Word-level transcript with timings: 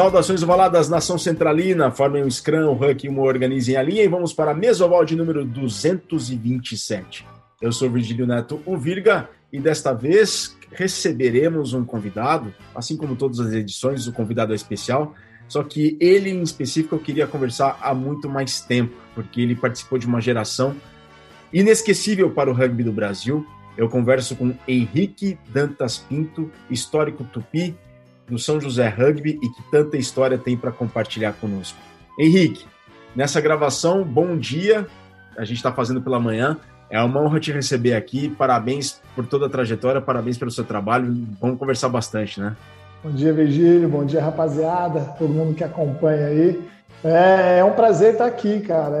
Saudações 0.00 0.42
ovaladas, 0.42 0.88
nação 0.88 1.18
centralina, 1.18 1.90
formem 1.90 2.24
um 2.24 2.30
scrum, 2.30 2.70
um 2.70 2.72
huck 2.72 3.06
uma 3.06 3.20
organizem 3.20 3.76
a 3.76 3.82
linha 3.82 4.02
e 4.02 4.08
vamos 4.08 4.32
para 4.32 4.52
a 4.52 4.54
mesoval 4.54 5.04
de 5.04 5.14
número 5.14 5.44
227. 5.44 7.26
Eu 7.60 7.70
sou 7.70 7.90
Virgílio 7.90 8.26
Neto, 8.26 8.62
o 8.64 8.78
Virga, 8.78 9.28
e 9.52 9.60
desta 9.60 9.92
vez 9.92 10.56
receberemos 10.72 11.74
um 11.74 11.84
convidado, 11.84 12.50
assim 12.74 12.96
como 12.96 13.14
todas 13.14 13.40
as 13.40 13.52
edições, 13.52 14.06
o 14.06 14.12
convidado 14.14 14.54
é 14.54 14.56
especial, 14.56 15.14
só 15.46 15.62
que 15.62 15.98
ele 16.00 16.30
em 16.30 16.40
específico 16.40 16.94
eu 16.94 16.98
queria 16.98 17.26
conversar 17.26 17.78
há 17.82 17.92
muito 17.92 18.26
mais 18.26 18.62
tempo, 18.62 18.96
porque 19.14 19.42
ele 19.42 19.54
participou 19.54 19.98
de 19.98 20.06
uma 20.06 20.22
geração 20.22 20.74
inesquecível 21.52 22.30
para 22.30 22.50
o 22.50 22.54
rugby 22.54 22.82
do 22.82 22.90
Brasil. 22.90 23.46
Eu 23.76 23.86
converso 23.86 24.34
com 24.34 24.54
Henrique 24.66 25.38
Dantas 25.52 25.98
Pinto, 25.98 26.50
histórico 26.70 27.22
tupi 27.22 27.76
do 28.30 28.38
São 28.38 28.60
José 28.60 28.88
Rugby 28.88 29.38
e 29.42 29.48
que 29.48 29.62
tanta 29.70 29.96
história 29.96 30.38
tem 30.38 30.56
para 30.56 30.70
compartilhar 30.70 31.32
conosco. 31.32 31.76
Henrique, 32.18 32.64
nessa 33.14 33.40
gravação, 33.40 34.04
bom 34.04 34.36
dia. 34.36 34.86
A 35.36 35.44
gente 35.44 35.56
está 35.56 35.72
fazendo 35.72 36.00
pela 36.00 36.20
manhã. 36.20 36.56
É 36.88 37.00
uma 37.02 37.20
honra 37.20 37.40
te 37.40 37.52
receber 37.52 37.94
aqui. 37.94 38.30
Parabéns 38.30 39.00
por 39.14 39.26
toda 39.26 39.46
a 39.46 39.48
trajetória, 39.48 40.00
parabéns 40.00 40.38
pelo 40.38 40.50
seu 40.50 40.64
trabalho. 40.64 41.26
Vamos 41.40 41.58
conversar 41.58 41.88
bastante, 41.88 42.40
né? 42.40 42.56
Bom 43.02 43.10
dia, 43.10 43.32
Virgílio. 43.32 43.88
Bom 43.88 44.04
dia, 44.04 44.22
rapaziada. 44.22 45.00
Todo 45.18 45.32
mundo 45.32 45.54
que 45.54 45.64
acompanha 45.64 46.26
aí. 46.26 46.60
É, 47.02 47.58
é 47.58 47.64
um 47.64 47.72
prazer 47.72 48.12
estar 48.12 48.26
aqui, 48.26 48.60
cara. 48.60 48.96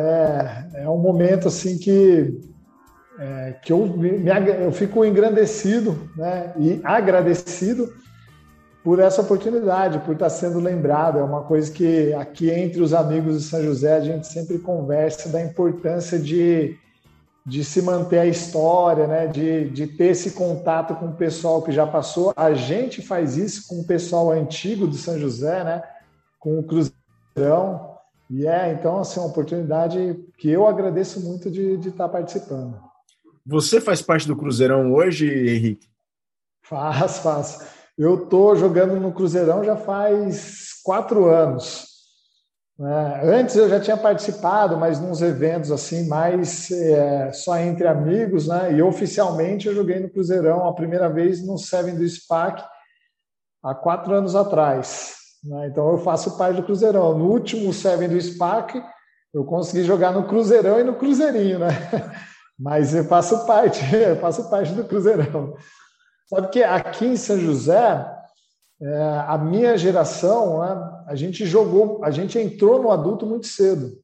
É, 0.74 0.82
é 0.84 0.88
um 0.88 0.98
momento 0.98 1.48
assim 1.48 1.76
que, 1.78 2.40
é, 3.18 3.56
que 3.62 3.72
eu, 3.72 3.86
me, 3.86 4.22
eu 4.62 4.72
fico 4.72 5.04
engrandecido 5.04 6.08
né, 6.16 6.52
e 6.58 6.80
agradecido 6.82 7.92
por 8.82 8.98
essa 8.98 9.20
oportunidade, 9.20 9.98
por 10.00 10.14
estar 10.14 10.30
sendo 10.30 10.58
lembrado. 10.58 11.18
É 11.18 11.22
uma 11.22 11.42
coisa 11.42 11.70
que 11.70 12.12
aqui 12.14 12.50
entre 12.50 12.80
os 12.80 12.94
amigos 12.94 13.38
de 13.38 13.48
São 13.48 13.62
José 13.62 13.94
a 13.94 14.00
gente 14.00 14.26
sempre 14.26 14.58
conversa 14.58 15.28
da 15.28 15.42
importância 15.42 16.18
de, 16.18 16.76
de 17.44 17.62
se 17.62 17.82
manter 17.82 18.18
a 18.18 18.26
história, 18.26 19.06
né? 19.06 19.26
de, 19.26 19.68
de 19.70 19.86
ter 19.86 20.08
esse 20.08 20.32
contato 20.32 20.94
com 20.94 21.06
o 21.06 21.14
pessoal 21.14 21.62
que 21.62 21.72
já 21.72 21.86
passou. 21.86 22.32
A 22.34 22.54
gente 22.54 23.02
faz 23.02 23.36
isso 23.36 23.68
com 23.68 23.80
o 23.80 23.86
pessoal 23.86 24.30
antigo 24.30 24.88
de 24.88 24.96
São 24.96 25.18
José, 25.18 25.62
né? 25.62 25.82
com 26.38 26.58
o 26.58 26.62
Cruzeirão. 26.62 27.90
E 28.30 28.46
é, 28.46 28.72
então, 28.72 28.98
assim, 28.98 29.20
uma 29.20 29.28
oportunidade 29.28 30.24
que 30.38 30.48
eu 30.48 30.66
agradeço 30.66 31.20
muito 31.20 31.50
de, 31.50 31.76
de 31.76 31.88
estar 31.88 32.08
participando. 32.08 32.80
Você 33.44 33.80
faz 33.80 34.00
parte 34.00 34.26
do 34.26 34.36
Cruzeirão 34.36 34.92
hoje, 34.92 35.26
Henrique? 35.26 35.88
Faz, 36.62 37.18
faz. 37.18 37.79
Eu 38.00 38.24
estou 38.24 38.56
jogando 38.56 38.98
no 38.98 39.12
Cruzeirão 39.12 39.62
já 39.62 39.76
faz 39.76 40.80
quatro 40.82 41.26
anos. 41.26 41.86
É, 42.80 43.36
antes 43.36 43.54
eu 43.56 43.68
já 43.68 43.78
tinha 43.78 43.96
participado, 43.96 44.74
mas 44.78 44.98
nos 44.98 45.20
eventos 45.20 45.70
assim, 45.70 46.08
mais 46.08 46.70
é, 46.70 47.30
só 47.30 47.58
entre 47.58 47.86
amigos, 47.86 48.48
né? 48.48 48.72
E 48.72 48.80
oficialmente 48.80 49.68
eu 49.68 49.74
joguei 49.74 50.00
no 50.00 50.08
Cruzeirão 50.08 50.66
a 50.66 50.72
primeira 50.72 51.10
vez 51.10 51.46
no 51.46 51.58
Seven 51.58 51.94
do 51.94 52.08
SPAC 52.08 52.64
há 53.62 53.74
quatro 53.74 54.14
anos 54.14 54.34
atrás. 54.34 55.16
Né? 55.44 55.66
Então 55.66 55.90
eu 55.90 55.98
faço 55.98 56.38
parte 56.38 56.56
do 56.56 56.62
Cruzeirão. 56.62 57.18
No 57.18 57.26
último 57.26 57.70
Seven 57.70 58.08
do 58.08 58.18
SPAC 58.18 58.82
eu 59.34 59.44
consegui 59.44 59.84
jogar 59.84 60.12
no 60.12 60.26
Cruzeirão 60.26 60.80
e 60.80 60.84
no 60.84 60.94
Cruzeirinho, 60.94 61.58
né? 61.58 61.68
Mas 62.58 62.94
eu 62.94 63.04
faço 63.04 63.44
parte, 63.44 63.84
eu 63.94 64.16
faço 64.16 64.48
parte 64.48 64.72
do 64.72 64.84
Cruzeirão. 64.84 65.54
Sabe 66.30 66.48
que 66.50 66.62
aqui 66.62 67.06
em 67.06 67.16
São 67.16 67.36
José, 67.36 68.08
é, 68.80 69.24
a 69.26 69.36
minha 69.36 69.76
geração, 69.76 70.60
né, 70.60 71.02
a 71.08 71.16
gente 71.16 71.44
jogou, 71.44 72.04
a 72.04 72.12
gente 72.12 72.38
entrou 72.38 72.80
no 72.80 72.92
adulto 72.92 73.26
muito 73.26 73.48
cedo. 73.48 73.98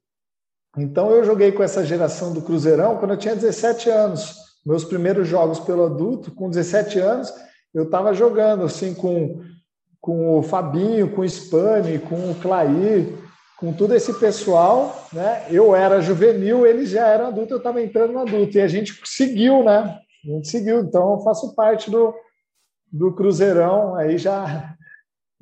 Então 0.77 1.13
eu 1.13 1.23
joguei 1.25 1.53
com 1.53 1.63
essa 1.63 1.87
geração 1.87 2.35
do 2.35 2.43
Cruzeirão 2.43 2.97
quando 2.97 3.13
eu 3.13 3.17
tinha 3.17 3.37
17 3.37 3.89
anos. 3.91 4.35
Meus 4.67 4.85
primeiros 4.85 5.29
jogos 5.29 5.61
pelo 5.61 5.87
adulto, 5.87 6.33
com 6.33 6.51
17 6.51 6.99
anos, 6.99 7.33
eu 7.73 7.85
estava 7.85 8.13
jogando 8.13 8.65
assim 8.65 8.93
com, 8.93 9.41
com 10.01 10.37
o 10.37 10.43
Fabinho, 10.43 11.13
com 11.13 11.21
o 11.21 11.29
Spani, 11.29 12.01
com 12.01 12.33
o 12.33 12.35
Clair, 12.35 13.17
com 13.57 13.73
todo 13.73 13.95
esse 13.95 14.13
pessoal, 14.15 15.07
né? 15.13 15.47
Eu 15.49 15.77
era 15.77 16.03
juvenil, 16.03 16.67
eles 16.67 16.91
já 16.91 17.07
eram 17.07 17.29
adultos, 17.29 17.53
eu 17.53 17.59
estava 17.59 17.81
entrando 17.81 18.15
no 18.15 18.19
adulto 18.19 18.59
e 18.59 18.61
a 18.61 18.67
gente 18.67 19.01
seguiu, 19.05 19.63
né? 19.63 20.01
A 20.33 20.37
gente 20.37 20.49
seguiu. 20.49 20.81
Então, 20.81 21.13
eu 21.13 21.21
faço 21.21 21.55
parte 21.55 21.91
do, 21.91 22.15
do 22.91 23.15
Cruzeirão 23.15 23.95
aí 23.95 24.19
já, 24.19 24.77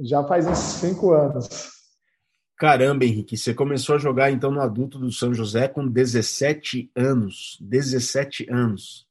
já 0.01 0.25
faz 0.25 0.47
uns 0.47 0.59
cinco 0.59 1.13
anos. 1.13 1.73
Caramba, 2.57 3.05
Henrique, 3.05 3.37
você 3.37 3.53
começou 3.53 3.97
a 3.97 3.99
jogar 3.99 4.31
então 4.31 4.51
no 4.51 4.61
adulto 4.61 4.99
do 4.99 5.11
São 5.11 5.35
José 5.35 5.67
com 5.67 5.87
17 5.87 6.91
anos. 6.95 7.59
17 7.61 8.49
anos. 8.51 9.07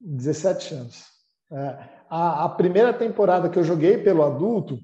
17 0.00 0.74
anos. 0.74 1.04
É, 1.52 1.78
a, 2.08 2.44
a, 2.44 2.48
primeira 2.48 2.92
temporada 2.92 3.48
que 3.48 3.58
eu 3.58 3.64
joguei 3.64 3.98
pelo 3.98 4.22
adulto, 4.22 4.78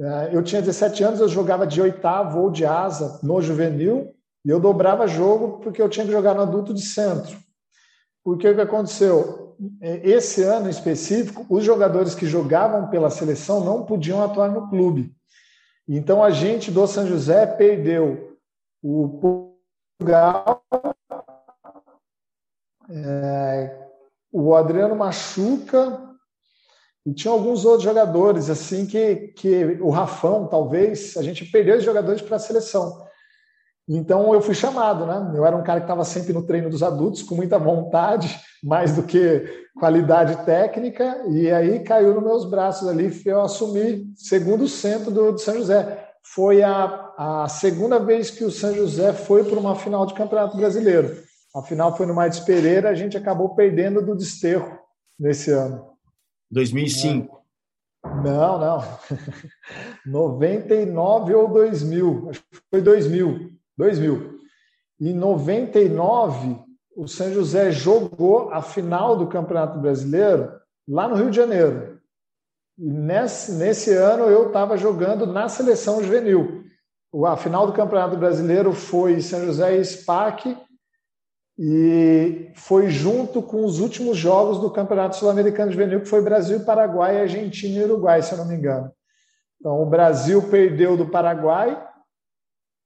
é, 0.00 0.30
eu 0.32 0.42
tinha 0.42 0.60
17 0.60 1.04
anos, 1.04 1.20
eu 1.20 1.28
jogava 1.28 1.64
de 1.64 1.80
oitavo 1.80 2.40
ou 2.40 2.50
de 2.50 2.66
asa 2.66 3.20
no 3.22 3.40
juvenil, 3.40 4.12
e 4.44 4.50
eu 4.50 4.58
dobrava 4.58 5.06
jogo 5.06 5.60
porque 5.60 5.80
eu 5.80 5.88
tinha 5.88 6.04
que 6.04 6.12
jogar 6.12 6.34
no 6.34 6.42
adulto 6.42 6.74
de 6.74 6.82
centro. 6.82 7.38
Porque 8.26 8.48
o 8.48 8.56
que 8.56 8.60
aconteceu? 8.60 9.54
É, 9.80 10.00
esse 10.02 10.42
ano 10.42 10.68
específico, 10.68 11.46
os 11.48 11.62
jogadores 11.62 12.12
que 12.12 12.26
jogavam 12.26 12.90
pela 12.90 13.08
seleção 13.08 13.64
não 13.64 13.86
podiam 13.86 14.20
atuar 14.20 14.50
no 14.50 14.68
clube. 14.68 15.14
Então 15.88 16.24
a 16.24 16.30
gente 16.32 16.72
do 16.72 16.84
São 16.88 17.06
José 17.06 17.46
perdeu 17.46 18.36
o 18.82 19.46
Portugal, 20.00 20.60
é, 22.90 23.86
o 24.32 24.56
Adriano 24.56 24.96
Machuca 24.96 26.16
e 27.06 27.14
tinha 27.14 27.32
alguns 27.32 27.64
outros 27.64 27.84
jogadores 27.84 28.50
assim 28.50 28.86
que, 28.86 29.28
que 29.36 29.78
o 29.80 29.90
Rafão 29.90 30.48
talvez 30.48 31.16
a 31.16 31.22
gente 31.22 31.44
perdeu 31.44 31.76
os 31.76 31.84
jogadores 31.84 32.20
para 32.20 32.34
a 32.34 32.40
seleção. 32.40 33.05
Então 33.88 34.34
eu 34.34 34.40
fui 34.40 34.54
chamado, 34.54 35.06
né? 35.06 35.32
Eu 35.34 35.46
era 35.46 35.56
um 35.56 35.62
cara 35.62 35.80
que 35.80 35.84
estava 35.84 36.04
sempre 36.04 36.32
no 36.32 36.42
treino 36.42 36.68
dos 36.68 36.82
adultos, 36.82 37.22
com 37.22 37.36
muita 37.36 37.58
vontade, 37.58 38.40
mais 38.62 38.94
do 38.94 39.02
que 39.02 39.66
qualidade 39.78 40.44
técnica, 40.44 41.22
e 41.28 41.50
aí 41.50 41.80
caiu 41.80 42.14
nos 42.14 42.24
meus 42.24 42.44
braços 42.46 42.88
ali, 42.88 43.10
eu 43.26 43.40
assumi 43.42 44.10
segundo 44.16 44.66
centro 44.66 45.10
do, 45.10 45.32
do 45.32 45.38
São 45.38 45.54
José. 45.54 46.04
Foi 46.34 46.62
a, 46.62 47.12
a 47.16 47.48
segunda 47.48 47.98
vez 47.98 48.30
que 48.30 48.42
o 48.42 48.50
São 48.50 48.74
José 48.74 49.12
foi 49.12 49.44
para 49.44 49.58
uma 49.58 49.76
final 49.76 50.06
de 50.06 50.14
Campeonato 50.14 50.56
Brasileiro. 50.56 51.16
A 51.54 51.62
final 51.62 51.96
foi 51.96 52.06
no 52.06 52.14
Martins 52.14 52.40
Pereira, 52.40 52.90
a 52.90 52.94
gente 52.94 53.16
acabou 53.16 53.54
perdendo 53.54 54.04
do 54.04 54.16
Desterro 54.16 54.78
nesse 55.18 55.50
ano. 55.50 55.86
2005. 56.50 57.42
Não, 58.22 58.58
não. 58.58 58.84
99 60.04 61.34
ou 61.34 61.48
2000. 61.48 62.30
Acho 62.30 62.40
que 62.40 62.58
foi 62.70 62.80
2000. 62.80 63.55
2000. 63.76 64.36
Em 65.00 65.12
99, 65.12 66.58
o 66.96 67.06
São 67.06 67.32
José 67.32 67.70
jogou 67.70 68.50
a 68.50 68.62
final 68.62 69.16
do 69.16 69.26
Campeonato 69.26 69.78
Brasileiro 69.78 70.50
lá 70.88 71.06
no 71.06 71.16
Rio 71.16 71.30
de 71.30 71.36
Janeiro. 71.36 72.00
E 72.78 72.90
nesse, 72.90 73.52
nesse 73.52 73.92
ano 73.92 74.24
eu 74.24 74.48
estava 74.48 74.76
jogando 74.76 75.26
na 75.26 75.48
seleção 75.48 76.02
juvenil. 76.02 76.64
A 77.26 77.36
final 77.36 77.66
do 77.66 77.72
Campeonato 77.72 78.16
Brasileiro 78.16 78.72
foi 78.72 79.20
São 79.20 79.44
José 79.44 79.76
e 79.76 79.84
SPAC 79.84 80.56
e 81.58 82.50
foi 82.54 82.90
junto 82.90 83.40
com 83.42 83.64
os 83.64 83.80
últimos 83.80 84.16
jogos 84.16 84.58
do 84.58 84.70
Campeonato 84.70 85.16
Sul-Americano 85.16 85.72
Juvenil, 85.72 86.00
que 86.00 86.08
foi 86.08 86.20
Brasil, 86.20 86.64
Paraguai, 86.64 87.20
Argentina 87.20 87.78
e 87.78 87.84
Uruguai, 87.84 88.20
se 88.20 88.32
eu 88.32 88.38
não 88.38 88.46
me 88.46 88.56
engano. 88.56 88.90
Então, 89.58 89.82
o 89.82 89.86
Brasil 89.86 90.42
perdeu 90.50 90.96
do 90.96 91.06
Paraguai 91.06 91.85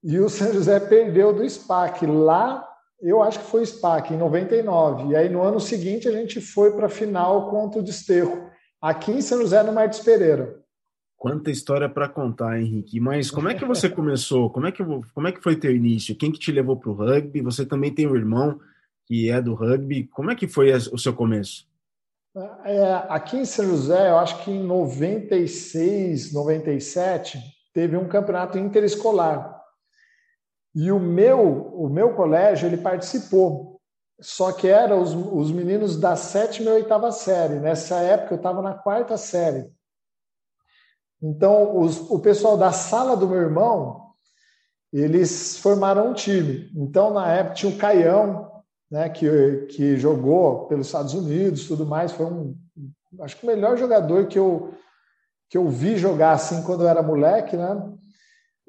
e 0.02 0.19
o 0.19 0.29
São 0.29 0.52
José 0.52 0.81
perdeu 0.81 1.32
do 1.32 1.49
SPAC. 1.49 2.06
Lá, 2.06 2.67
eu 3.00 3.23
acho 3.23 3.41
que 3.41 3.47
foi 3.47 3.64
SPAC, 3.64 4.14
em 4.14 4.19
99. 4.19 5.12
E 5.12 5.17
aí, 5.17 5.29
no 5.29 5.43
ano 5.43 5.61
seguinte, 5.61 6.08
a 6.08 6.12
gente 6.12 6.41
foi 6.41 6.73
para 6.73 6.87
a 6.87 6.91
final 6.91 7.50
contra 7.50 7.81
o 7.81 7.82
Desterro, 7.82 8.50
aqui 8.81 9.12
em 9.12 9.20
São 9.20 9.41
José, 9.41 9.62
no 9.62 9.73
Martins 9.73 10.02
Pereira. 10.02 10.58
Quanta 11.17 11.50
história 11.50 11.87
para 11.87 12.08
contar, 12.08 12.58
Henrique. 12.58 12.99
Mas 12.99 13.31
como 13.31 13.49
é 13.49 13.55
que 13.55 13.64
você 13.64 13.88
começou? 13.91 14.49
Como 14.49 14.67
é 14.67 14.73
que, 14.73 14.82
como 14.82 15.29
é 15.29 15.32
que 15.32 15.43
foi 15.43 15.55
teu 15.55 15.75
início? 15.75 16.17
Quem 16.17 16.32
que 16.32 16.38
te 16.38 16.50
levou 16.50 16.76
para 16.76 16.91
o 16.91 16.94
rugby? 16.94 17.43
Você 17.43 17.67
também 17.67 17.93
tem 17.93 18.06
um 18.06 18.17
irmão 18.17 18.58
que 19.06 19.31
é 19.31 19.43
do 19.43 19.55
rugby. 19.55 20.05
Como 20.05 20.31
é 20.31 20.35
que 20.35 20.49
foi 20.49 20.73
o 20.73 20.99
seu 20.99 21.12
começo? 21.12 21.69
É, 22.64 22.94
aqui 23.08 23.38
em 23.38 23.44
São 23.44 23.67
José, 23.67 24.08
eu 24.08 24.19
acho 24.19 24.44
que 24.44 24.50
em 24.52 24.62
96, 24.62 26.32
97, 26.32 27.38
teve 27.75 27.97
um 27.97 28.06
campeonato 28.06 28.56
interescolar. 28.56 29.50
E 30.75 30.93
o 30.93 31.01
meu, 31.01 31.75
o 31.75 31.89
meu 31.89 32.15
colégio, 32.15 32.67
ele 32.67 32.77
participou. 32.77 33.81
Só 34.21 34.53
que 34.53 34.69
eram 34.69 35.03
os, 35.03 35.15
os 35.15 35.51
meninos 35.51 35.99
da 35.99 36.15
sétima 36.15 36.71
e 36.71 36.75
oitava 36.75 37.11
série. 37.11 37.55
Nessa 37.55 37.97
época, 38.01 38.35
eu 38.35 38.37
estava 38.37 38.61
na 38.61 38.75
quarta 38.75 39.17
série. 39.17 39.71
Então, 41.23 41.79
os, 41.79 41.99
o 42.11 42.19
pessoal 42.19 42.57
da 42.57 42.73
sala 42.73 43.17
do 43.17 43.29
meu 43.29 43.41
irmão, 43.41 44.11
eles 44.93 45.57
formaram 45.59 46.11
um 46.11 46.15
time. 46.15 46.71
Então, 46.75 47.13
na 47.13 47.33
época, 47.33 47.55
tinha 47.55 47.73
o 47.73 47.79
Caião, 47.79 48.51
né, 48.91 49.09
que, 49.09 49.67
que 49.71 49.97
jogou 49.97 50.67
pelos 50.67 50.87
Estados 50.87 51.15
Unidos, 51.15 51.67
tudo 51.67 51.87
mais. 51.87 52.13
Foi 52.13 52.27
um, 52.27 52.57
acho 53.21 53.37
que 53.37 53.45
o 53.45 53.47
melhor 53.47 53.77
jogador 53.77 54.27
que 54.27 54.39
eu, 54.39 54.75
que 55.49 55.57
eu 55.57 55.69
vi 55.69 55.97
jogar 55.97 56.33
assim 56.33 56.63
quando 56.63 56.83
eu 56.83 56.89
era 56.89 57.03
moleque, 57.03 57.57
né? 57.57 57.93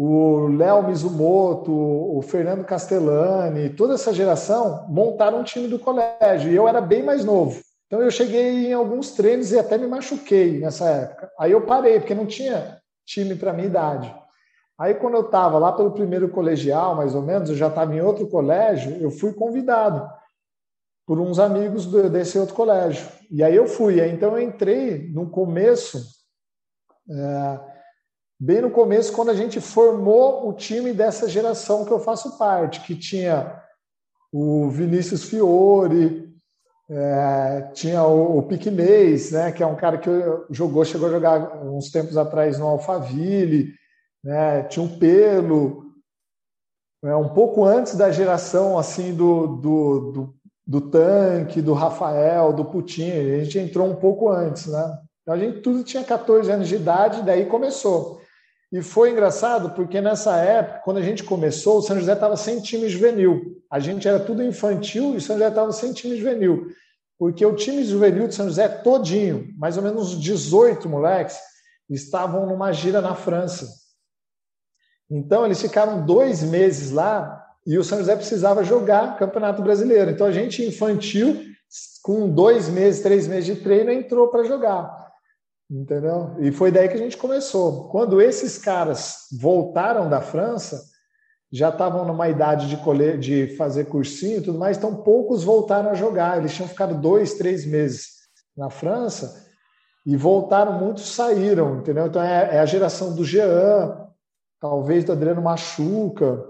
O 0.04 0.48
Léo 0.48 0.88
Mizumoto, 0.88 1.72
o 1.72 2.20
Fernando 2.24 2.66
Castellani, 2.66 3.70
toda 3.70 3.94
essa 3.94 4.12
geração 4.12 4.88
montaram 4.90 5.42
um 5.42 5.44
time 5.44 5.68
do 5.68 5.78
colégio 5.78 6.52
e 6.52 6.56
eu 6.56 6.68
era 6.68 6.82
bem 6.82 7.04
mais 7.04 7.24
novo. 7.24 7.62
Então 7.86 8.02
eu 8.02 8.10
cheguei 8.10 8.66
em 8.66 8.74
alguns 8.74 9.12
treinos 9.12 9.52
e 9.52 9.60
até 9.60 9.78
me 9.78 9.86
machuquei 9.86 10.60
nessa 10.60 10.90
época. 10.90 11.32
Aí 11.38 11.52
eu 11.52 11.68
parei, 11.68 12.00
porque 12.00 12.16
não 12.16 12.26
tinha 12.26 12.80
time 13.06 13.36
para 13.36 13.54
minha 13.54 13.68
idade. 13.68 14.12
Aí 14.76 14.96
quando 14.96 15.18
eu 15.18 15.26
estava 15.26 15.60
lá 15.60 15.72
pelo 15.72 15.92
primeiro 15.92 16.30
colegial, 16.30 16.96
mais 16.96 17.14
ou 17.14 17.22
menos, 17.22 17.52
eu 17.52 17.56
já 17.56 17.68
estava 17.68 17.94
em 17.96 18.02
outro 18.02 18.28
colégio, 18.28 18.98
eu 19.00 19.12
fui 19.12 19.34
convidado 19.34 20.10
por 21.06 21.20
uns 21.20 21.38
amigos 21.38 21.86
desse 22.10 22.40
outro 22.40 22.56
colégio. 22.56 23.08
E 23.30 23.44
aí 23.44 23.56
eu 23.56 23.68
fui. 23.68 24.02
Então 24.10 24.36
eu 24.36 24.42
entrei 24.42 25.12
no 25.14 25.30
começo, 25.30 26.04
é, 27.08 27.71
bem 28.44 28.60
no 28.60 28.72
começo, 28.72 29.14
quando 29.14 29.30
a 29.30 29.36
gente 29.36 29.62
formou 29.62 30.50
o 30.50 30.54
time 30.54 30.92
dessa 30.94 31.30
geração 31.30 31.86
que 31.86 31.92
eu 31.92 32.00
faço 32.00 32.40
parte, 32.40 32.82
que 32.82 32.96
tinha 32.96 33.62
o 34.34 34.68
Vinícius 34.68 35.26
Fiore, 35.26 36.28
é, 36.90 37.70
tinha 37.74 38.04
o, 38.04 38.40
o 38.40 38.44
Piquenês, 38.44 39.30
né, 39.30 39.52
que 39.52 39.62
é 39.62 39.68
um 39.68 39.76
cara 39.76 40.00
que 40.00 40.10
jogou, 40.50 40.84
chegou 40.84 41.08
a 41.08 41.12
jogar 41.12 41.64
uns 41.64 41.92
tempos 41.92 42.18
atrás 42.18 42.58
no 42.58 42.66
Alphaville, 42.66 43.76
né, 44.24 44.64
tinha 44.64 44.84
um 44.84 44.98
Pelo, 44.98 45.92
é, 47.04 47.16
um 47.16 47.30
pouco 47.30 47.64
antes 47.64 47.96
da 47.96 48.12
geração 48.12 48.76
assim 48.76 49.14
do, 49.14 49.58
do, 49.58 50.12
do, 50.12 50.36
do 50.66 50.82
Tanque, 50.90 51.62
do 51.62 51.74
Rafael, 51.74 52.52
do 52.54 52.66
Putin, 52.66 53.12
a 53.12 53.44
gente 53.44 53.60
entrou 53.60 53.88
um 53.88 53.96
pouco 53.96 54.30
antes, 54.30 54.66
né? 54.66 54.98
Então 55.22 55.36
a 55.36 55.38
gente 55.38 55.62
tudo 55.62 55.84
tinha 55.84 56.04
14 56.04 56.52
anos 56.52 56.68
de 56.68 56.76
idade, 56.76 57.22
daí 57.22 57.46
começou. 57.46 58.21
E 58.72 58.82
foi 58.82 59.12
engraçado 59.12 59.72
porque 59.72 60.00
nessa 60.00 60.38
época, 60.38 60.82
quando 60.84 60.98
a 60.98 61.02
gente 61.02 61.24
começou, 61.24 61.80
o 61.80 61.82
São 61.82 62.00
José 62.00 62.14
estava 62.14 62.38
sem 62.38 62.62
time 62.62 62.88
juvenil. 62.88 63.62
A 63.70 63.80
gente 63.80 64.08
era 64.08 64.20
tudo 64.20 64.44
infantil 64.44 65.14
e 65.14 65.18
o 65.18 65.22
São 65.22 65.36
José 65.36 65.50
estava 65.50 65.72
sem 65.74 65.92
time 65.92 66.16
juvenil 66.16 66.72
porque 67.22 67.46
o 67.46 67.56
time 67.56 67.84
juvenil 67.84 68.28
de 68.28 68.34
São 68.34 68.48
José 68.48 68.68
todinho, 68.68 69.54
mais 69.56 69.78
ou 69.78 69.84
menos 69.84 70.20
18 70.20 70.90
moleques, 70.90 71.38
estavam 71.88 72.48
numa 72.48 72.72
gira 72.72 73.00
na 73.00 73.14
França. 73.14 73.72
Então, 75.08 75.46
eles 75.46 75.62
ficaram 75.62 76.04
dois 76.04 76.42
meses 76.42 76.90
lá 76.90 77.46
e 77.64 77.78
o 77.78 77.84
São 77.84 78.00
José 78.00 78.16
precisava 78.16 78.64
jogar 78.64 79.20
Campeonato 79.20 79.62
Brasileiro. 79.62 80.10
Então, 80.10 80.26
a 80.26 80.32
gente 80.32 80.66
infantil, 80.66 81.40
com 82.02 82.28
dois 82.28 82.68
meses, 82.68 83.04
três 83.04 83.28
meses 83.28 83.46
de 83.56 83.62
treino, 83.62 83.92
entrou 83.92 84.30
para 84.30 84.44
jogar. 84.44 85.11
Entendeu? 85.72 86.36
E 86.40 86.52
foi 86.52 86.70
daí 86.70 86.90
que 86.90 86.96
a 86.96 86.98
gente 86.98 87.16
começou. 87.16 87.88
Quando 87.88 88.22
esses 88.22 88.58
caras 88.58 89.28
voltaram 89.40 90.10
da 90.10 90.20
França, 90.20 90.84
já 91.50 91.70
estavam 91.70 92.06
numa 92.06 92.28
idade 92.28 92.68
de, 92.68 92.76
colher, 92.76 93.18
de 93.18 93.56
fazer 93.56 93.86
cursinho 93.86 94.40
e 94.40 94.42
tudo 94.42 94.60
mais, 94.60 94.78
então 94.78 95.02
poucos 95.02 95.46
voltaram 95.46 95.90
a 95.90 95.94
jogar. 95.94 96.38
Eles 96.38 96.54
tinham 96.54 96.68
ficado 96.68 97.00
dois, 97.00 97.36
três 97.36 97.66
meses 97.66 98.10
na 98.56 98.70
França 98.70 99.50
e 100.06 100.18
voltaram, 100.18 100.74
muitos 100.74 101.14
saíram, 101.16 101.80
entendeu? 101.80 102.08
Então 102.08 102.22
é, 102.22 102.58
é 102.58 102.60
a 102.60 102.66
geração 102.66 103.16
do 103.16 103.24
Jean, 103.24 104.10
talvez 104.60 105.06
do 105.06 105.14
Adriano 105.14 105.42
Machuca, 105.42 106.44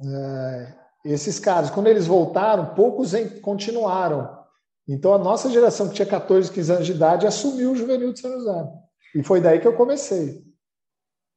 é, 0.00 0.74
esses 1.04 1.40
caras. 1.40 1.68
Quando 1.68 1.88
eles 1.88 2.06
voltaram, 2.06 2.74
poucos 2.76 3.12
continuaram. 3.42 4.43
Então 4.86 5.14
a 5.14 5.18
nossa 5.18 5.50
geração, 5.50 5.88
que 5.88 5.94
tinha 5.94 6.06
14, 6.06 6.52
15 6.52 6.72
anos 6.72 6.86
de 6.86 6.92
idade, 6.92 7.26
assumiu 7.26 7.72
o 7.72 7.76
juvenil 7.76 8.12
de 8.12 8.20
São 8.20 8.32
José. 8.32 8.68
E 9.14 9.22
foi 9.22 9.40
daí 9.40 9.60
que 9.60 9.66
eu 9.66 9.74
comecei. 9.74 10.42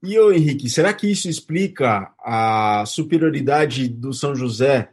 E 0.04 0.18
o 0.20 0.32
Henrique, 0.32 0.70
será 0.70 0.94
que 0.94 1.10
isso 1.10 1.28
explica 1.28 2.14
a 2.20 2.84
superioridade 2.86 3.88
do 3.88 4.14
São 4.14 4.36
José 4.36 4.90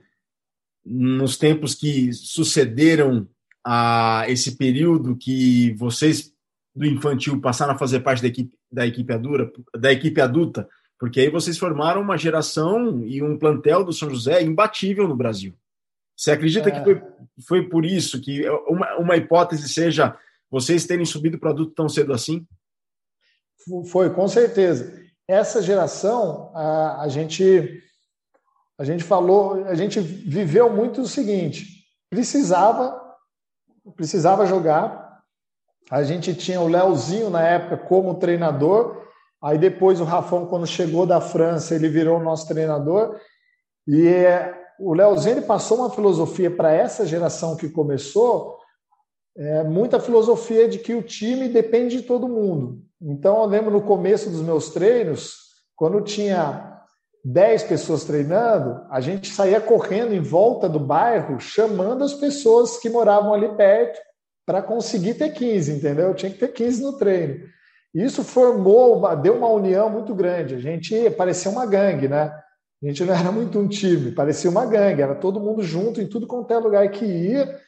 nos 0.84 1.36
tempos 1.36 1.74
que 1.74 2.12
sucederam 2.12 3.28
a 3.64 4.24
esse 4.28 4.56
período 4.56 5.16
que 5.16 5.72
vocês 5.74 6.32
do 6.74 6.84
infantil 6.84 7.40
passaram 7.40 7.74
a 7.74 7.78
fazer 7.78 8.00
parte 8.00 8.20
da 8.20 8.28
equipe, 8.28 8.52
da 8.70 8.86
equipe 8.86 9.12
da 9.78 9.92
equipe 9.92 10.20
adulta, 10.20 10.68
porque 10.98 11.20
aí 11.20 11.30
vocês 11.30 11.56
formaram 11.56 12.02
uma 12.02 12.18
geração 12.18 13.04
e 13.04 13.22
um 13.22 13.38
plantel 13.38 13.84
do 13.84 13.92
São 13.92 14.10
José 14.10 14.42
imbatível 14.42 15.06
no 15.06 15.16
Brasil. 15.16 15.54
Você 16.16 16.30
acredita 16.30 16.68
é. 16.68 16.72
que 16.72 16.84
foi, 16.84 17.02
foi 17.46 17.68
por 17.68 17.84
isso 17.84 18.20
que 18.20 18.48
uma, 18.68 18.96
uma 18.96 19.16
hipótese 19.16 19.68
seja 19.68 20.16
vocês 20.50 20.86
terem 20.86 21.04
subido 21.04 21.38
para 21.38 21.50
adulto 21.50 21.74
tão 21.74 21.88
cedo 21.88 22.12
assim? 22.12 22.46
Foi, 23.90 24.10
com 24.10 24.28
certeza. 24.28 25.02
Essa 25.26 25.62
geração, 25.62 26.52
a, 26.54 27.02
a 27.02 27.08
gente 27.08 27.82
a 28.76 28.84
gente 28.84 29.04
falou, 29.04 29.64
a 29.66 29.74
gente 29.74 30.00
viveu 30.00 30.68
muito 30.70 31.00
o 31.02 31.08
seguinte: 31.08 31.84
precisava 32.10 33.04
precisava 33.96 34.46
jogar. 34.46 35.22
A 35.90 36.02
gente 36.02 36.34
tinha 36.34 36.60
o 36.60 36.68
Leozinho 36.68 37.28
na 37.28 37.42
época 37.46 37.76
como 37.76 38.14
treinador. 38.14 39.04
Aí 39.42 39.58
depois 39.58 40.00
o 40.00 40.04
Rafão, 40.04 40.46
quando 40.46 40.66
chegou 40.66 41.04
da 41.06 41.20
França, 41.20 41.74
ele 41.74 41.88
virou 41.88 42.18
nosso 42.18 42.48
treinador. 42.48 43.20
E 43.86 44.08
o 44.78 44.94
Leozinho 44.94 45.38
ele 45.38 45.46
passou 45.46 45.78
uma 45.78 45.90
filosofia 45.90 46.50
para 46.50 46.72
essa 46.72 47.06
geração 47.06 47.56
que 47.56 47.68
começou, 47.68 48.58
é, 49.36 49.64
muita 49.64 50.00
filosofia 50.00 50.68
de 50.68 50.78
que 50.78 50.94
o 50.94 51.02
time 51.02 51.48
depende 51.48 51.98
de 51.98 52.02
todo 52.02 52.28
mundo. 52.28 52.80
Então, 53.00 53.42
eu 53.42 53.46
lembro 53.46 53.70
no 53.70 53.82
começo 53.82 54.30
dos 54.30 54.40
meus 54.40 54.70
treinos, 54.70 55.34
quando 55.76 56.00
tinha 56.00 56.80
10 57.24 57.64
pessoas 57.64 58.04
treinando, 58.04 58.86
a 58.90 59.00
gente 59.00 59.32
saía 59.32 59.60
correndo 59.60 60.14
em 60.14 60.20
volta 60.20 60.68
do 60.68 60.78
bairro, 60.78 61.40
chamando 61.40 62.04
as 62.04 62.14
pessoas 62.14 62.78
que 62.78 62.90
moravam 62.90 63.34
ali 63.34 63.48
perto 63.56 63.98
para 64.46 64.62
conseguir 64.62 65.14
ter 65.14 65.30
15, 65.30 65.72
entendeu? 65.72 66.14
Tinha 66.14 66.30
que 66.30 66.38
ter 66.38 66.48
15 66.48 66.82
no 66.82 66.98
treino. 66.98 67.46
Isso 67.94 68.22
formou, 68.22 69.00
deu 69.16 69.36
uma 69.36 69.48
união 69.48 69.88
muito 69.88 70.14
grande. 70.14 70.54
A 70.54 70.58
gente 70.58 71.08
parecia 71.10 71.50
uma 71.50 71.64
gangue, 71.64 72.08
né? 72.08 72.32
A 72.84 72.88
gente 72.88 73.02
não 73.02 73.14
era 73.14 73.32
muito 73.32 73.58
um 73.58 73.66
time, 73.66 74.12
parecia 74.12 74.50
uma 74.50 74.66
gangue, 74.66 75.00
era 75.00 75.14
todo 75.14 75.40
mundo 75.40 75.62
junto 75.62 76.02
em 76.02 76.06
tudo 76.06 76.26
quanto 76.26 76.52
é 76.52 76.58
lugar 76.58 76.86
que 76.90 77.06
ia, 77.06 77.58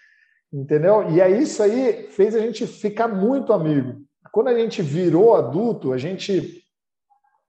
entendeu? 0.52 1.10
E 1.10 1.22
aí 1.22 1.42
isso 1.42 1.62
aí 1.62 2.08
fez 2.10 2.34
a 2.34 2.38
gente 2.38 2.66
ficar 2.66 3.08
muito 3.08 3.50
amigo. 3.50 4.02
Quando 4.30 4.48
a 4.48 4.58
gente 4.58 4.82
virou 4.82 5.34
adulto, 5.34 5.94
a 5.94 5.96
gente 5.96 6.62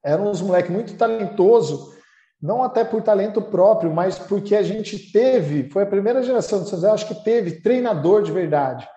era 0.02 0.22
uns 0.22 0.42
moleque 0.42 0.72
muito 0.72 0.96
talentoso, 0.96 1.94
não 2.42 2.64
até 2.64 2.86
por 2.86 3.02
talento 3.02 3.42
próprio, 3.42 3.94
mas 3.94 4.18
porque 4.18 4.56
a 4.56 4.64
gente 4.64 5.12
teve, 5.12 5.70
foi 5.70 5.84
a 5.84 5.88
primeira 5.88 6.24
geração 6.24 6.60
do 6.60 6.70
São 6.70 6.80
José, 6.80 6.90
acho 6.90 7.08
que 7.10 7.22
teve 7.22 7.60
treinador 7.60 8.24
de 8.24 8.32
verdade. 8.32 8.88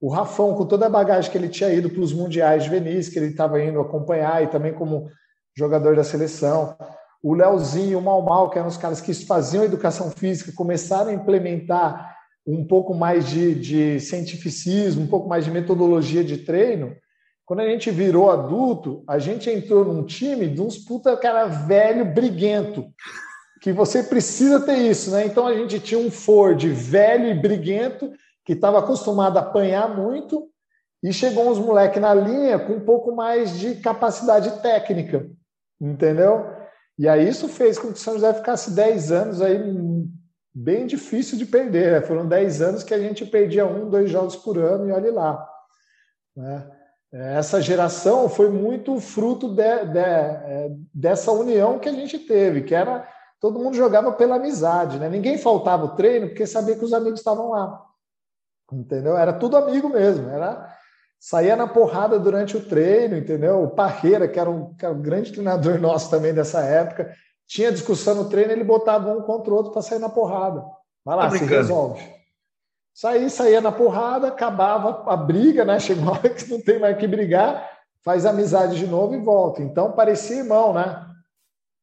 O 0.00 0.08
Rafão, 0.08 0.54
com 0.54 0.66
toda 0.66 0.86
a 0.86 0.90
bagagem 0.90 1.32
que 1.32 1.36
ele 1.36 1.48
tinha 1.48 1.72
ido 1.72 1.90
para 1.90 2.00
os 2.00 2.12
mundiais 2.12 2.62
juvenis, 2.62 3.08
que 3.08 3.18
ele 3.18 3.30
estava 3.30 3.60
indo 3.60 3.80
acompanhar, 3.80 4.40
e 4.44 4.46
também 4.46 4.72
como 4.72 5.10
jogador 5.56 5.96
da 5.96 6.04
seleção. 6.04 6.76
O 7.22 7.34
Leozinho, 7.34 7.98
o 7.98 8.02
Mal 8.02 8.22
Mal, 8.22 8.50
que 8.50 8.58
eram 8.58 8.68
os 8.68 8.76
caras 8.76 9.00
que 9.00 9.12
faziam 9.12 9.64
educação 9.64 10.10
física, 10.10 10.52
começaram 10.52 11.10
a 11.10 11.14
implementar 11.14 12.16
um 12.46 12.64
pouco 12.64 12.94
mais 12.94 13.28
de, 13.28 13.54
de 13.54 14.00
cientificismo, 14.00 15.02
um 15.02 15.06
pouco 15.06 15.28
mais 15.28 15.44
de 15.44 15.50
metodologia 15.50 16.24
de 16.24 16.38
treino. 16.38 16.96
Quando 17.44 17.60
a 17.60 17.68
gente 17.68 17.90
virou 17.90 18.30
adulto, 18.30 19.02
a 19.06 19.18
gente 19.18 19.50
entrou 19.50 19.84
num 19.84 20.04
time 20.04 20.48
de 20.48 20.62
uns 20.62 20.78
puta 20.78 21.16
cara 21.16 21.46
velho, 21.46 22.04
briguento, 22.04 22.86
que 23.60 23.72
você 23.72 24.02
precisa 24.02 24.60
ter 24.60 24.78
isso, 24.78 25.10
né? 25.10 25.26
Então 25.26 25.46
a 25.46 25.54
gente 25.54 25.78
tinha 25.80 26.00
um 26.00 26.10
Ford 26.10 26.64
velho 26.64 27.26
e 27.26 27.34
briguento, 27.34 28.10
que 28.44 28.54
estava 28.54 28.78
acostumado 28.78 29.36
a 29.36 29.40
apanhar 29.40 29.94
muito, 29.94 30.48
e 31.02 31.12
chegou 31.12 31.50
uns 31.50 31.58
moleque 31.58 32.00
na 32.00 32.14
linha 32.14 32.58
com 32.58 32.74
um 32.74 32.84
pouco 32.84 33.14
mais 33.14 33.58
de 33.58 33.74
capacidade 33.76 34.62
técnica, 34.62 35.28
entendeu? 35.80 36.59
E 37.00 37.08
aí 37.08 37.26
isso 37.26 37.48
fez 37.48 37.78
com 37.78 37.88
que 37.88 37.94
o 37.94 37.96
São 37.96 38.12
José 38.12 38.34
ficasse 38.34 38.72
10 38.72 39.10
anos 39.10 39.40
aí 39.40 39.58
bem 40.54 40.86
difícil 40.86 41.38
de 41.38 41.46
perder. 41.46 41.92
Né? 41.92 42.00
Foram 42.02 42.28
10 42.28 42.60
anos 42.60 42.82
que 42.82 42.92
a 42.92 42.98
gente 42.98 43.24
perdia 43.24 43.64
um, 43.64 43.88
dois 43.88 44.10
jogos 44.10 44.36
por 44.36 44.58
ano 44.58 44.86
e 44.86 44.92
olhe 44.92 45.10
lá. 45.10 45.48
Né? 46.36 46.70
Essa 47.10 47.58
geração 47.58 48.28
foi 48.28 48.50
muito 48.50 49.00
fruto 49.00 49.48
de, 49.48 49.86
de, 49.86 49.98
é, 49.98 50.70
dessa 50.92 51.32
união 51.32 51.78
que 51.78 51.88
a 51.88 51.92
gente 51.92 52.18
teve, 52.18 52.64
que 52.64 52.74
era 52.74 53.08
todo 53.40 53.58
mundo 53.58 53.74
jogava 53.74 54.12
pela 54.12 54.36
amizade, 54.36 54.98
né? 54.98 55.08
Ninguém 55.08 55.38
faltava 55.38 55.86
o 55.86 55.96
treino 55.96 56.28
porque 56.28 56.46
sabia 56.46 56.76
que 56.76 56.84
os 56.84 56.92
amigos 56.92 57.20
estavam 57.20 57.48
lá, 57.48 57.82
entendeu? 58.70 59.16
Era 59.16 59.32
tudo 59.32 59.56
amigo 59.56 59.88
mesmo. 59.88 60.28
Era 60.28 60.70
saía 61.20 61.54
na 61.54 61.68
porrada 61.68 62.18
durante 62.18 62.56
o 62.56 62.64
treino, 62.64 63.14
entendeu? 63.14 63.62
O 63.62 63.70
Parreira, 63.70 64.26
que 64.26 64.40
era, 64.40 64.48
um, 64.48 64.74
que 64.74 64.86
era 64.86 64.94
um 64.94 65.02
grande 65.02 65.30
treinador 65.30 65.78
nosso 65.78 66.10
também 66.10 66.32
dessa 66.32 66.60
época, 66.60 67.14
tinha 67.46 67.70
discussão 67.70 68.14
no 68.14 68.28
treino, 68.30 68.52
ele 68.52 68.64
botava 68.64 69.12
um 69.12 69.20
contra 69.20 69.52
o 69.52 69.56
outro 69.56 69.72
para 69.72 69.82
sair 69.82 69.98
na 69.98 70.08
porrada. 70.08 70.64
Vai 71.04 71.16
lá, 71.16 71.28
tá 71.28 71.36
se 71.36 71.44
resolve. 71.44 72.02
Saí, 72.94 73.28
saía 73.28 73.60
na 73.60 73.70
porrada, 73.70 74.28
acabava 74.28 75.04
a 75.12 75.16
briga, 75.16 75.64
né? 75.64 75.78
Chega 75.80 76.00
uma 76.00 76.12
hora 76.12 76.30
que 76.30 76.48
não 76.48 76.60
tem 76.60 76.78
mais 76.78 76.96
que 76.96 77.06
brigar, 77.06 77.68
faz 78.02 78.24
amizade 78.24 78.76
de 78.76 78.86
novo 78.86 79.14
e 79.14 79.20
volta. 79.20 79.62
Então 79.62 79.92
parecia 79.92 80.38
irmão, 80.38 80.72
né? 80.72 81.06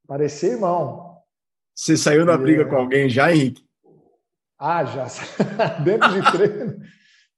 Parecia 0.07 0.53
irmão. 0.53 1.17
Você 1.75 1.95
saiu 1.95 2.25
na 2.25 2.33
e... 2.33 2.37
briga 2.37 2.65
com 2.65 2.75
alguém 2.75 3.07
já, 3.07 3.31
Henrique? 3.31 3.63
Ah, 4.57 4.83
já. 4.83 5.05
Dentro 5.83 6.09
de 6.09 6.31
treino. 6.31 6.81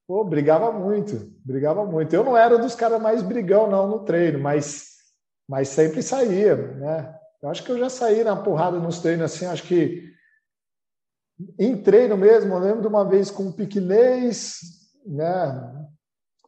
Pô, 0.09 0.23
brigava 0.23 0.71
muito, 0.71 1.31
brigava 1.45 1.85
muito. 1.85 2.15
Eu 2.15 2.23
não 2.23 2.35
era 2.35 2.57
dos 2.57 2.73
caras 2.73 2.99
mais 2.99 3.21
brigão, 3.21 3.69
não, 3.69 3.87
no 3.87 3.99
treino, 3.99 4.39
mas, 4.39 4.95
mas 5.47 5.67
sempre 5.67 6.01
saía, 6.01 6.55
né? 6.55 7.15
Eu 7.39 7.49
acho 7.49 7.63
que 7.63 7.71
eu 7.71 7.77
já 7.77 7.91
saí 7.91 8.23
na 8.23 8.35
porrada 8.35 8.79
nos 8.79 8.97
treinos, 8.97 9.25
assim, 9.25 9.45
acho 9.45 9.61
que 9.61 10.11
em 11.59 11.83
treino 11.83 12.17
mesmo, 12.17 12.55
eu 12.55 12.57
lembro 12.57 12.81
de 12.81 12.87
uma 12.87 13.07
vez 13.07 13.29
com 13.29 13.49
o 13.49 13.53
Piquinês, 13.53 14.57
né? 15.05 15.87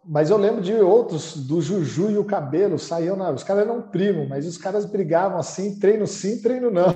Mas 0.03 0.31
eu 0.31 0.37
lembro 0.37 0.63
de 0.63 0.73
outros, 0.73 1.45
do 1.45 1.61
Juju 1.61 2.09
e 2.09 2.17
o 2.17 2.25
Cabelo, 2.25 2.79
saíam 2.79 3.15
na. 3.15 3.29
Os 3.29 3.43
caras 3.43 3.67
eram 3.67 3.91
primo, 3.91 4.27
mas 4.27 4.47
os 4.47 4.57
caras 4.57 4.87
brigavam 4.87 5.37
assim, 5.37 5.77
treino 5.77 6.07
sim, 6.07 6.41
treino 6.41 6.71
não. 6.71 6.87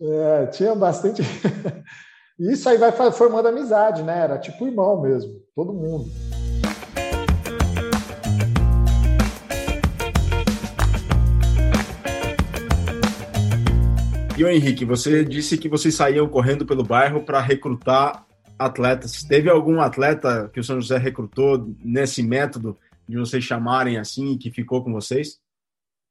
é, 0.00 0.46
tinha 0.46 0.76
bastante. 0.76 1.22
Isso 2.38 2.68
aí 2.68 2.76
vai 2.76 2.90
formando 3.12 3.46
amizade, 3.46 4.02
né? 4.02 4.18
Era 4.18 4.38
tipo 4.38 4.66
irmão 4.66 5.00
mesmo, 5.00 5.40
todo 5.54 5.72
mundo. 5.72 6.10
E 14.36 14.42
o 14.42 14.48
Henrique, 14.48 14.84
você 14.84 15.24
disse 15.24 15.56
que 15.56 15.68
vocês 15.68 15.94
saíam 15.94 16.28
correndo 16.28 16.66
pelo 16.66 16.82
bairro 16.82 17.22
para 17.22 17.40
recrutar 17.40 18.26
atletas. 18.58 19.22
Teve 19.22 19.48
algum 19.48 19.80
atleta 19.80 20.50
que 20.52 20.58
o 20.58 20.64
São 20.64 20.80
José 20.80 20.98
recrutou 20.98 21.72
nesse 21.84 22.20
método 22.20 22.76
de 23.08 23.16
vocês 23.16 23.44
chamarem 23.44 23.96
assim 23.96 24.36
que 24.36 24.50
ficou 24.50 24.82
com 24.82 24.92
vocês? 24.92 25.38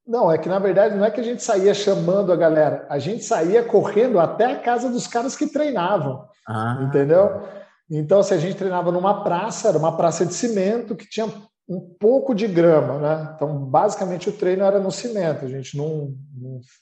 Não, 0.05 0.31
é 0.31 0.37
que 0.37 0.49
na 0.49 0.59
verdade 0.59 0.95
não 0.95 1.05
é 1.05 1.11
que 1.11 1.21
a 1.21 1.23
gente 1.23 1.41
saía 1.41 1.73
chamando 1.73 2.31
a 2.33 2.35
galera, 2.35 2.85
a 2.89 2.99
gente 2.99 3.23
saía 3.23 3.63
correndo 3.63 4.19
até 4.19 4.45
a 4.45 4.59
casa 4.59 4.89
dos 4.89 5.07
caras 5.07 5.35
que 5.35 5.47
treinavam, 5.47 6.27
ah. 6.47 6.79
entendeu? 6.81 7.41
Então, 7.89 8.21
se 8.21 8.33
a 8.33 8.37
gente 8.37 8.57
treinava 8.57 8.91
numa 8.91 9.23
praça, 9.23 9.69
era 9.69 9.77
uma 9.77 9.95
praça 9.95 10.25
de 10.25 10.33
cimento 10.33 10.95
que 10.95 11.07
tinha 11.07 11.27
um 11.67 11.79
pouco 11.79 12.35
de 12.35 12.47
grama, 12.47 12.99
né? 12.99 13.33
Então, 13.35 13.65
basicamente 13.65 14.29
o 14.29 14.33
treino 14.33 14.63
era 14.63 14.79
no 14.79 14.91
cimento, 14.91 15.45
a 15.45 15.47
gente 15.47 15.77
não, 15.77 16.13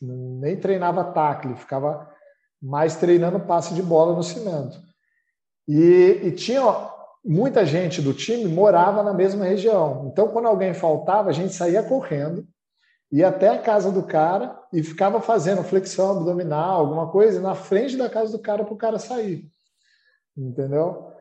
não, 0.01 0.39
nem 0.39 0.57
treinava 0.57 1.03
tackle, 1.03 1.55
ficava 1.55 2.09
mais 2.61 2.95
treinando 2.95 3.39
passe 3.39 3.73
de 3.73 3.83
bola 3.83 4.15
no 4.15 4.23
cimento. 4.23 4.79
E, 5.67 6.21
e 6.23 6.31
tinha 6.31 6.61
muita 7.23 7.65
gente 7.65 8.01
do 8.01 8.13
time 8.13 8.45
morava 8.45 9.03
na 9.03 9.13
mesma 9.13 9.45
região. 9.45 10.09
Então, 10.11 10.27
quando 10.29 10.47
alguém 10.47 10.73
faltava, 10.73 11.29
a 11.29 11.33
gente 11.33 11.53
saía 11.53 11.83
correndo 11.83 12.45
ia 13.11 13.27
até 13.27 13.49
a 13.49 13.59
casa 13.59 13.91
do 13.91 14.03
cara 14.03 14.57
e 14.71 14.81
ficava 14.81 15.21
fazendo 15.21 15.63
flexão 15.63 16.11
abdominal, 16.11 16.79
alguma 16.79 17.09
coisa, 17.09 17.41
na 17.41 17.53
frente 17.53 17.97
da 17.97 18.09
casa 18.09 18.31
do 18.31 18.39
cara 18.41 18.63
para 18.63 18.73
o 18.73 18.77
cara 18.77 18.97
sair. 18.97 19.45
Entendeu? 20.37 21.11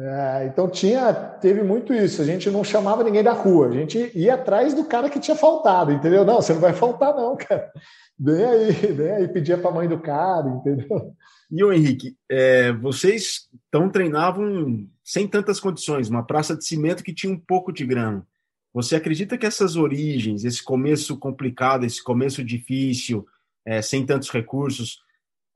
É, 0.00 0.46
então 0.46 0.68
tinha, 0.68 1.12
teve 1.12 1.62
muito 1.62 1.92
isso. 1.92 2.22
A 2.22 2.24
gente 2.24 2.48
não 2.50 2.62
chamava 2.62 3.02
ninguém 3.02 3.22
da 3.22 3.32
rua, 3.32 3.66
a 3.66 3.72
gente 3.72 4.12
ia 4.14 4.34
atrás 4.34 4.72
do 4.72 4.84
cara 4.84 5.10
que 5.10 5.18
tinha 5.18 5.36
faltado, 5.36 5.90
entendeu? 5.92 6.24
Não, 6.24 6.36
você 6.36 6.52
não 6.52 6.60
vai 6.60 6.72
faltar, 6.72 7.14
não, 7.14 7.36
cara. 7.36 7.70
Vem 8.18 8.44
aí, 8.44 8.72
vem 8.94 9.10
aí, 9.10 9.28
pedia 9.28 9.58
para 9.58 9.70
a 9.70 9.74
mãe 9.74 9.88
do 9.88 9.98
cara, 9.98 10.48
entendeu? 10.48 11.12
E 11.50 11.64
o 11.64 11.72
Henrique, 11.72 12.16
é, 12.30 12.72
vocês 12.74 13.48
então 13.68 13.90
treinavam 13.90 14.86
sem 15.02 15.26
tantas 15.26 15.58
condições, 15.58 16.08
uma 16.08 16.24
praça 16.24 16.54
de 16.54 16.64
cimento 16.64 17.02
que 17.02 17.14
tinha 17.14 17.32
um 17.32 17.38
pouco 17.38 17.72
de 17.72 17.84
grama. 17.84 18.24
Você 18.72 18.96
acredita 18.96 19.38
que 19.38 19.46
essas 19.46 19.76
origens, 19.76 20.44
esse 20.44 20.62
começo 20.62 21.16
complicado, 21.16 21.84
esse 21.84 22.02
começo 22.02 22.44
difícil, 22.44 23.26
é, 23.64 23.82
sem 23.82 24.04
tantos 24.04 24.30
recursos, 24.30 24.98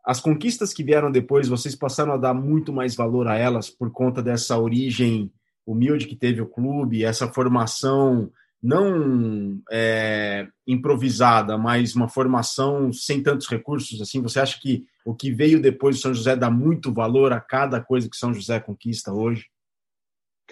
as 0.05 0.21
conquistas 0.21 0.75
que 0.75 0.83
vieram 0.83 1.11
depois, 1.11 1.49
vocês 1.49 1.77
passaram 1.77 2.13
a 2.13 2.17
dar 2.17 2.35
muito 2.35 2.73
mais 2.73 2.95
valor 2.97 3.29
a 3.29 3.37
elas 3.37 3.71
por 3.71 3.91
conta 3.93 4.23
dessa 4.23 4.59
origem 4.59 5.31
humilde 5.65 6.07
que 6.07 6.17
teve 6.17 6.41
o 6.41 6.47
clube, 6.47 7.05
essa 7.05 7.29
formação 7.29 8.31
não 8.61 9.61
é, 9.71 10.47
improvisada, 10.67 11.59
mas 11.59 11.97
uma 11.97 12.09
formação 12.09 12.93
sem 12.93 13.23
tantos 13.23 13.49
recursos 13.49 14.01
assim. 14.01 14.23
Você 14.23 14.39
acha 14.39 14.61
que 14.61 14.85
o 15.05 15.15
que 15.15 15.33
veio 15.33 15.61
depois 15.61 15.97
do 15.97 16.03
São 16.03 16.15
José 16.15 16.37
dá 16.37 16.49
muito 16.49 16.93
valor 16.93 17.33
a 17.33 17.41
cada 17.41 17.81
coisa 17.81 18.09
que 18.09 18.17
São 18.17 18.33
José 18.33 18.61
conquista 18.61 19.13
hoje? 19.13 19.47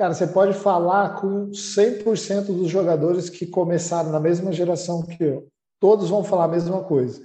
Cara, 0.00 0.14
você 0.14 0.26
pode 0.26 0.54
falar 0.54 1.20
com 1.20 1.50
100% 1.50 2.46
dos 2.46 2.70
jogadores 2.70 3.28
que 3.28 3.44
começaram 3.44 4.08
na 4.08 4.18
mesma 4.18 4.50
geração 4.50 5.02
que 5.02 5.22
eu. 5.22 5.46
Todos 5.78 6.08
vão 6.08 6.24
falar 6.24 6.44
a 6.44 6.48
mesma 6.48 6.82
coisa. 6.82 7.20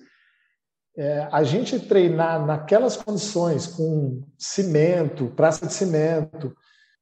É, 0.98 1.26
a 1.32 1.42
gente 1.42 1.80
treinar 1.80 2.46
naquelas 2.46 2.98
condições, 2.98 3.66
com 3.66 4.22
cimento, 4.38 5.32
praça 5.38 5.66
de 5.66 5.74
cimento, 5.74 6.54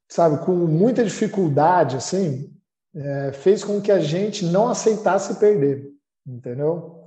sabe, 0.08 0.46
com 0.46 0.51
muita 0.51 1.03
dificuldade, 1.03 1.96
assim, 1.96 2.56
é, 2.96 3.32
fez 3.32 3.63
com 3.63 3.82
que 3.82 3.92
a 3.92 4.00
gente 4.00 4.46
não 4.46 4.68
aceitasse 4.68 5.39
perder, 5.39 5.89
entendeu? 6.24 7.01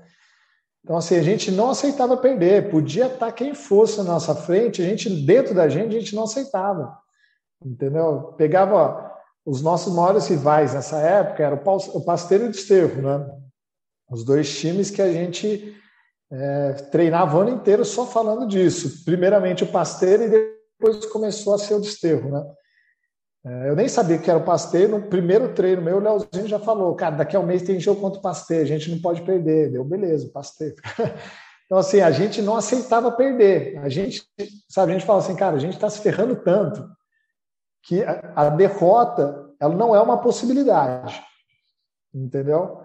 Então, 0.83 0.97
assim, 0.97 1.15
a 1.15 1.23
gente 1.23 1.53
não 1.53 1.71
aceitava 1.71 2.17
perder. 2.17 2.69
Podia 2.69 3.07
estar 3.07 3.31
quem 3.31 3.55
fosse 3.55 3.99
na 3.99 4.03
nossa 4.03 4.35
frente, 4.35 4.83
a 4.83 4.85
gente, 4.85 5.09
dentro 5.25 5.55
da 5.55 5.69
gente, 5.69 5.95
a 5.95 6.01
gente 6.01 6.17
não 6.17 6.25
aceitava 6.25 7.06
entendeu? 7.65 8.35
Pegava 8.37 9.07
os 9.45 9.63
nossos 9.63 9.95
maiores 9.95 10.27
rivais 10.27 10.75
nessa 10.75 10.99
época, 10.99 11.43
era 11.43 11.55
o 11.55 12.05
Pasteiro 12.05 12.45
e 12.45 12.49
o 12.49 12.51
Desterro, 12.51 13.01
né? 13.01 13.31
Os 14.11 14.25
dois 14.25 14.59
times 14.59 14.91
que 14.91 15.01
a 15.01 15.13
gente 15.13 15.77
é, 16.31 16.73
treinava 16.91 17.37
o 17.37 17.41
ano 17.41 17.51
inteiro 17.51 17.85
só 17.85 18.07
falando 18.07 18.47
disso. 18.47 19.05
Primeiramente 19.05 19.63
o 19.63 19.71
Pasteiro 19.71 20.25
e 20.25 20.29
depois 20.29 21.07
começou 21.07 21.55
a 21.55 21.59
ser 21.59 21.75
o 21.75 21.81
Desterro, 21.81 22.31
né? 22.31 22.45
É, 23.47 23.71
eu 23.71 23.77
nem 23.77 23.89
sabia 23.89 24.19
que 24.19 24.29
era 24.29 24.41
o 24.41 24.45
Pasteiro. 24.45 24.99
No 24.99 25.09
primeiro 25.09 25.55
treino 25.55 25.81
meu, 25.81 25.99
o 25.99 26.01
Leozinho 26.01 26.49
já 26.49 26.59
falou: 26.59 26.95
cara, 26.97 27.15
daqui 27.15 27.37
a 27.37 27.41
um 27.41 27.47
mês 27.47 27.63
tem 27.63 27.79
jogo 27.79 28.01
contra 28.01 28.19
o 28.19 28.23
Pasteiro, 28.23 28.65
a 28.65 28.67
gente 28.67 28.91
não 28.91 29.01
pode 29.01 29.23
perder. 29.23 29.71
Deu, 29.71 29.85
beleza, 29.85 30.31
Pasteiro. 30.33 30.77
Então, 31.67 31.79
assim, 31.79 32.01
a 32.01 32.13
gente 32.13 32.41
não 32.41 32.55
aceitava 32.55 33.11
perder. 33.11 33.77
A 33.79 33.89
gente, 33.89 34.23
sabe, 34.69 34.93
a 34.93 34.95
gente 34.95 35.05
fala 35.05 35.19
assim, 35.19 35.35
cara, 35.35 35.57
a 35.57 35.59
gente 35.59 35.75
está 35.75 35.91
se 35.91 35.99
ferrando 35.99 36.37
tanto 36.37 36.89
que 37.87 38.03
a, 38.03 38.51
derrota 38.51 39.49
ela 39.61 39.75
não 39.75 39.95
é 39.95 40.03
uma 40.03 40.19
possibilidade, 40.19 41.23
entendeu? 42.13 42.81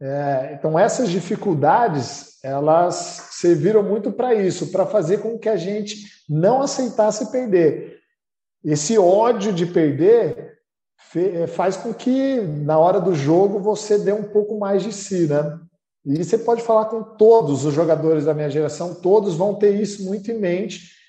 É, 0.00 0.56
então 0.58 0.78
essas 0.78 1.08
dificuldades 1.08 2.42
elas 2.42 2.94
serviram 3.32 3.82
muito 3.82 4.10
para 4.10 4.34
isso, 4.34 4.72
para 4.72 4.86
fazer 4.86 5.18
com 5.18 5.38
que 5.38 5.48
a 5.48 5.56
gente 5.56 6.04
não 6.28 6.62
aceitasse 6.62 7.30
perder. 7.30 7.98
Esse 8.64 8.98
ódio 8.98 9.52
de 9.52 9.66
perder 9.66 10.58
é, 11.14 11.46
faz 11.46 11.76
com 11.76 11.94
que 11.94 12.40
na 12.40 12.78
hora 12.78 13.00
do 13.00 13.14
jogo 13.14 13.60
você 13.60 13.98
dê 13.98 14.12
um 14.12 14.24
pouco 14.24 14.58
mais 14.58 14.82
de 14.82 14.92
si, 14.92 15.26
né? 15.26 15.58
E 16.04 16.24
você 16.24 16.38
pode 16.38 16.62
falar 16.62 16.86
com 16.86 17.02
todos 17.02 17.64
os 17.64 17.74
jogadores 17.74 18.24
da 18.24 18.34
minha 18.34 18.50
geração, 18.50 18.94
todos 18.94 19.34
vão 19.34 19.54
ter 19.54 19.80
isso 19.80 20.04
muito 20.04 20.30
em 20.30 20.38
mente 20.38 20.99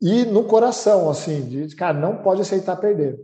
e 0.00 0.24
no 0.24 0.44
coração, 0.44 1.10
assim, 1.10 1.46
de 1.46 1.74
cara, 1.76 1.98
não 1.98 2.16
pode 2.16 2.40
aceitar 2.40 2.76
perder. 2.76 3.20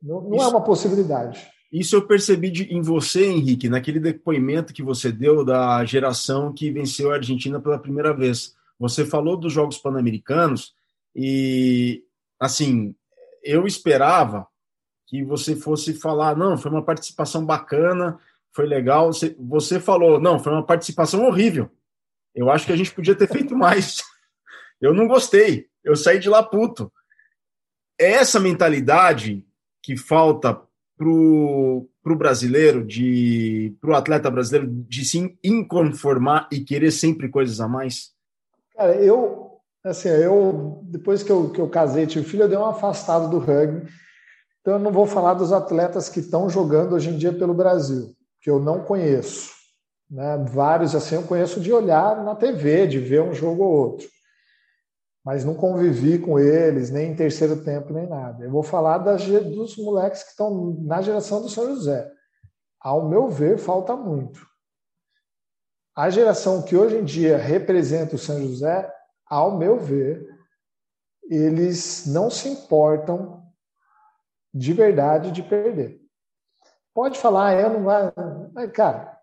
Não, 0.00 0.20
não 0.20 0.34
é 0.34 0.36
isso, 0.36 0.44
é 0.44 0.48
uma 0.48 0.64
possibilidade. 0.64 1.48
Isso 1.72 1.96
eu 1.96 2.06
percebi 2.06 2.50
de, 2.50 2.64
em 2.64 2.80
você, 2.80 3.26
Henrique, 3.26 3.68
naquele 3.68 3.98
depoimento 3.98 4.72
que 4.72 4.82
você 4.82 5.10
deu 5.10 5.44
da 5.44 5.84
geração 5.84 6.52
que 6.52 6.70
venceu 6.70 7.10
a 7.10 7.14
Argentina 7.14 7.60
pela 7.60 7.78
primeira 7.78 8.14
vez. 8.14 8.54
Você 8.78 9.04
falou 9.04 9.36
dos 9.36 9.52
Jogos 9.52 9.78
Pan-Americanos 9.78 10.74
e, 11.14 12.04
assim, 12.38 12.94
eu 13.42 13.66
esperava 13.66 14.46
que 15.06 15.24
você 15.24 15.56
fosse 15.56 15.94
falar, 15.94 16.36
não, 16.36 16.56
foi 16.56 16.70
uma 16.70 16.84
participação 16.84 17.44
bacana, 17.44 18.18
foi 18.52 18.66
legal. 18.66 19.12
Você, 19.12 19.34
você 19.38 19.80
falou, 19.80 20.20
não, 20.20 20.38
foi 20.38 20.52
uma 20.52 20.64
participação 20.64 21.26
horrível. 21.26 21.68
Eu 22.34 22.50
acho 22.50 22.66
que 22.66 22.72
a 22.72 22.76
gente 22.76 22.94
podia 22.94 23.14
ter 23.14 23.28
feito 23.28 23.56
mais. 23.56 24.02
Eu 24.80 24.92
não 24.92 25.06
gostei 25.06 25.71
eu 25.84 25.96
saí 25.96 26.18
de 26.18 26.28
lá 26.28 26.42
puto. 26.42 26.92
É 27.98 28.12
essa 28.12 28.40
mentalidade 28.40 29.44
que 29.82 29.96
falta 29.96 30.60
pro, 30.96 31.88
pro 32.02 32.16
brasileiro, 32.16 32.84
de 32.84 33.74
pro 33.80 33.94
atleta 33.94 34.30
brasileiro, 34.30 34.68
de 34.70 35.04
se 35.04 35.36
inconformar 35.42 36.48
e 36.52 36.60
querer 36.60 36.90
sempre 36.90 37.28
coisas 37.28 37.60
a 37.60 37.68
mais? 37.68 38.12
Cara, 38.76 38.94
eu, 38.96 39.58
assim, 39.84 40.08
eu, 40.08 40.80
depois 40.84 41.22
que 41.22 41.30
eu, 41.30 41.50
que 41.50 41.60
eu 41.60 41.68
casei, 41.68 42.06
tive 42.06 42.24
filho, 42.24 42.44
eu 42.44 42.48
dei 42.48 42.58
um 42.58 42.66
afastado 42.66 43.28
do 43.28 43.38
rugby. 43.38 43.88
Então, 44.60 44.74
eu 44.74 44.78
não 44.78 44.92
vou 44.92 45.06
falar 45.06 45.34
dos 45.34 45.52
atletas 45.52 46.08
que 46.08 46.20
estão 46.20 46.48
jogando 46.48 46.94
hoje 46.94 47.10
em 47.10 47.16
dia 47.16 47.32
pelo 47.32 47.52
Brasil, 47.52 48.14
que 48.40 48.48
eu 48.48 48.60
não 48.60 48.84
conheço. 48.84 49.50
Né? 50.08 50.44
Vários 50.48 50.94
assim 50.94 51.16
eu 51.16 51.22
conheço 51.22 51.60
de 51.60 51.72
olhar 51.72 52.22
na 52.22 52.36
TV, 52.36 52.86
de 52.86 52.98
ver 52.98 53.22
um 53.22 53.34
jogo 53.34 53.64
ou 53.64 53.72
outro. 53.72 54.08
Mas 55.24 55.44
não 55.44 55.54
convivi 55.54 56.18
com 56.18 56.38
eles, 56.38 56.90
nem 56.90 57.12
em 57.12 57.16
terceiro 57.16 57.62
tempo, 57.62 57.92
nem 57.92 58.08
nada. 58.08 58.44
Eu 58.44 58.50
vou 58.50 58.62
falar 58.62 58.98
das, 58.98 59.24
dos 59.24 59.76
moleques 59.76 60.24
que 60.24 60.30
estão 60.30 60.76
na 60.80 61.00
geração 61.00 61.40
do 61.40 61.48
São 61.48 61.66
José. 61.66 62.10
Ao 62.80 63.08
meu 63.08 63.28
ver, 63.28 63.58
falta 63.58 63.94
muito. 63.94 64.44
A 65.94 66.10
geração 66.10 66.62
que 66.62 66.76
hoje 66.76 66.96
em 66.96 67.04
dia 67.04 67.36
representa 67.36 68.16
o 68.16 68.18
São 68.18 68.40
José, 68.40 68.92
ao 69.26 69.56
meu 69.56 69.78
ver, 69.78 70.26
eles 71.30 72.06
não 72.06 72.28
se 72.28 72.48
importam 72.48 73.42
de 74.52 74.72
verdade 74.72 75.30
de 75.30 75.42
perder. 75.42 76.00
Pode 76.92 77.18
falar, 77.18 77.48
ah, 77.48 77.54
eu 77.54 77.70
não 77.70 77.84
vai. 77.84 78.12
Mas, 78.52 78.70
cara, 78.72 79.18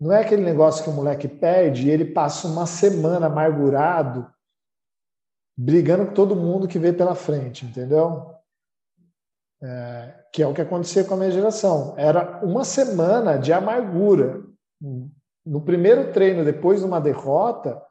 não 0.00 0.12
é 0.12 0.20
aquele 0.20 0.42
negócio 0.42 0.84
que 0.84 0.90
o 0.90 0.92
moleque 0.92 1.26
perde 1.26 1.86
e 1.86 1.90
ele 1.90 2.12
passa 2.12 2.46
uma 2.46 2.66
semana 2.66 3.26
amargurado, 3.26 4.30
brigando 5.58 6.06
com 6.06 6.14
todo 6.14 6.36
mundo 6.36 6.68
que 6.68 6.78
vê 6.78 6.92
pela 6.92 7.16
frente, 7.16 7.66
entendeu? 7.66 8.32
É, 9.60 10.14
que 10.32 10.40
é 10.40 10.46
o 10.46 10.54
que 10.54 10.60
acontecia 10.60 11.02
com 11.02 11.14
a 11.14 11.16
minha 11.16 11.32
geração. 11.32 11.94
Era 11.98 12.44
uma 12.44 12.64
semana 12.64 13.36
de 13.36 13.52
amargura. 13.52 14.44
No 15.44 15.60
primeiro 15.60 16.12
treino, 16.12 16.44
depois 16.44 16.78
de 16.78 16.86
uma 16.86 17.00
derrota, 17.00 17.82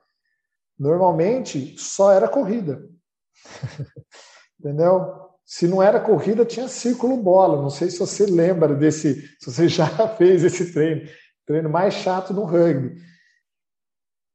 normalmente 0.79 1.77
só 1.77 2.13
era 2.13 2.29
corrida. 2.29 2.87
entendeu? 4.57 5.27
Se 5.45 5.67
não 5.67 5.83
era 5.83 5.99
corrida, 5.99 6.45
tinha 6.45 6.69
círculo 6.69 7.17
bola. 7.17 7.61
Não 7.61 7.69
sei 7.69 7.89
se 7.89 7.99
você 7.99 8.25
lembra 8.25 8.73
desse, 8.73 9.27
se 9.39 9.51
você 9.51 9.67
já 9.67 9.87
fez 10.15 10.45
esse 10.45 10.71
treino, 10.71 11.09
treino 11.45 11.69
mais 11.69 11.95
chato 11.95 12.33
no 12.33 12.45
rugby. 12.45 12.95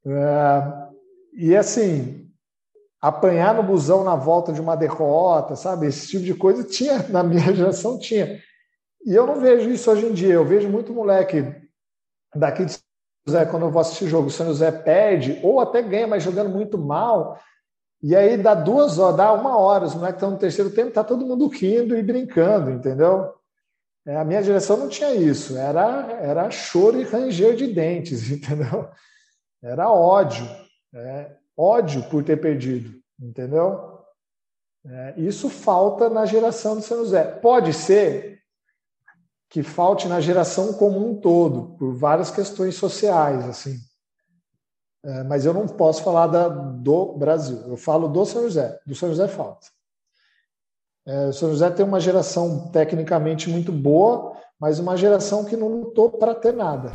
É, 0.05 0.89
e 1.33 1.57
assim, 1.57 2.22
apanhar 3.03 3.53
no 3.53 3.65
busão 3.65 4.05
na 4.05 4.15
volta 4.15 4.53
de 4.53 4.61
uma 4.61 4.77
derrota, 4.77 5.57
sabe? 5.57 5.89
Esse 5.89 6.07
tipo 6.07 6.25
de 6.25 6.35
coisa 6.35 6.63
tinha, 6.63 7.05
na 7.11 7.25
minha 7.25 7.53
geração 7.53 7.99
tinha. 7.99 8.41
E 9.05 9.13
eu 9.13 9.27
não 9.27 9.41
vejo 9.41 9.69
isso 9.69 9.91
hoje 9.91 10.07
em 10.07 10.13
dia. 10.13 10.35
Eu 10.35 10.45
vejo 10.45 10.69
muito 10.69 10.95
moleque 10.95 11.45
daqui 12.33 12.65
de 12.65 12.73
São 12.73 12.81
José, 13.27 13.45
quando 13.47 13.67
eu 13.67 13.71
vou 13.71 13.81
assistir 13.81 14.07
jogo, 14.07 14.29
o 14.29 14.31
São 14.31 14.47
José 14.47 14.71
perde, 14.71 15.41
ou 15.43 15.59
até 15.59 15.83
ganha, 15.83 16.07
mas 16.07 16.23
jogando 16.23 16.51
muito 16.51 16.79
mal. 16.79 17.37
E 18.01 18.15
aí 18.15 18.37
dá 18.37 18.55
duas 18.55 18.99
horas, 18.99 19.17
dá 19.17 19.33
uma 19.33 19.59
hora, 19.59 19.85
os 19.85 19.95
moleques 19.95 20.17
estão 20.17 20.31
no 20.31 20.39
terceiro 20.39 20.71
tempo, 20.71 20.93
tá 20.93 21.03
todo 21.03 21.27
mundo 21.27 21.49
rindo 21.49 21.97
e 21.97 22.03
brincando, 22.03 22.71
entendeu? 22.71 23.33
É, 24.07 24.17
a 24.17 24.25
minha 24.25 24.43
direção 24.43 24.77
não 24.77 24.89
tinha 24.89 25.15
isso, 25.15 25.57
era, 25.57 26.11
era 26.21 26.51
choro 26.51 27.01
e 27.01 27.05
ranger 27.05 27.55
de 27.55 27.69
dentes, 27.69 28.31
entendeu? 28.31 28.89
Era 29.63 29.91
ódio, 29.91 30.45
é, 30.95 31.37
ódio 31.63 32.03
por 32.05 32.25
ter 32.25 32.41
perdido, 32.41 32.99
entendeu? 33.21 33.93
É, 34.85 35.15
isso 35.17 35.49
falta 35.49 36.11
na 36.11 36.27
geração 36.27 36.77
do 36.77 36.83
São 36.83 36.99
José. 36.99 37.25
Pode 37.25 37.73
ser 37.73 38.43
que 39.49 39.63
falte 39.63 40.09
na 40.09 40.21
geração 40.21 40.73
como 40.73 41.07
um 41.07 41.21
todo, 41.21 41.77
por 41.77 41.95
várias 41.95 42.31
questões 42.31 42.75
sociais, 42.75 43.47
assim. 43.47 43.77
É, 45.05 45.23
mas 45.25 45.45
eu 45.45 45.53
não 45.53 45.67
posso 45.67 46.03
falar 46.03 46.27
da, 46.29 46.49
do 46.49 47.13
Brasil. 47.19 47.63
Eu 47.67 47.77
falo 47.77 48.09
do 48.09 48.25
São 48.25 48.43
José. 48.43 48.81
Do 48.87 48.95
São 48.95 49.11
José 49.11 49.29
falta. 49.29 49.67
É, 51.07 51.27
o 51.27 51.33
São 51.33 51.51
José 51.51 51.71
tem 51.71 51.85
uma 51.85 52.01
geração 52.01 52.71
tecnicamente 52.71 53.51
muito 53.51 53.73
boa, 53.73 54.37
mas 54.59 54.79
uma 54.79 54.97
geração 54.97 55.45
que 55.45 55.57
não 55.57 55.69
lutou 55.69 56.11
para 56.11 56.35
ter 56.35 56.53
nada. 56.53 56.93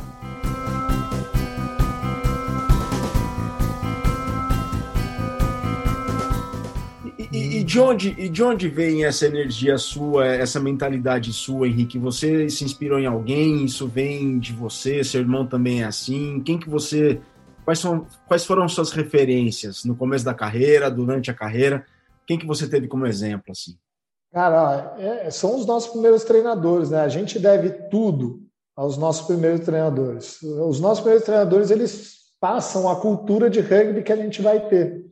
E, 7.32 7.58
e, 7.58 7.64
de 7.64 7.78
onde, 7.78 8.14
e 8.18 8.28
de 8.28 8.42
onde 8.42 8.68
vem 8.68 9.04
essa 9.04 9.26
energia 9.26 9.76
sua, 9.76 10.26
essa 10.26 10.58
mentalidade 10.58 11.32
sua, 11.32 11.68
Henrique? 11.68 11.98
Você 11.98 12.48
se 12.48 12.64
inspirou 12.64 12.98
em 12.98 13.06
alguém? 13.06 13.64
Isso 13.64 13.86
vem 13.86 14.38
de 14.38 14.52
você? 14.52 15.04
Seu 15.04 15.20
irmão 15.20 15.46
também 15.46 15.82
é 15.82 15.84
assim? 15.84 16.40
Quem 16.40 16.58
que 16.58 16.68
você 16.68 17.20
Quais, 17.68 17.80
são, 17.80 18.06
quais 18.26 18.46
foram 18.46 18.66
suas 18.66 18.92
referências 18.92 19.84
no 19.84 19.94
começo 19.94 20.24
da 20.24 20.32
carreira, 20.32 20.90
durante 20.90 21.30
a 21.30 21.34
carreira? 21.34 21.84
Quem 22.26 22.38
que 22.38 22.46
você 22.46 22.66
teve 22.66 22.88
como 22.88 23.06
exemplo? 23.06 23.52
assim? 23.52 23.76
Cara, 24.32 24.96
é, 24.98 25.30
são 25.30 25.54
os 25.54 25.66
nossos 25.66 25.90
primeiros 25.90 26.24
treinadores, 26.24 26.88
né? 26.88 27.02
A 27.02 27.08
gente 27.08 27.38
deve 27.38 27.68
tudo 27.90 28.40
aos 28.74 28.96
nossos 28.96 29.26
primeiros 29.26 29.66
treinadores. 29.66 30.40
Os 30.40 30.80
nossos 30.80 31.00
primeiros 31.00 31.26
treinadores, 31.26 31.70
eles 31.70 32.16
passam 32.40 32.88
a 32.88 32.96
cultura 32.96 33.50
de 33.50 33.60
rugby 33.60 34.02
que 34.02 34.12
a 34.14 34.16
gente 34.16 34.40
vai 34.40 34.66
ter. 34.66 35.04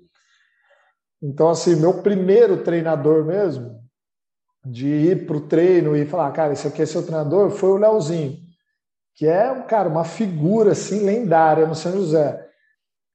Então, 1.23 1.49
assim, 1.49 1.77
meu 1.77 2.03
primeiro 2.03 2.63
treinador 2.63 3.25
mesmo, 3.25 3.81
de 4.65 4.87
ir 4.87 5.27
para 5.27 5.37
o 5.37 5.47
treino 5.47 5.97
e 5.97 6.05
falar, 6.05 6.31
cara, 6.33 6.53
esse 6.53 6.67
aqui 6.67 6.83
é 6.83 6.87
seu 6.87 7.03
treinador, 7.03 7.51
foi 7.51 7.71
o 7.71 7.77
Leozinho, 7.77 8.37
que 9.15 9.27
é, 9.27 9.63
cara, 9.63 9.89
uma 9.89 10.05
figura, 10.05 10.73
assim, 10.73 11.05
lendária 11.05 11.67
no 11.67 11.75
São 11.75 11.93
José. 11.93 12.47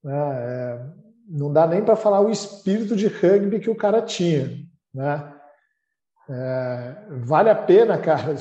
Né? 0.03 0.13
É, 0.13 0.85
não 1.29 1.51
dá 1.51 1.67
nem 1.67 1.83
para 1.83 1.95
falar 1.95 2.21
o 2.21 2.31
espírito 2.31 2.95
de 2.95 3.07
rugby 3.07 3.59
que 3.59 3.69
o 3.69 3.75
cara 3.75 4.01
tinha. 4.01 4.49
Né? 4.93 5.33
É, 6.29 6.95
vale 7.23 7.49
a 7.49 7.55
pena, 7.55 7.97
cara, 7.97 8.35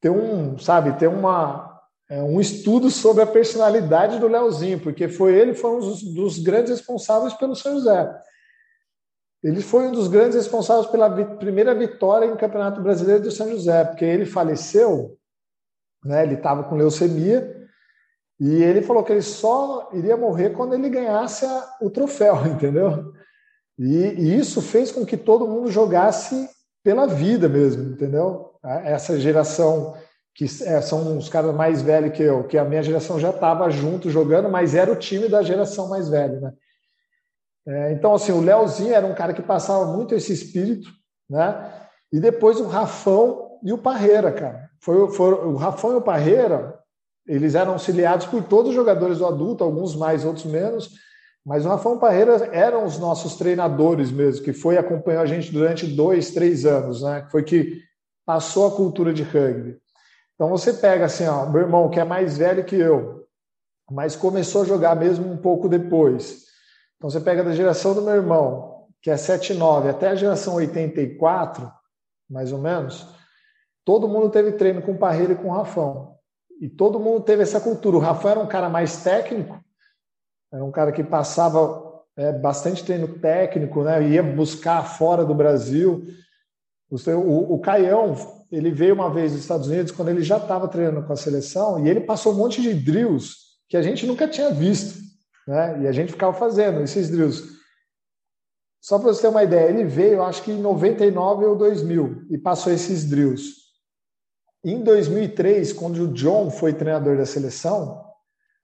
ter 0.00 0.10
um, 0.10 0.58
sabe, 0.58 0.92
ter 0.98 1.08
uma, 1.08 1.80
é, 2.08 2.22
um 2.22 2.40
estudo 2.40 2.90
sobre 2.90 3.22
a 3.22 3.26
personalidade 3.26 4.18
do 4.18 4.28
Leozinho, 4.28 4.80
porque 4.80 5.08
foi 5.08 5.34
ele 5.34 5.54
foi 5.54 5.70
um 5.72 5.80
dos, 5.80 6.02
dos 6.02 6.38
grandes 6.38 6.70
responsáveis 6.70 7.34
pelo 7.34 7.54
São 7.54 7.74
José. 7.74 8.22
Ele 9.42 9.60
foi 9.60 9.86
um 9.86 9.92
dos 9.92 10.08
grandes 10.08 10.34
responsáveis 10.34 10.86
pela 10.88 11.08
vi 11.08 11.24
primeira 11.36 11.74
vitória 11.74 12.26
em 12.26 12.36
Campeonato 12.36 12.80
Brasileiro 12.80 13.22
do 13.22 13.30
São 13.30 13.48
José, 13.48 13.84
porque 13.84 14.04
ele 14.04 14.26
faleceu, 14.26 15.16
né, 16.04 16.24
ele 16.24 16.34
estava 16.34 16.64
com 16.64 16.74
leucemia, 16.74 17.56
e 18.40 18.62
ele 18.62 18.82
falou 18.82 19.02
que 19.02 19.12
ele 19.12 19.22
só 19.22 19.90
iria 19.92 20.16
morrer 20.16 20.50
quando 20.50 20.74
ele 20.74 20.88
ganhasse 20.88 21.44
a, 21.44 21.76
o 21.80 21.90
troféu, 21.90 22.46
entendeu? 22.46 23.12
E, 23.78 23.86
e, 23.86 24.38
isso 24.38 24.60
fez 24.60 24.90
com 24.90 25.06
que 25.06 25.16
todo 25.16 25.46
mundo 25.46 25.70
jogasse 25.70 26.48
pela 26.82 27.06
vida 27.06 27.48
mesmo, 27.48 27.92
entendeu? 27.92 28.54
Essa 28.62 29.18
geração 29.20 29.94
que 30.34 30.44
é, 30.44 30.80
são 30.80 31.18
os 31.18 31.28
caras 31.28 31.54
mais 31.54 31.82
velhos 31.82 32.12
que 32.16 32.22
eu, 32.22 32.44
que 32.44 32.58
a 32.58 32.64
minha 32.64 32.82
geração 32.82 33.18
já 33.18 33.30
estava 33.30 33.68
junto 33.70 34.10
jogando, 34.10 34.48
mas 34.48 34.74
era 34.74 34.90
o 34.90 34.96
time 34.96 35.28
da 35.28 35.42
geração 35.42 35.88
mais 35.88 36.08
velha, 36.08 36.40
né? 36.40 36.52
É, 37.68 37.92
então, 37.92 38.14
assim, 38.14 38.32
o 38.32 38.40
Leozinho 38.40 38.94
era 38.94 39.06
um 39.06 39.14
cara 39.14 39.34
que 39.34 39.42
passava 39.42 39.84
muito 39.92 40.14
esse 40.14 40.32
espírito, 40.32 40.88
né? 41.28 41.70
E 42.10 42.18
depois 42.18 42.58
o 42.58 42.66
Rafão 42.66 43.58
e 43.62 43.72
o 43.72 43.78
Parreira, 43.78 44.32
cara. 44.32 44.70
Foi, 44.80 45.10
foi, 45.12 45.34
o 45.34 45.56
Rafão 45.56 45.92
e 45.92 45.96
o 45.96 46.02
Parreira 46.02 46.78
eles 47.26 47.54
eram 47.54 47.72
auxiliados 47.72 48.24
por 48.24 48.42
todos 48.42 48.70
os 48.70 48.74
jogadores 48.74 49.18
do 49.18 49.26
adulto, 49.26 49.62
alguns 49.62 49.94
mais, 49.94 50.24
outros 50.24 50.46
menos, 50.46 50.90
mas 51.44 51.66
o 51.66 51.68
Rafão 51.68 51.98
Parreira 51.98 52.48
eram 52.52 52.86
os 52.86 52.98
nossos 52.98 53.36
treinadores 53.36 54.10
mesmo, 54.10 54.42
que 54.42 54.54
foi 54.54 54.78
acompanhou 54.78 55.22
a 55.22 55.26
gente 55.26 55.52
durante 55.52 55.86
dois, 55.86 56.30
três 56.30 56.64
anos, 56.64 57.02
né? 57.02 57.26
Foi 57.30 57.42
que 57.42 57.82
passou 58.24 58.66
a 58.66 58.70
cultura 58.74 59.12
de 59.12 59.22
rugby. 59.22 59.76
Então 60.34 60.48
você 60.48 60.72
pega 60.72 61.04
assim, 61.04 61.26
ó, 61.26 61.46
meu 61.46 61.62
irmão 61.62 61.90
que 61.90 62.00
é 62.00 62.04
mais 62.04 62.38
velho 62.38 62.64
que 62.64 62.76
eu, 62.76 63.26
mas 63.90 64.16
começou 64.16 64.62
a 64.62 64.66
jogar 64.66 64.96
mesmo 64.96 65.30
um 65.30 65.36
pouco 65.36 65.68
depois. 65.68 66.47
Então 66.98 67.08
você 67.08 67.20
pega 67.20 67.44
da 67.44 67.52
geração 67.52 67.94
do 67.94 68.02
meu 68.02 68.14
irmão, 68.14 68.86
que 69.00 69.10
é 69.10 69.16
79, 69.16 69.88
até 69.88 70.08
a 70.08 70.14
geração 70.16 70.56
84, 70.56 71.72
mais 72.28 72.52
ou 72.52 72.58
menos, 72.58 73.06
todo 73.84 74.08
mundo 74.08 74.28
teve 74.28 74.52
treino 74.52 74.82
com 74.82 74.92
o 74.92 74.98
Parreira 74.98 75.32
e 75.32 75.36
com 75.36 75.48
o 75.48 75.52
Rafão. 75.52 76.16
E 76.60 76.68
todo 76.68 76.98
mundo 76.98 77.22
teve 77.22 77.42
essa 77.42 77.60
cultura. 77.60 77.96
O 77.96 78.00
Rafael 78.00 78.32
era 78.32 78.40
um 78.40 78.48
cara 78.48 78.68
mais 78.68 79.02
técnico, 79.02 79.58
era 80.52 80.64
um 80.64 80.72
cara 80.72 80.90
que 80.90 81.04
passava 81.04 82.02
é, 82.16 82.32
bastante 82.32 82.84
treino 82.84 83.06
técnico, 83.20 83.84
né? 83.84 84.02
ia 84.08 84.22
buscar 84.22 84.82
fora 84.82 85.24
do 85.24 85.34
Brasil. 85.34 86.04
O, 86.90 86.96
o, 87.12 87.54
o 87.54 87.60
Caião, 87.60 88.16
ele 88.50 88.72
veio 88.72 88.94
uma 88.94 89.08
vez 89.08 89.30
dos 89.30 89.42
Estados 89.42 89.68
Unidos 89.68 89.92
quando 89.92 90.08
ele 90.08 90.22
já 90.22 90.38
estava 90.38 90.66
treinando 90.66 91.06
com 91.06 91.12
a 91.12 91.16
seleção 91.16 91.84
e 91.84 91.88
ele 91.88 92.00
passou 92.00 92.32
um 92.32 92.36
monte 92.36 92.60
de 92.60 92.74
drills 92.74 93.36
que 93.68 93.76
a 93.76 93.82
gente 93.82 94.04
nunca 94.04 94.26
tinha 94.26 94.50
visto. 94.50 95.07
Né? 95.48 95.80
E 95.84 95.88
a 95.88 95.92
gente 95.92 96.12
ficava 96.12 96.34
fazendo 96.34 96.82
esses 96.82 97.08
drills. 97.08 97.42
Só 98.82 98.98
para 98.98 99.08
você 99.08 99.22
ter 99.22 99.28
uma 99.28 99.42
ideia, 99.42 99.70
ele 99.70 99.84
veio, 99.84 100.22
acho 100.22 100.42
que 100.42 100.52
em 100.52 100.60
99 100.60 101.46
ou 101.46 101.56
2000, 101.56 102.26
e 102.30 102.36
passou 102.36 102.70
esses 102.70 103.08
drills. 103.08 103.54
Em 104.62 104.82
2003, 104.82 105.72
quando 105.72 106.02
o 106.02 106.12
John 106.12 106.50
foi 106.50 106.74
treinador 106.74 107.16
da 107.16 107.24
seleção, 107.24 108.04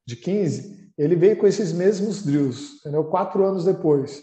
de 0.06 0.14
15, 0.14 0.92
ele 0.98 1.16
veio 1.16 1.38
com 1.38 1.46
esses 1.46 1.72
mesmos 1.72 2.22
drills, 2.22 2.76
entendeu? 2.80 3.04
quatro 3.04 3.42
anos 3.42 3.64
depois. 3.64 4.22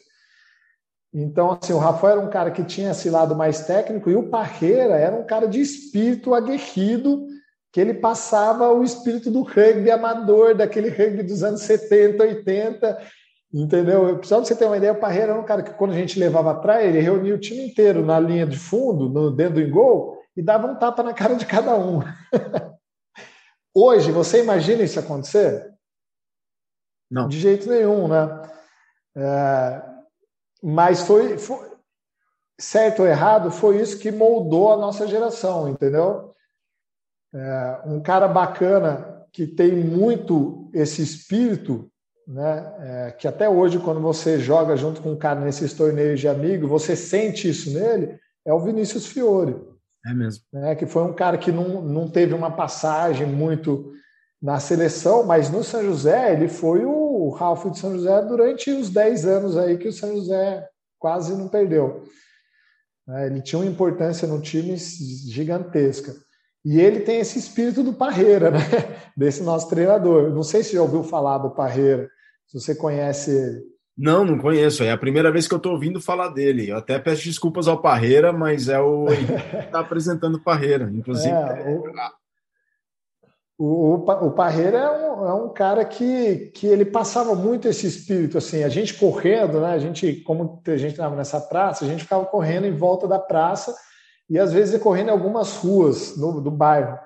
Então, 1.12 1.58
assim, 1.60 1.74
o 1.74 1.80
Rafael 1.80 2.20
era 2.20 2.28
um 2.28 2.30
cara 2.30 2.52
que 2.52 2.64
tinha 2.64 2.92
esse 2.92 3.10
lado 3.10 3.36
mais 3.36 3.66
técnico 3.66 4.08
e 4.08 4.16
o 4.16 4.30
Parreira 4.30 4.94
era 4.94 5.16
um 5.16 5.26
cara 5.26 5.48
de 5.48 5.60
espírito 5.60 6.36
aguerrido, 6.36 7.26
que 7.72 7.80
ele 7.80 7.94
passava 7.94 8.72
o 8.72 8.84
espírito 8.84 9.32
do 9.32 9.44
rugby 9.44 9.90
amador, 9.90 10.54
daquele 10.54 10.90
rugby 10.90 11.24
dos 11.24 11.42
anos 11.42 11.62
70, 11.62 12.22
80, 12.22 13.02
entendeu? 13.54 14.22
Só 14.24 14.38
para 14.38 14.46
você 14.46 14.56
ter 14.56 14.66
uma 14.66 14.78
ideia, 14.78 14.92
o 14.92 15.00
Parreira 15.00 15.32
era 15.32 15.40
um 15.40 15.46
cara 15.46 15.64
que, 15.64 15.74
quando 15.74 15.92
a 15.92 15.98
gente 15.98 16.20
levava 16.20 16.52
atrás, 16.52 16.86
ele 16.86 17.00
reunia 17.00 17.34
o 17.34 17.40
time 17.40 17.66
inteiro 17.68 18.06
na 18.06 18.20
linha 18.20 18.46
de 18.46 18.58
fundo, 18.58 19.08
no 19.10 19.32
dentro 19.32 19.64
do 19.64 19.72
gol, 19.72 20.20
e 20.36 20.42
dava 20.42 20.68
um 20.68 20.76
tapa 20.76 21.02
na 21.02 21.14
cara 21.14 21.36
de 21.36 21.46
cada 21.46 21.76
um. 21.76 22.02
Hoje, 23.74 24.12
você 24.12 24.44
imagina 24.44 24.84
isso 24.84 25.00
acontecer? 25.00 25.72
Não. 27.10 27.28
De 27.28 27.40
jeito 27.40 27.70
nenhum, 27.70 28.08
né? 28.08 28.42
É, 29.16 29.82
mas 30.62 31.02
foi, 31.02 31.38
foi, 31.38 31.72
certo 32.60 33.02
ou 33.02 33.08
errado, 33.08 33.50
foi 33.50 33.80
isso 33.80 33.98
que 33.98 34.12
moldou 34.12 34.74
a 34.74 34.78
nossa 34.78 35.08
geração, 35.08 35.70
entendeu? 35.70 36.34
É, 37.34 37.80
um 37.86 38.02
cara 38.02 38.28
bacana 38.28 39.26
que 39.32 39.48
tem 39.48 39.72
muito 39.74 40.70
esse 40.74 41.02
espírito, 41.02 41.90
né? 42.28 42.74
É, 42.80 43.12
que 43.12 43.28
até 43.28 43.50
hoje, 43.50 43.80
quando 43.80 44.02
você 44.02 44.40
joga 44.40 44.76
junto 44.76 45.02
com 45.02 45.12
um 45.12 45.18
cara 45.18 45.40
nesses 45.40 45.74
torneios 45.74 46.20
de 46.20 46.28
amigo, 46.28 46.68
você 46.68 46.96
sente 46.96 47.50
isso 47.50 47.72
nele, 47.72 48.20
é 48.46 48.54
o 48.54 48.60
Vinícius 48.60 49.08
Fiore. 49.08 49.56
É 50.06 50.14
mesmo. 50.14 50.44
Né? 50.52 50.76
Que 50.76 50.86
foi 50.86 51.04
um 51.04 51.14
cara 51.14 51.38
que 51.38 51.52
não, 51.52 51.82
não 51.82 52.10
teve 52.10 52.34
uma 52.34 52.52
passagem 52.52 53.28
muito 53.28 53.92
na 54.42 54.60
seleção, 54.60 55.24
mas 55.24 55.52
no 55.52 55.64
São 55.64 55.84
José 55.84 56.34
ele 56.34 56.48
foi 56.48 56.84
o 56.84 57.30
Ralf 57.30 57.66
de 57.66 57.78
São 57.78 57.94
José 57.94 58.22
durante 58.24 58.72
os 58.72 58.90
10 58.90 59.26
anos 59.26 59.58
aí 59.58 59.78
que 59.78 59.88
o 59.88 59.94
São 59.94 60.16
José 60.16 60.68
quase 60.98 61.36
não 61.36 61.48
perdeu. 61.48 62.04
É, 63.10 63.28
ele 63.28 63.42
tinha 63.42 63.60
uma 63.60 63.70
importância 63.70 64.28
no 64.28 64.42
time 64.42 64.76
gigantesca. 64.76 66.14
E 66.64 66.80
ele 66.80 67.00
tem 67.00 67.20
esse 67.20 67.40
espírito 67.40 67.82
do 67.82 67.94
Parreira, 67.94 68.52
né? 68.52 68.60
desse 69.18 69.42
nosso 69.42 69.68
treinador. 69.68 70.30
Não 70.30 70.44
sei 70.44 70.64
se 70.64 70.74
já 70.74 70.82
ouviu 70.82 71.04
falar 71.04 71.40
do 71.40 71.50
Parreira, 71.52 72.10
se 72.48 72.60
você 72.60 72.76
conhece 72.76 73.32
ele. 73.32 73.62
Não, 73.98 74.24
não 74.24 74.38
conheço. 74.38 74.84
É 74.84 74.92
a 74.92 74.98
primeira 74.98 75.32
vez 75.32 75.48
que 75.48 75.54
eu 75.54 75.58
estou 75.58 75.74
ouvindo 75.74 76.00
falar 76.00 76.30
dele. 76.30 76.70
Eu 76.70 76.78
até 76.78 76.98
peço 76.98 77.24
desculpas 77.24 77.68
ao 77.68 77.82
Parreira, 77.82 78.32
mas 78.32 78.70
é 78.70 78.80
o 78.80 79.06
que 79.52 79.58
está 79.58 79.80
apresentando 79.80 80.36
o 80.36 80.44
Parreira. 80.44 80.90
Inclusive, 80.94 81.34
é, 81.34 81.70
o... 81.70 82.22
O, 83.64 83.94
o, 83.94 84.32
Parreira 84.32 84.76
é 84.76 84.90
um, 84.90 85.28
é 85.28 85.34
um, 85.36 85.50
cara 85.50 85.86
que, 85.86 86.52
que 86.56 86.66
ele 86.66 86.84
passava 86.84 87.36
muito 87.36 87.68
esse 87.68 87.86
espírito, 87.86 88.40
assim, 88.40 88.64
a 88.64 88.70
gente 88.70 88.96
correndo, 88.96 89.62
né? 89.62 89.74
A 89.74 89.78
gente, 89.78 90.16
como 90.22 90.60
a 90.66 90.78
gente 90.78 90.94
estava 90.94 91.16
nessa 91.16 91.40
praça, 91.40 91.86
a 91.86 91.88
gente 91.88 92.02
ficava 92.02 92.26
correndo 92.26 92.66
em 92.66 92.76
volta 92.76 93.08
da 93.08 93.20
praça 93.20 93.72
e 94.32 94.40
às 94.40 94.54
vezes 94.54 94.82
correndo 94.82 95.10
em 95.10 95.12
algumas 95.12 95.58
ruas 95.58 96.16
no, 96.16 96.40
do 96.40 96.50
bairro. 96.50 96.98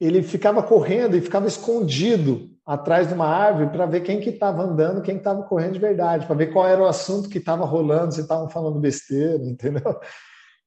Ele 0.00 0.22
ficava 0.22 0.62
correndo 0.62 1.16
e 1.16 1.20
ficava 1.20 1.48
escondido 1.48 2.48
atrás 2.64 3.08
de 3.08 3.14
uma 3.14 3.26
árvore 3.26 3.70
para 3.70 3.86
ver 3.86 4.02
quem 4.02 4.20
que 4.20 4.30
estava 4.30 4.62
andando, 4.62 5.02
quem 5.02 5.16
estava 5.16 5.42
correndo 5.42 5.72
de 5.72 5.80
verdade, 5.80 6.26
para 6.26 6.36
ver 6.36 6.52
qual 6.52 6.64
era 6.64 6.80
o 6.80 6.86
assunto 6.86 7.28
que 7.28 7.38
estava 7.38 7.64
rolando, 7.64 8.14
se 8.14 8.20
estavam 8.20 8.48
falando 8.48 8.78
besteira, 8.78 9.42
entendeu? 9.44 9.98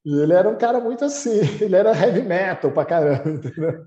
E 0.06 0.13
ele 0.19 0.34
era 0.34 0.50
um 0.50 0.58
cara 0.58 0.82
muito 0.82 1.06
assim, 1.06 1.39
ele 1.63 1.76
era 1.78 1.97
heavy 1.97 2.21
metal 2.21 2.69
pra 2.69 2.84
caramba, 2.84 3.30
entendeu? 3.47 3.86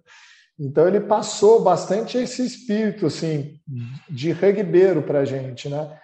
Então 0.58 0.88
ele 0.88 1.00
passou 1.00 1.62
bastante 1.62 2.16
esse 2.16 2.44
espírito 2.44 3.06
assim 3.06 3.60
de 4.08 4.32
rugbeiro 4.32 5.02
para 5.02 5.24
gente, 5.26 5.68
né? 5.68 5.98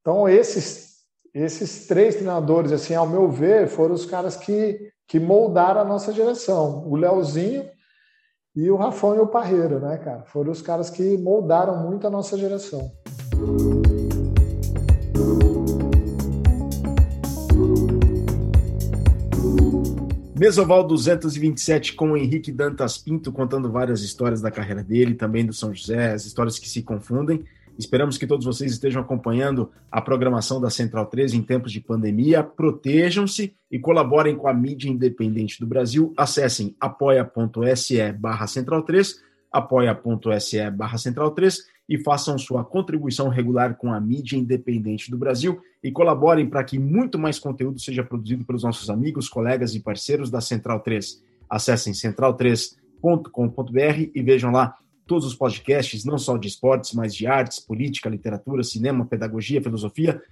Então 0.00 0.28
esses 0.28 0.92
esses 1.34 1.86
três 1.86 2.16
treinadores, 2.16 2.72
assim, 2.72 2.94
ao 2.94 3.08
meu 3.08 3.30
ver, 3.30 3.66
foram 3.66 3.94
os 3.94 4.04
caras 4.04 4.36
que 4.36 4.91
que 5.12 5.20
moldaram 5.20 5.82
a 5.82 5.84
nossa 5.84 6.10
geração. 6.10 6.88
O 6.88 6.96
Leozinho 6.96 7.68
e 8.56 8.70
o 8.70 8.76
Rafão 8.76 9.14
e 9.14 9.18
o 9.18 9.26
Parreira, 9.26 9.78
né, 9.78 9.98
cara? 9.98 10.22
Foram 10.22 10.50
os 10.50 10.62
caras 10.62 10.88
que 10.88 11.18
moldaram 11.18 11.82
muito 11.82 12.06
a 12.06 12.10
nossa 12.10 12.34
geração. 12.38 12.90
Mesoval 20.34 20.82
227 20.86 21.92
com 21.92 22.12
o 22.12 22.16
Henrique 22.16 22.50
Dantas 22.50 22.96
Pinto 22.96 23.30
contando 23.30 23.70
várias 23.70 24.00
histórias 24.00 24.40
da 24.40 24.50
carreira 24.50 24.82
dele, 24.82 25.14
também 25.14 25.44
do 25.44 25.52
São 25.52 25.74
José, 25.74 26.12
as 26.12 26.24
histórias 26.24 26.58
que 26.58 26.66
se 26.66 26.82
confundem. 26.82 27.44
Esperamos 27.82 28.16
que 28.16 28.28
todos 28.28 28.46
vocês 28.46 28.70
estejam 28.70 29.02
acompanhando 29.02 29.68
a 29.90 30.00
programação 30.00 30.60
da 30.60 30.70
Central 30.70 31.06
3 31.06 31.34
em 31.34 31.42
tempos 31.42 31.72
de 31.72 31.80
pandemia. 31.80 32.44
Protejam-se 32.44 33.56
e 33.68 33.78
colaborem 33.78 34.36
com 34.36 34.46
a 34.46 34.54
mídia 34.54 34.88
independente 34.88 35.58
do 35.58 35.66
Brasil. 35.66 36.14
Acessem 36.16 36.76
apoia.se 36.78 38.12
barra 38.12 38.46
Central 38.46 38.84
3, 38.84 39.20
apoia.se 39.50 40.70
barra 40.70 40.96
Central 40.96 41.32
3 41.32 41.58
e 41.88 41.98
façam 41.98 42.38
sua 42.38 42.64
contribuição 42.64 43.28
regular 43.28 43.76
com 43.76 43.92
a 43.92 44.00
mídia 44.00 44.36
independente 44.36 45.10
do 45.10 45.18
Brasil 45.18 45.60
e 45.82 45.90
colaborem 45.90 46.48
para 46.48 46.62
que 46.62 46.78
muito 46.78 47.18
mais 47.18 47.40
conteúdo 47.40 47.80
seja 47.80 48.04
produzido 48.04 48.44
pelos 48.44 48.62
nossos 48.62 48.88
amigos, 48.90 49.28
colegas 49.28 49.74
e 49.74 49.80
parceiros 49.80 50.30
da 50.30 50.40
Central 50.40 50.78
3. 50.80 51.20
Acessem 51.50 51.92
central3.com.br 51.92 54.10
e 54.14 54.22
vejam 54.22 54.52
lá 54.52 54.76
todos 55.12 55.26
os 55.26 55.34
podcasts, 55.34 56.06
não 56.06 56.16
só 56.16 56.38
de 56.38 56.48
esportes, 56.48 56.94
mas 56.94 57.14
de 57.14 57.26
artes, 57.26 57.60
política, 57.60 58.08
literatura, 58.08 58.64
cinema, 58.64 59.04
pedagogia, 59.04 59.60
filosofia, 59.60 60.22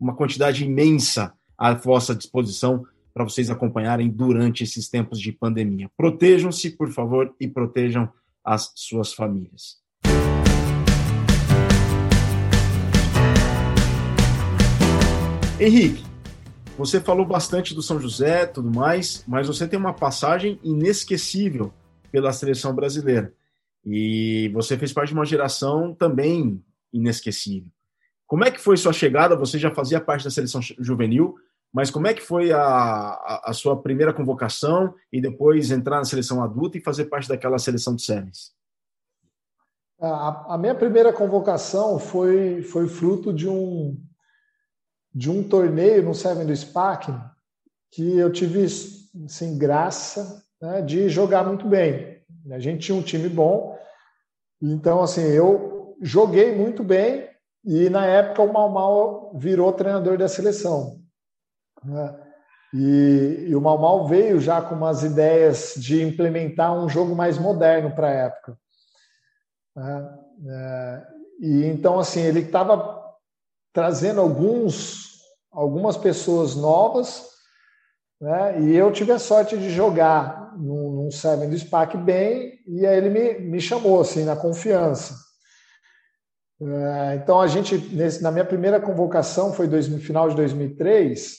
uma 0.00 0.14
quantidade 0.14 0.64
imensa 0.64 1.34
à 1.58 1.74
vossa 1.74 2.14
disposição 2.14 2.86
para 3.12 3.22
vocês 3.22 3.50
acompanharem 3.50 4.08
durante 4.08 4.64
esses 4.64 4.88
tempos 4.88 5.20
de 5.20 5.30
pandemia. 5.30 5.90
Protejam-se, 5.94 6.70
por 6.70 6.90
favor, 6.90 7.34
e 7.38 7.46
protejam 7.46 8.08
as 8.42 8.72
suas 8.74 9.12
famílias. 9.12 9.76
Henrique, 15.60 16.02
você 16.78 16.98
falou 16.98 17.26
bastante 17.26 17.74
do 17.74 17.82
São 17.82 18.00
José, 18.00 18.46
tudo 18.46 18.74
mais, 18.74 19.22
mas 19.28 19.48
você 19.48 19.68
tem 19.68 19.78
uma 19.78 19.92
passagem 19.92 20.58
inesquecível 20.64 21.74
pela 22.10 22.32
seleção 22.32 22.74
brasileira. 22.74 23.30
E 23.84 24.50
você 24.54 24.78
fez 24.78 24.92
parte 24.92 25.08
de 25.08 25.14
uma 25.14 25.26
geração 25.26 25.94
também 25.94 26.62
inesquecível. 26.92 27.70
Como 28.26 28.44
é 28.44 28.50
que 28.50 28.60
foi 28.60 28.76
sua 28.76 28.92
chegada? 28.92 29.36
Você 29.36 29.58
já 29.58 29.70
fazia 29.70 30.00
parte 30.00 30.24
da 30.24 30.30
seleção 30.30 30.60
juvenil, 30.62 31.34
mas 31.72 31.90
como 31.90 32.06
é 32.06 32.14
que 32.14 32.22
foi 32.22 32.52
a, 32.52 32.60
a, 32.60 33.50
a 33.50 33.52
sua 33.52 33.80
primeira 33.80 34.14
convocação 34.14 34.94
e 35.12 35.20
depois 35.20 35.70
entrar 35.70 35.98
na 35.98 36.04
seleção 36.04 36.42
adulta 36.42 36.78
e 36.78 36.82
fazer 36.82 37.06
parte 37.06 37.28
daquela 37.28 37.58
seleção 37.58 37.94
de 37.94 38.02
séries? 38.02 38.52
A, 40.00 40.54
a 40.54 40.58
minha 40.58 40.74
primeira 40.74 41.12
convocação 41.12 41.98
foi, 41.98 42.62
foi 42.62 42.88
fruto 42.88 43.32
de 43.32 43.48
um, 43.48 44.00
de 45.14 45.30
um 45.30 45.42
torneio 45.42 46.02
no 46.02 46.14
Seven 46.14 46.46
do 46.46 46.56
SPAC 46.56 47.12
que 47.90 48.18
eu 48.18 48.32
tive 48.32 48.64
assim, 48.64 49.56
graça 49.56 50.44
né, 50.60 50.82
de 50.82 51.08
jogar 51.08 51.44
muito 51.44 51.68
bem. 51.68 52.18
A 52.50 52.58
gente 52.58 52.86
tinha 52.86 52.98
um 52.98 53.02
time 53.02 53.28
bom, 53.28 53.73
então 54.72 55.02
assim 55.02 55.22
eu 55.22 55.96
joguei 56.00 56.54
muito 56.54 56.82
bem 56.82 57.28
e 57.64 57.88
na 57.88 58.06
época 58.06 58.42
o 58.42 58.52
Mal 58.52 58.68
Mal 58.68 59.32
virou 59.36 59.72
treinador 59.72 60.18
da 60.18 60.28
seleção. 60.28 61.00
Né? 61.82 62.20
E, 62.74 63.46
e, 63.48 63.54
o 63.54 63.60
Mal 63.60 63.78
Mal 63.78 64.06
veio 64.06 64.40
já 64.40 64.60
com 64.60 64.74
umas 64.74 65.02
ideias 65.02 65.74
de 65.76 66.02
implementar 66.02 66.74
um 66.76 66.88
jogo 66.88 67.14
mais 67.14 67.38
moderno 67.38 67.94
para 67.94 68.08
a 68.08 68.12
época. 68.12 68.58
Né? 69.76 70.18
É, 70.46 71.06
e 71.40 71.64
então 71.66 71.98
assim 71.98 72.20
ele 72.20 72.40
estava 72.40 73.02
trazendo 73.72 74.20
alguns, 74.20 75.20
algumas 75.52 75.96
pessoas 75.96 76.54
novas, 76.54 77.33
né? 78.24 78.58
e 78.62 78.74
eu 78.74 78.90
tive 78.90 79.12
a 79.12 79.18
sorte 79.18 79.54
de 79.58 79.68
jogar 79.68 80.56
num, 80.56 80.90
num 80.92 81.48
do 81.48 81.58
SPAC 81.58 81.98
bem, 81.98 82.58
e 82.66 82.86
aí 82.86 82.96
ele 82.96 83.10
me, 83.10 83.38
me 83.38 83.60
chamou, 83.60 84.00
assim, 84.00 84.24
na 84.24 84.34
confiança. 84.34 85.14
É, 86.58 87.16
então, 87.16 87.38
a 87.38 87.46
gente, 87.46 87.76
nesse, 87.94 88.22
na 88.22 88.30
minha 88.30 88.44
primeira 88.44 88.80
convocação, 88.80 89.52
foi 89.52 89.68
dois, 89.68 89.88
final 90.02 90.30
de 90.30 90.36
2003, 90.36 91.36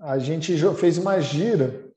a 0.00 0.18
gente 0.18 0.52
fez 0.74 0.98
uma 0.98 1.20
gira, 1.20 1.88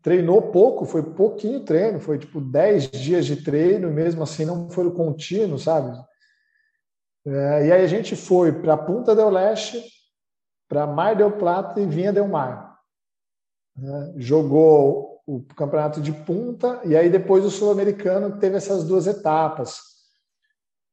treinou 0.00 0.40
pouco, 0.50 0.86
foi 0.86 1.02
pouquinho 1.02 1.60
treino, 1.60 2.00
foi 2.00 2.18
tipo 2.18 2.40
10 2.40 2.90
dias 2.90 3.26
de 3.26 3.36
treino, 3.36 3.90
mesmo 3.90 4.22
assim 4.22 4.46
não 4.46 4.70
foi 4.70 4.90
contínuo, 4.90 5.58
sabe? 5.58 5.94
É, 7.26 7.66
e 7.66 7.72
aí 7.72 7.84
a 7.84 7.86
gente 7.86 8.16
foi 8.16 8.50
para 8.50 8.78
Punta 8.78 9.14
del 9.14 9.28
Leste, 9.28 9.82
para 10.66 10.86
Mar 10.86 11.14
del 11.14 11.32
Plata 11.32 11.78
e 11.78 11.86
Vinha 11.86 12.10
del 12.10 12.28
Mar. 12.28 12.73
É, 13.76 14.12
jogou 14.16 15.20
o 15.26 15.42
campeonato 15.42 16.00
de 16.00 16.12
punta 16.12 16.80
e 16.84 16.96
aí 16.96 17.10
depois 17.10 17.44
o 17.44 17.50
sul-americano 17.50 18.38
teve 18.38 18.56
essas 18.56 18.84
duas 18.84 19.06
etapas. 19.06 19.80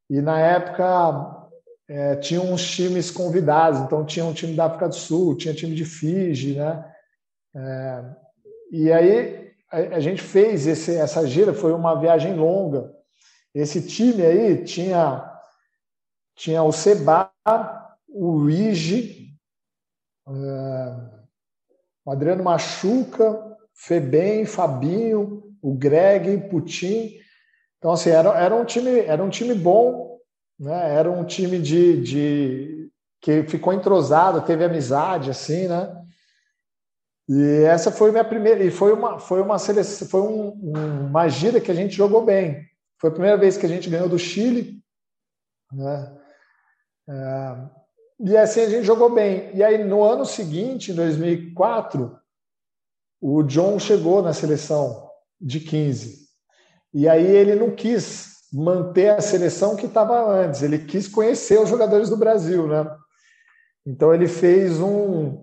E 0.09 0.21
na 0.21 0.39
época 0.39 1.49
é, 1.87 2.15
tinha 2.15 2.41
uns 2.41 2.69
times 2.69 3.11
convidados, 3.11 3.81
então 3.81 4.05
tinha 4.05 4.25
um 4.25 4.33
time 4.33 4.55
da 4.55 4.65
África 4.65 4.87
do 4.87 4.95
Sul, 4.95 5.35
tinha 5.35 5.53
time 5.53 5.75
de 5.75 5.85
Fiji, 5.85 6.55
né? 6.55 6.91
É, 7.53 8.05
e 8.71 8.91
aí 8.91 9.53
a, 9.69 9.97
a, 9.97 9.99
gente 9.99 10.21
fez 10.21 10.65
esse, 10.65 10.95
essa 10.95 11.27
gira, 11.27 11.53
foi 11.53 11.73
uma 11.73 11.99
viagem 11.99 12.33
longa. 12.33 12.95
Esse 13.53 13.85
time 13.85 14.25
aí 14.25 14.63
tinha 14.63 15.27
tinha 16.33 16.63
o 16.63 16.71
Seba, 16.71 17.29
o 18.07 18.49
é, 18.49 19.31
Adriano 22.11 22.43
Machuca, 22.43 23.57
Febem, 23.73 24.45
Fabinho, 24.45 25.43
o 25.61 25.73
Greg, 25.73 26.49
Putin. 26.49 27.13
Então, 27.77 27.91
assim, 27.91 28.09
era, 28.09 28.29
era, 28.37 28.55
um, 28.55 28.65
time, 28.65 28.99
era 28.99 29.23
um 29.23 29.29
time 29.29 29.53
bom, 29.53 30.19
né? 30.59 30.95
era 30.95 31.09
um 31.09 31.23
time 31.23 31.57
de, 31.59 32.01
de 32.01 32.91
que 33.21 33.43
ficou 33.43 33.73
entrosado, 33.73 34.41
teve 34.41 34.63
amizade, 34.63 35.29
assim, 35.29 35.67
né? 35.67 35.97
E 37.29 37.63
essa 37.63 37.91
foi 37.91 38.11
minha 38.11 38.25
primeira, 38.25 38.63
e 38.63 38.69
foi 38.69 38.91
uma, 38.91 39.17
foi 39.17 39.41
uma 39.41 39.57
seleção, 39.57 40.07
foi 40.07 40.21
um, 40.21 41.07
uma 41.07 41.29
gira 41.29 41.61
que 41.61 41.71
a 41.71 41.73
gente 41.73 41.95
jogou 41.95 42.25
bem. 42.25 42.65
Foi 42.99 43.09
a 43.09 43.13
primeira 43.13 43.37
vez 43.37 43.57
que 43.57 43.65
a 43.65 43.69
gente 43.69 43.89
ganhou 43.89 44.09
do 44.09 44.19
Chile, 44.19 44.81
né? 45.71 46.17
É, 47.09 47.55
e 48.23 48.37
assim 48.37 48.61
a 48.61 48.69
gente 48.69 48.85
jogou 48.85 49.13
bem. 49.13 49.49
E 49.53 49.63
aí 49.63 49.83
no 49.83 50.03
ano 50.03 50.25
seguinte, 50.25 50.91
em 50.91 50.95
2004, 50.95 52.17
o 53.19 53.43
John 53.43 53.79
chegou 53.79 54.21
na 54.21 54.33
seleção 54.33 55.09
de 55.39 55.59
15. 55.59 56.21
E 56.93 57.07
aí 57.07 57.25
ele 57.25 57.55
não 57.55 57.71
quis 57.71 58.31
manter 58.51 59.09
a 59.09 59.21
seleção 59.21 59.75
que 59.75 59.85
estava 59.85 60.29
antes, 60.29 60.61
ele 60.61 60.79
quis 60.79 61.07
conhecer 61.07 61.59
os 61.59 61.69
jogadores 61.69 62.09
do 62.09 62.17
Brasil, 62.17 62.67
né? 62.67 62.85
Então 63.85 64.13
ele 64.13 64.27
fez 64.27 64.79
um, 64.79 65.41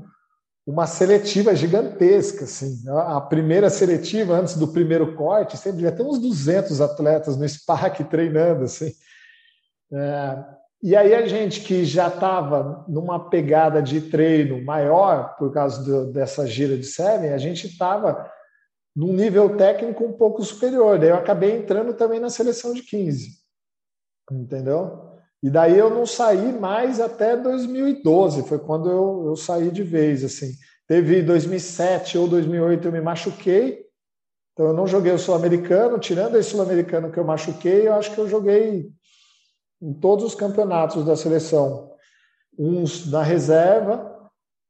uma 0.66 0.86
seletiva 0.86 1.54
gigantesca, 1.54 2.44
assim. 2.44 2.84
A 2.88 3.20
primeira 3.20 3.70
seletiva 3.70 4.34
antes 4.34 4.56
do 4.56 4.68
primeiro 4.68 5.16
corte, 5.16 5.56
sempre 5.56 5.78
devia 5.78 5.92
ter 5.92 6.02
uns 6.02 6.18
200 6.18 6.80
atletas 6.80 7.36
no 7.36 7.48
SPAC 7.48 8.04
treinando, 8.04 8.64
assim. 8.64 8.92
É, 9.90 10.44
e 10.82 10.94
aí 10.94 11.12
a 11.12 11.26
gente 11.26 11.62
que 11.62 11.84
já 11.84 12.06
estava 12.06 12.84
numa 12.88 13.28
pegada 13.28 13.82
de 13.82 14.00
treino 14.00 14.64
maior 14.64 15.36
por 15.36 15.52
causa 15.52 15.82
do, 15.82 16.12
dessa 16.12 16.46
gira 16.46 16.76
de 16.76 16.84
Seven, 16.84 17.30
a 17.30 17.38
gente 17.38 17.66
estava 17.66 18.30
num 18.94 19.12
nível 19.12 19.56
técnico 19.56 20.04
um 20.04 20.12
pouco 20.12 20.42
superior. 20.42 20.98
Daí 20.98 21.08
eu 21.08 21.16
acabei 21.16 21.56
entrando 21.56 21.94
também 21.94 22.20
na 22.20 22.30
seleção 22.30 22.72
de 22.72 22.82
15. 22.82 23.38
Entendeu? 24.30 25.08
E 25.42 25.50
daí 25.50 25.76
eu 25.76 25.90
não 25.90 26.06
saí 26.06 26.52
mais 26.52 27.00
até 27.00 27.36
2012, 27.36 28.42
foi 28.48 28.58
quando 28.58 28.90
eu, 28.90 29.24
eu 29.28 29.36
saí 29.36 29.70
de 29.70 29.82
vez, 29.82 30.24
assim. 30.24 30.52
Teve 30.86 31.22
2007 31.22 32.18
ou 32.18 32.28
2008 32.28 32.86
eu 32.86 32.92
me 32.92 33.00
machuquei, 33.00 33.84
então 34.52 34.66
eu 34.66 34.74
não 34.74 34.86
joguei 34.86 35.12
o 35.12 35.18
Sul-Americano, 35.18 35.98
tirando 35.98 36.36
esse 36.36 36.50
Sul-Americano 36.50 37.12
que 37.12 37.18
eu 37.18 37.24
machuquei, 37.24 37.86
eu 37.86 37.94
acho 37.94 38.12
que 38.12 38.18
eu 38.18 38.28
joguei 38.28 38.90
em 39.80 39.92
todos 39.92 40.24
os 40.24 40.34
campeonatos 40.34 41.04
da 41.04 41.16
seleção, 41.16 41.92
uns 42.58 43.10
na 43.10 43.22
reserva 43.22 44.16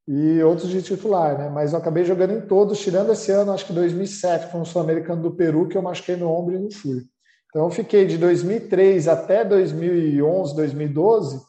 e 0.07 0.43
outros 0.43 0.69
de 0.69 0.83
titular, 0.83 1.39
né? 1.39 1.49
Mas 1.49 1.73
eu 1.73 1.79
acabei 1.79 2.05
jogando 2.05 2.33
em 2.33 2.41
todos, 2.41 2.79
tirando 2.79 3.13
esse 3.13 3.31
ano, 3.31 3.53
acho 3.53 3.67
que 3.67 3.73
2007, 3.73 4.51
foi 4.51 4.61
um 4.61 4.65
sul-americano 4.65 5.23
do 5.23 5.35
Peru 5.35 5.69
que 5.69 5.77
eu 5.77 5.83
machuquei 5.83 6.17
no 6.17 6.31
ombro 6.31 6.55
e 6.55 6.59
não 6.59 6.71
fui. 6.71 7.03
Então 7.49 7.65
eu 7.65 7.71
fiquei 7.71 8.07
de 8.07 8.19
2003 8.19 9.09
até 9.09 9.45
2011, 9.45 10.55
2012 10.55 11.43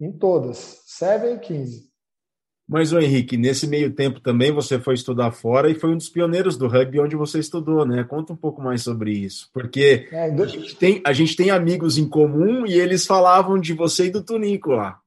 em 0.00 0.12
todas, 0.12 0.82
7 0.86 1.26
e 1.26 1.38
15. 1.38 1.91
Mas, 2.68 2.92
o 2.92 2.98
Henrique, 2.98 3.36
nesse 3.36 3.66
meio 3.66 3.92
tempo 3.92 4.20
também 4.20 4.52
você 4.52 4.78
foi 4.78 4.94
estudar 4.94 5.30
fora 5.32 5.68
e 5.68 5.74
foi 5.74 5.90
um 5.90 5.96
dos 5.96 6.08
pioneiros 6.08 6.56
do 6.56 6.68
rugby 6.68 7.00
onde 7.00 7.16
você 7.16 7.38
estudou, 7.38 7.84
né? 7.84 8.04
Conta 8.04 8.32
um 8.32 8.36
pouco 8.36 8.62
mais 8.62 8.82
sobre 8.82 9.12
isso. 9.12 9.50
Porque 9.52 10.08
é, 10.12 10.30
a, 10.30 10.46
gente 10.46 10.76
tem, 10.76 11.02
a 11.04 11.12
gente 11.12 11.36
tem 11.36 11.50
amigos 11.50 11.98
em 11.98 12.08
comum 12.08 12.64
e 12.66 12.74
eles 12.74 13.04
falavam 13.04 13.58
de 13.58 13.74
você 13.74 14.06
e 14.06 14.10
do 14.10 14.22
Tunico 14.22 14.70
lá. 14.70 14.98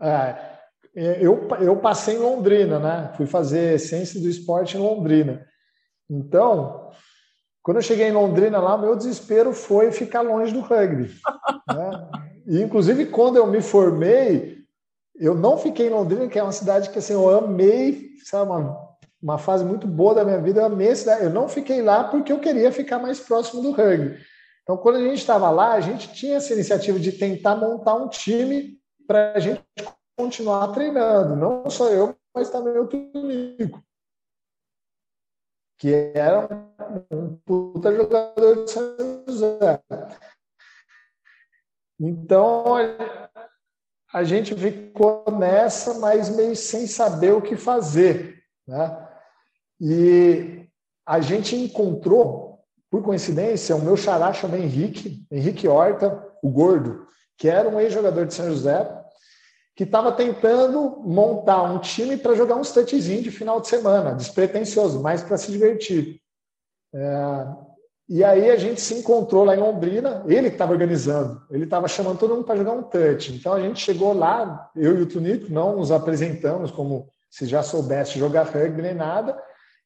É, 0.00 0.54
eu, 0.94 1.48
eu 1.60 1.76
passei 1.76 2.16
em 2.16 2.20
Londrina, 2.20 2.78
né? 2.78 3.12
Fui 3.16 3.26
fazer 3.26 3.78
ciência 3.80 4.20
do 4.20 4.28
esporte 4.28 4.76
em 4.76 4.80
Londrina. 4.80 5.46
Então, 6.08 6.90
quando 7.62 7.78
eu 7.78 7.82
cheguei 7.82 8.08
em 8.08 8.12
Londrina 8.12 8.58
lá, 8.58 8.76
meu 8.76 8.94
desespero 8.94 9.52
foi 9.52 9.90
ficar 9.90 10.20
longe 10.20 10.52
do 10.52 10.60
rugby. 10.60 11.10
né? 11.66 12.08
E, 12.46 12.60
inclusive, 12.60 13.06
quando 13.06 13.36
eu 13.36 13.46
me 13.46 13.62
formei, 13.62 14.53
eu 15.14 15.34
não 15.34 15.56
fiquei 15.56 15.86
em 15.86 15.90
Londrina, 15.90 16.28
que 16.28 16.38
é 16.38 16.42
uma 16.42 16.52
cidade 16.52 16.90
que 16.90 16.98
assim, 16.98 17.12
eu 17.12 17.38
amei, 17.38 18.10
sabe, 18.24 18.50
uma, 18.50 18.96
uma 19.22 19.38
fase 19.38 19.64
muito 19.64 19.86
boa 19.86 20.14
da 20.14 20.24
minha 20.24 20.40
vida, 20.40 20.60
eu 20.60 20.66
amei 20.66 20.90
a 20.90 20.96
cidade. 20.96 21.24
Eu 21.24 21.30
não 21.30 21.48
fiquei 21.48 21.82
lá 21.82 22.04
porque 22.04 22.32
eu 22.32 22.40
queria 22.40 22.72
ficar 22.72 22.98
mais 22.98 23.20
próximo 23.20 23.62
do 23.62 23.70
rugby. 23.70 24.18
Então, 24.62 24.76
quando 24.76 24.96
a 24.96 25.00
gente 25.00 25.18
estava 25.18 25.50
lá, 25.50 25.72
a 25.72 25.80
gente 25.80 26.12
tinha 26.12 26.36
essa 26.36 26.52
iniciativa 26.54 26.98
de 26.98 27.12
tentar 27.12 27.54
montar 27.54 27.94
um 27.94 28.08
time 28.08 28.78
para 29.06 29.34
a 29.34 29.38
gente 29.38 29.62
continuar 30.16 30.68
treinando. 30.68 31.36
Não 31.36 31.68
só 31.68 31.90
eu, 31.90 32.16
mas 32.34 32.50
também 32.50 32.78
o 32.78 32.86
Tunico, 32.86 33.82
que 35.78 35.92
era 36.14 36.48
um 37.12 37.36
puta 37.44 37.94
jogador 37.94 38.64
de 38.64 38.70
São 38.70 39.24
José. 39.28 39.80
Então, 42.00 42.64
a 44.14 44.22
gente 44.22 44.54
ficou 44.54 45.24
nessa, 45.36 45.94
mas 45.94 46.28
meio 46.28 46.54
sem 46.54 46.86
saber 46.86 47.32
o 47.32 47.42
que 47.42 47.56
fazer. 47.56 48.36
Né? 48.64 49.08
E 49.80 50.68
a 51.04 51.20
gente 51.20 51.56
encontrou, 51.56 52.60
por 52.88 53.02
coincidência, 53.02 53.74
o 53.74 53.82
meu 53.82 53.96
xará 53.96 54.32
chama 54.32 54.56
Henrique, 54.56 55.26
Henrique 55.28 55.66
Horta, 55.66 56.24
o 56.40 56.48
gordo, 56.48 57.08
que 57.36 57.48
era 57.48 57.68
um 57.68 57.80
ex-jogador 57.80 58.24
de 58.24 58.34
São 58.34 58.46
José, 58.46 58.88
que 59.74 59.82
estava 59.82 60.12
tentando 60.12 61.02
montar 61.04 61.64
um 61.64 61.80
time 61.80 62.16
para 62.16 62.36
jogar 62.36 62.54
um 62.54 62.62
touchzinho 62.62 63.20
de 63.20 63.32
final 63.32 63.60
de 63.60 63.66
semana, 63.66 64.14
despretensioso, 64.14 65.02
mais 65.02 65.24
para 65.24 65.36
se 65.36 65.50
divertir. 65.50 66.20
É, 66.94 67.46
e 68.08 68.22
aí 68.22 68.50
a 68.50 68.56
gente 68.56 68.80
se 68.82 68.94
encontrou 68.94 69.44
lá 69.44 69.56
em 69.56 69.60
Londrina, 69.60 70.22
ele 70.26 70.48
que 70.48 70.56
estava 70.56 70.72
organizando, 70.72 71.40
ele 71.50 71.64
estava 71.64 71.88
chamando 71.88 72.18
todo 72.18 72.34
mundo 72.34 72.44
para 72.44 72.56
jogar 72.56 72.72
um 72.72 72.82
touch. 72.82 73.34
Então 73.34 73.54
a 73.54 73.60
gente 73.60 73.80
chegou 73.80 74.12
lá, 74.12 74.70
eu 74.76 74.98
e 74.98 75.02
o 75.02 75.06
Tunico, 75.06 75.50
não 75.50 75.76
nos 75.76 75.90
apresentamos 75.90 76.70
como 76.70 77.08
se 77.30 77.46
já 77.46 77.62
soubesse 77.62 78.18
jogar 78.18 78.44
rugby 78.44 78.82
nem 78.82 78.94
nada. 78.94 79.36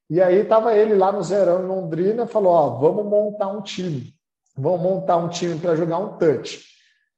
E 0.09 0.21
aí 0.21 0.39
estava 0.39 0.75
ele 0.75 0.95
lá 0.95 1.11
no 1.11 1.23
Zerão 1.23 1.63
em 1.63 1.67
Londrina, 1.67 2.27
falou: 2.27 2.51
Ó, 2.51 2.69
vamos 2.77 3.05
montar 3.05 3.47
um 3.47 3.61
time, 3.61 4.13
vamos 4.57 4.81
montar 4.81 5.15
um 5.17 5.29
time 5.29 5.57
para 5.57 5.75
jogar 5.75 5.99
um 5.99 6.17
touch. 6.17 6.61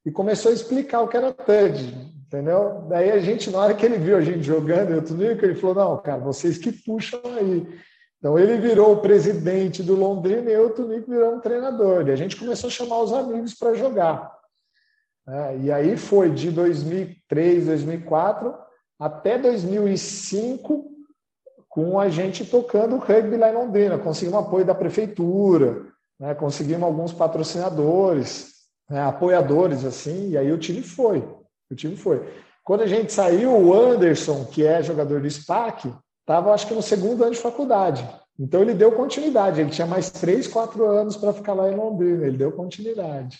E 0.05 0.11
começou 0.11 0.51
a 0.51 0.53
explicar 0.53 1.01
o 1.01 1.07
que 1.07 1.17
era 1.17 1.33
touch, 1.33 1.83
entendeu? 2.27 2.85
Daí 2.87 3.11
a 3.11 3.19
gente, 3.19 3.49
na 3.49 3.59
hora 3.59 3.73
que 3.73 3.85
ele 3.85 3.97
viu 3.97 4.17
a 4.17 4.21
gente 4.21 4.43
jogando, 4.43 4.91
eu 4.91 5.03
Tunico, 5.03 5.43
ele 5.43 5.55
falou: 5.55 5.75
Não, 5.75 5.97
cara, 5.97 6.19
vocês 6.19 6.59
que 6.59 6.71
puxam 6.71 7.21
aí. 7.25 7.67
Então 8.21 8.37
ele 8.37 8.55
virou 8.57 8.93
o 8.93 9.01
presidente 9.01 9.81
do 9.81 9.95
Londrina 9.95 10.47
e 10.47 10.53
eu, 10.53 10.69
Tunico, 10.69 11.09
virou 11.09 11.33
um 11.33 11.39
treinador. 11.39 12.07
E 12.07 12.11
a 12.11 12.15
gente 12.15 12.37
começou 12.37 12.67
a 12.67 12.71
chamar 12.71 13.01
os 13.01 13.11
amigos 13.11 13.55
para 13.55 13.73
jogar. 13.73 14.31
É, 15.27 15.57
e 15.57 15.71
aí 15.71 15.97
foi 15.97 16.29
de 16.29 16.51
2003, 16.51 17.65
2004 17.65 18.53
até 18.99 19.39
2005 19.39 20.91
com 21.67 21.99
a 21.99 22.09
gente 22.09 22.45
tocando 22.45 22.97
rugby 22.97 23.37
lá 23.37 23.49
em 23.49 23.55
Londrina. 23.55 23.97
Conseguimos 23.97 24.45
apoio 24.45 24.65
da 24.65 24.75
prefeitura, 24.75 25.87
né? 26.19 26.35
conseguimos 26.35 26.83
alguns 26.83 27.11
patrocinadores, 27.11 28.51
né? 28.87 29.01
apoiadores, 29.01 29.83
assim, 29.83 30.29
e 30.29 30.37
aí 30.37 30.51
o 30.51 30.59
time 30.59 30.83
foi. 30.83 31.27
O 31.71 31.75
time 31.75 31.95
foi. 31.95 32.23
Quando 32.63 32.81
a 32.81 32.87
gente 32.87 33.11
saiu, 33.11 33.51
o 33.51 33.73
Anderson, 33.73 34.45
que 34.45 34.63
é 34.63 34.83
jogador 34.83 35.21
do 35.21 35.31
SPAC, 35.31 35.91
estava, 36.31 36.53
acho 36.53 36.67
que, 36.67 36.73
no 36.73 36.81
segundo 36.81 37.23
ano 37.23 37.33
de 37.33 37.39
faculdade. 37.39 38.07
Então, 38.39 38.61
ele 38.61 38.73
deu 38.73 38.93
continuidade. 38.93 39.59
Ele 39.59 39.69
tinha 39.69 39.85
mais 39.85 40.09
três, 40.09 40.47
quatro 40.47 40.85
anos 40.85 41.17
para 41.17 41.33
ficar 41.33 41.53
lá 41.53 41.69
em 41.69 41.75
Londrina. 41.75 42.25
Ele 42.25 42.37
deu 42.37 42.51
continuidade. 42.53 43.37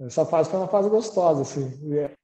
Essa 0.00 0.26
fase 0.26 0.50
foi 0.50 0.58
uma 0.58 0.68
fase 0.68 0.88
gostosa, 0.90 1.42
assim. 1.42 1.72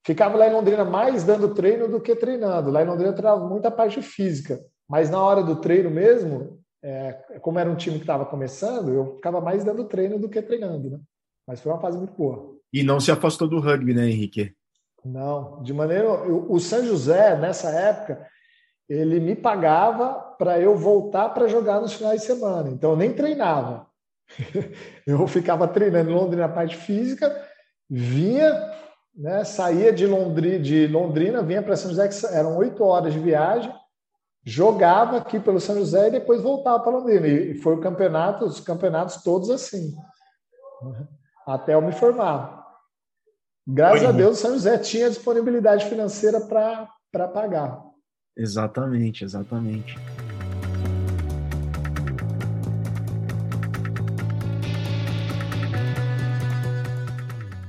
Ficava 0.05 0.37
lá 0.37 0.49
em 0.49 0.53
Londrina 0.53 0.85
mais 0.85 1.23
dando 1.23 1.55
treino 1.55 1.89
do 1.89 2.01
que 2.01 2.17
treinando. 2.17 2.71
Lá 2.71 2.83
em 2.83 2.87
Londrina 2.87 3.11
eu 3.11 3.15
treinava 3.15 3.49
muita 3.49 3.71
parte 3.71 4.03
física. 4.03 4.61
Mas 4.89 5.09
na 5.09 5.23
hora 5.23 5.43
do 5.43 5.57
treino 5.57 5.89
mesmo, 5.89 6.61
é, 6.83 7.13
como 7.41 7.61
era 7.61 7.71
um 7.71 7.77
time 7.77 7.97
que 7.97 8.03
estava 8.03 8.27
começando, 8.27 8.93
eu 8.93 9.15
ficava 9.15 9.41
mais 9.41 9.63
dando 9.63 9.85
treino 9.85 10.19
do 10.19 10.29
que 10.29 10.43
treinando, 10.43 10.91
né? 10.91 10.99
Mas 11.47 11.61
foi 11.61 11.71
uma 11.71 11.81
fase 11.81 11.97
muito 11.97 12.13
boa. 12.15 12.57
E 12.73 12.83
não 12.83 12.99
se 12.99 13.13
afastou 13.13 13.49
do 13.49 13.61
rugby, 13.61 13.95
né, 13.95 14.09
Henrique? 14.09 14.53
Não, 15.05 15.63
de 15.63 15.73
maneira. 15.73 16.11
o 16.11 16.59
São 16.59 16.85
José, 16.85 17.39
nessa 17.39 17.71
época, 17.71 18.27
ele 18.91 19.21
me 19.21 19.37
pagava 19.37 20.15
para 20.37 20.59
eu 20.59 20.77
voltar 20.77 21.29
para 21.29 21.47
jogar 21.47 21.81
nos 21.81 21.93
finais 21.93 22.23
de 22.23 22.27
semana. 22.27 22.69
Então 22.71 22.91
eu 22.91 22.97
nem 22.97 23.13
treinava. 23.13 23.87
eu 25.07 25.25
ficava 25.29 25.69
treinando 25.69 26.11
em 26.11 26.15
Londrina 26.15 26.49
na 26.49 26.53
parte 26.53 26.77
física, 26.77 27.33
vinha, 27.89 28.53
né? 29.15 29.45
Saía 29.45 29.93
de 29.93 30.09
Londrina, 30.09 30.59
de 30.59 30.89
Londrina 30.89 31.41
vinha 31.41 31.63
para 31.63 31.77
São 31.77 31.91
José, 31.91 32.09
que 32.09 32.35
eram 32.35 32.57
oito 32.57 32.83
horas 32.83 33.13
de 33.13 33.21
viagem, 33.21 33.73
jogava 34.45 35.19
aqui 35.19 35.39
pelo 35.39 35.61
São 35.61 35.77
José 35.77 36.09
e 36.09 36.13
depois 36.13 36.43
voltava 36.43 36.81
para 36.81 36.91
Londrina. 36.91 37.29
E 37.29 37.55
foi 37.55 37.77
o 37.77 37.81
campeonato, 37.81 38.45
os 38.45 38.59
campeonatos 38.59 39.23
todos 39.23 39.51
assim, 39.51 39.95
até 41.47 41.75
eu 41.75 41.83
me 41.83 41.93
formar. 41.93 42.59
Graças 43.69 44.03
Oi, 44.03 44.09
a 44.09 44.13
Deus, 44.13 44.39
o 44.39 44.41
São 44.41 44.53
José 44.55 44.79
tinha 44.79 45.09
disponibilidade 45.09 45.85
financeira 45.85 46.41
para 46.41 47.29
pagar. 47.29 47.90
Exatamente, 48.41 49.23
exatamente. 49.23 49.99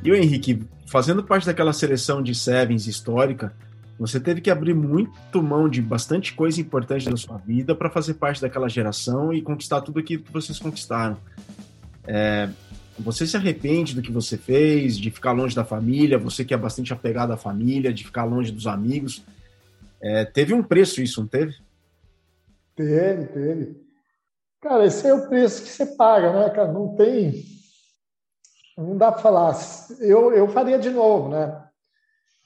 E 0.02 0.10
o 0.10 0.16
Henrique, 0.16 0.64
fazendo 0.88 1.22
parte 1.22 1.46
daquela 1.46 1.74
seleção 1.74 2.24
de 2.24 2.34
Sevens 2.34 2.88
histórica, 2.88 3.54
você 4.00 4.18
teve 4.18 4.40
que 4.40 4.50
abrir 4.50 4.74
muito 4.74 5.44
mão 5.44 5.68
de 5.68 5.82
bastante 5.82 6.34
coisa 6.34 6.62
importante 6.62 7.10
da 7.10 7.18
sua 7.18 7.38
vida 7.38 7.76
para 7.76 7.90
fazer 7.90 8.14
parte 8.14 8.42
daquela 8.42 8.70
geração 8.70 9.34
e 9.34 9.42
conquistar 9.42 9.82
tudo 9.82 10.00
aquilo 10.00 10.24
que 10.24 10.32
vocês 10.32 10.58
conquistaram. 10.58 11.18
É, 12.08 12.50
você 12.98 13.28
se 13.28 13.36
arrepende 13.36 13.94
do 13.94 14.02
que 14.02 14.12
você 14.12 14.38
fez, 14.38 14.98
de 14.98 15.12
ficar 15.12 15.34
longe 15.34 15.54
da 15.54 15.66
família, 15.66 16.18
você 16.18 16.46
que 16.46 16.54
é 16.54 16.58
bastante 16.58 16.94
apegado 16.94 17.34
à 17.34 17.38
família, 17.38 17.94
de 17.94 18.06
ficar 18.06 18.24
longe 18.24 18.54
dos 18.54 18.68
amigos. 18.68 19.22
É, 20.02 20.26
teve 20.26 20.54
um 20.54 20.64
preço 20.64 21.02
isso, 21.02 21.22
não 21.22 21.28
teve? 21.28 21.56
Teve, 22.76 23.28
teve. 23.28 23.82
Cara, 24.62 24.86
esse 24.86 25.08
é 25.08 25.14
o 25.14 25.28
preço 25.28 25.64
que 25.64 25.70
você 25.70 25.86
paga, 25.86 26.34
né, 26.34 26.50
cara? 26.50 26.72
Não 26.72 26.96
tem 26.96 27.44
não 28.78 28.98
dá 28.98 29.12
para 29.12 29.22
falar. 29.22 29.56
Eu, 30.00 30.34
eu 30.34 30.48
faria 30.48 30.80
de 30.80 30.90
novo, 30.90 31.30
né? 31.30 31.70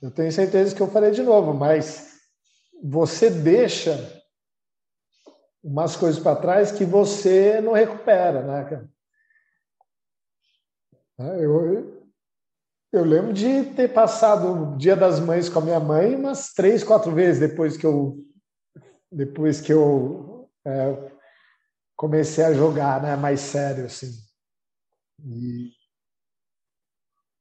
Eu 0.01 0.11
tenho 0.11 0.31
certeza 0.31 0.75
que 0.75 0.81
eu 0.81 0.91
faria 0.91 1.11
de 1.11 1.23
novo, 1.23 1.53
mas 1.53 2.19
você 2.83 3.29
deixa 3.29 4.23
umas 5.63 5.95
coisas 5.95 6.21
para 6.21 6.35
trás 6.35 6.71
que 6.71 6.85
você 6.85 7.59
não 7.61 7.73
recupera, 7.73 8.43
né, 8.43 8.63
cara? 8.65 8.89
Eu, 11.39 11.94
eu 12.95 13.03
lembro 13.03 13.33
de 13.33 13.63
ter 13.73 13.93
passado 13.93 14.47
o 14.47 14.77
Dia 14.77 14.95
das 14.95 15.19
Mães 15.19 15.49
com 15.49 15.59
a 15.59 15.61
minha 15.61 15.79
mãe 15.79 16.15
umas 16.15 16.53
três, 16.53 16.81
quatro 16.81 17.11
vezes 17.11 17.41
depois 17.41 17.75
que 17.75 17.85
eu 17.85 18.17
depois 19.11 19.59
que 19.59 19.73
eu 19.73 20.49
é, 20.65 21.11
comecei 21.95 22.43
a 22.43 22.53
jogar, 22.53 23.01
né, 23.01 23.15
mais 23.15 23.41
sério 23.41 23.85
assim. 23.85 24.11
E 25.23 25.71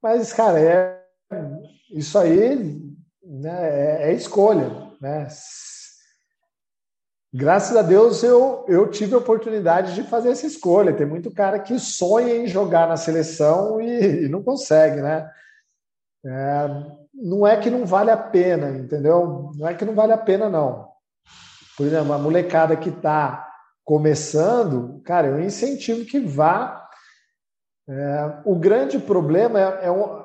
mas, 0.02 0.32
cara, 0.32 0.60
é, 0.60 1.02
isso 1.90 2.18
aí 2.18 2.56
né, 3.22 4.02
é, 4.02 4.10
é 4.10 4.12
escolha. 4.12 4.68
Né? 5.00 5.26
Graças 7.32 7.76
a 7.76 7.80
Deus 7.80 8.22
eu, 8.22 8.66
eu 8.68 8.90
tive 8.90 9.14
a 9.14 9.18
oportunidade 9.18 9.94
de 9.94 10.02
fazer 10.02 10.30
essa 10.30 10.46
escolha. 10.46 10.94
Tem 10.94 11.06
muito 11.06 11.32
cara 11.32 11.58
que 11.58 11.78
sonha 11.78 12.36
em 12.36 12.46
jogar 12.46 12.86
na 12.86 12.96
seleção 12.96 13.80
e, 13.80 14.24
e 14.24 14.28
não 14.28 14.42
consegue, 14.42 15.00
né? 15.00 15.30
É, 16.24 16.68
não 17.12 17.46
é 17.46 17.56
que 17.56 17.70
não 17.70 17.84
vale 17.84 18.10
a 18.10 18.16
pena, 18.16 18.70
entendeu? 18.70 19.50
Não 19.56 19.68
é 19.68 19.74
que 19.74 19.84
não 19.84 19.94
vale 19.94 20.12
a 20.12 20.18
pena, 20.18 20.48
não. 20.48 20.88
Por 21.76 21.86
exemplo, 21.86 22.12
a 22.12 22.18
molecada 22.18 22.76
que 22.76 22.88
está 22.88 23.50
começando, 23.84 25.00
cara, 25.02 25.26
eu 25.28 25.40
incentivo 25.40 26.04
que 26.04 26.20
vá 26.20 26.84
é, 27.88 28.40
o 28.44 28.56
grande 28.56 28.98
problema 28.98 29.60
é, 29.60 29.86
é 29.86 29.90
um, 29.90 30.24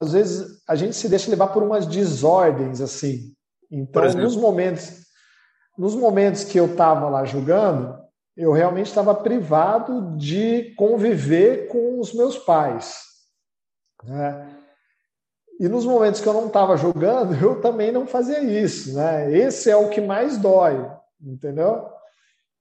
às 0.00 0.12
vezes 0.12 0.62
a 0.68 0.74
gente 0.74 0.94
se 0.94 1.08
deixa 1.08 1.30
levar 1.30 1.48
por 1.48 1.62
umas 1.62 1.86
desordens 1.86 2.80
assim. 2.80 3.34
Então, 3.70 4.02
nos 4.14 4.36
momentos, 4.36 5.06
nos 5.76 5.94
momentos 5.94 6.44
que 6.44 6.58
eu 6.58 6.66
estava 6.66 7.08
lá 7.08 7.24
jogando, 7.24 7.98
eu 8.36 8.52
realmente 8.52 8.86
estava 8.86 9.14
privado 9.14 10.16
de 10.16 10.74
conviver 10.76 11.68
com 11.68 11.98
os 11.98 12.12
meus 12.12 12.38
pais. 12.38 13.00
Né? 14.04 14.51
E 15.62 15.68
nos 15.68 15.84
momentos 15.84 16.20
que 16.20 16.26
eu 16.26 16.32
não 16.32 16.48
estava 16.48 16.76
jogando, 16.76 17.36
eu 17.40 17.60
também 17.60 17.92
não 17.92 18.04
fazia 18.04 18.40
isso. 18.40 18.96
Né? 18.96 19.32
Esse 19.32 19.70
é 19.70 19.76
o 19.76 19.90
que 19.90 20.00
mais 20.00 20.36
dói, 20.36 20.90
entendeu? 21.24 21.86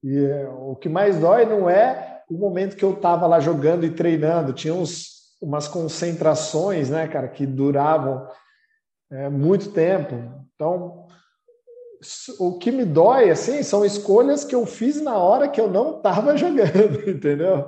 E 0.04 0.24
o 0.60 0.76
que 0.76 0.88
mais 0.88 1.18
dói 1.18 1.48
não 1.48 1.68
é 1.68 2.22
o 2.30 2.36
momento 2.36 2.76
que 2.76 2.86
eu 2.86 2.94
estava 2.94 3.26
lá 3.26 3.40
jogando 3.40 3.88
e 3.88 3.90
treinando, 3.90 4.54
tinha 4.54 4.76
uns, 4.76 5.34
umas 5.42 5.68
concentrações, 5.68 6.92
né, 6.92 7.08
cara, 7.08 7.28
que 7.28 7.44
duravam 7.44 8.28
é, 9.12 9.30
muito 9.30 9.72
tempo. 9.72 10.14
Então, 10.54 11.08
o 12.38 12.60
que 12.60 12.72
me 12.72 12.86
dói, 12.86 13.32
assim, 13.32 13.64
são 13.64 13.84
escolhas 13.84 14.46
que 14.46 14.54
eu 14.54 14.64
fiz 14.68 15.02
na 15.02 15.18
hora 15.18 15.50
que 15.50 15.60
eu 15.60 15.68
não 15.68 15.98
estava 15.98 16.38
jogando, 16.38 17.10
entendeu? 17.10 17.68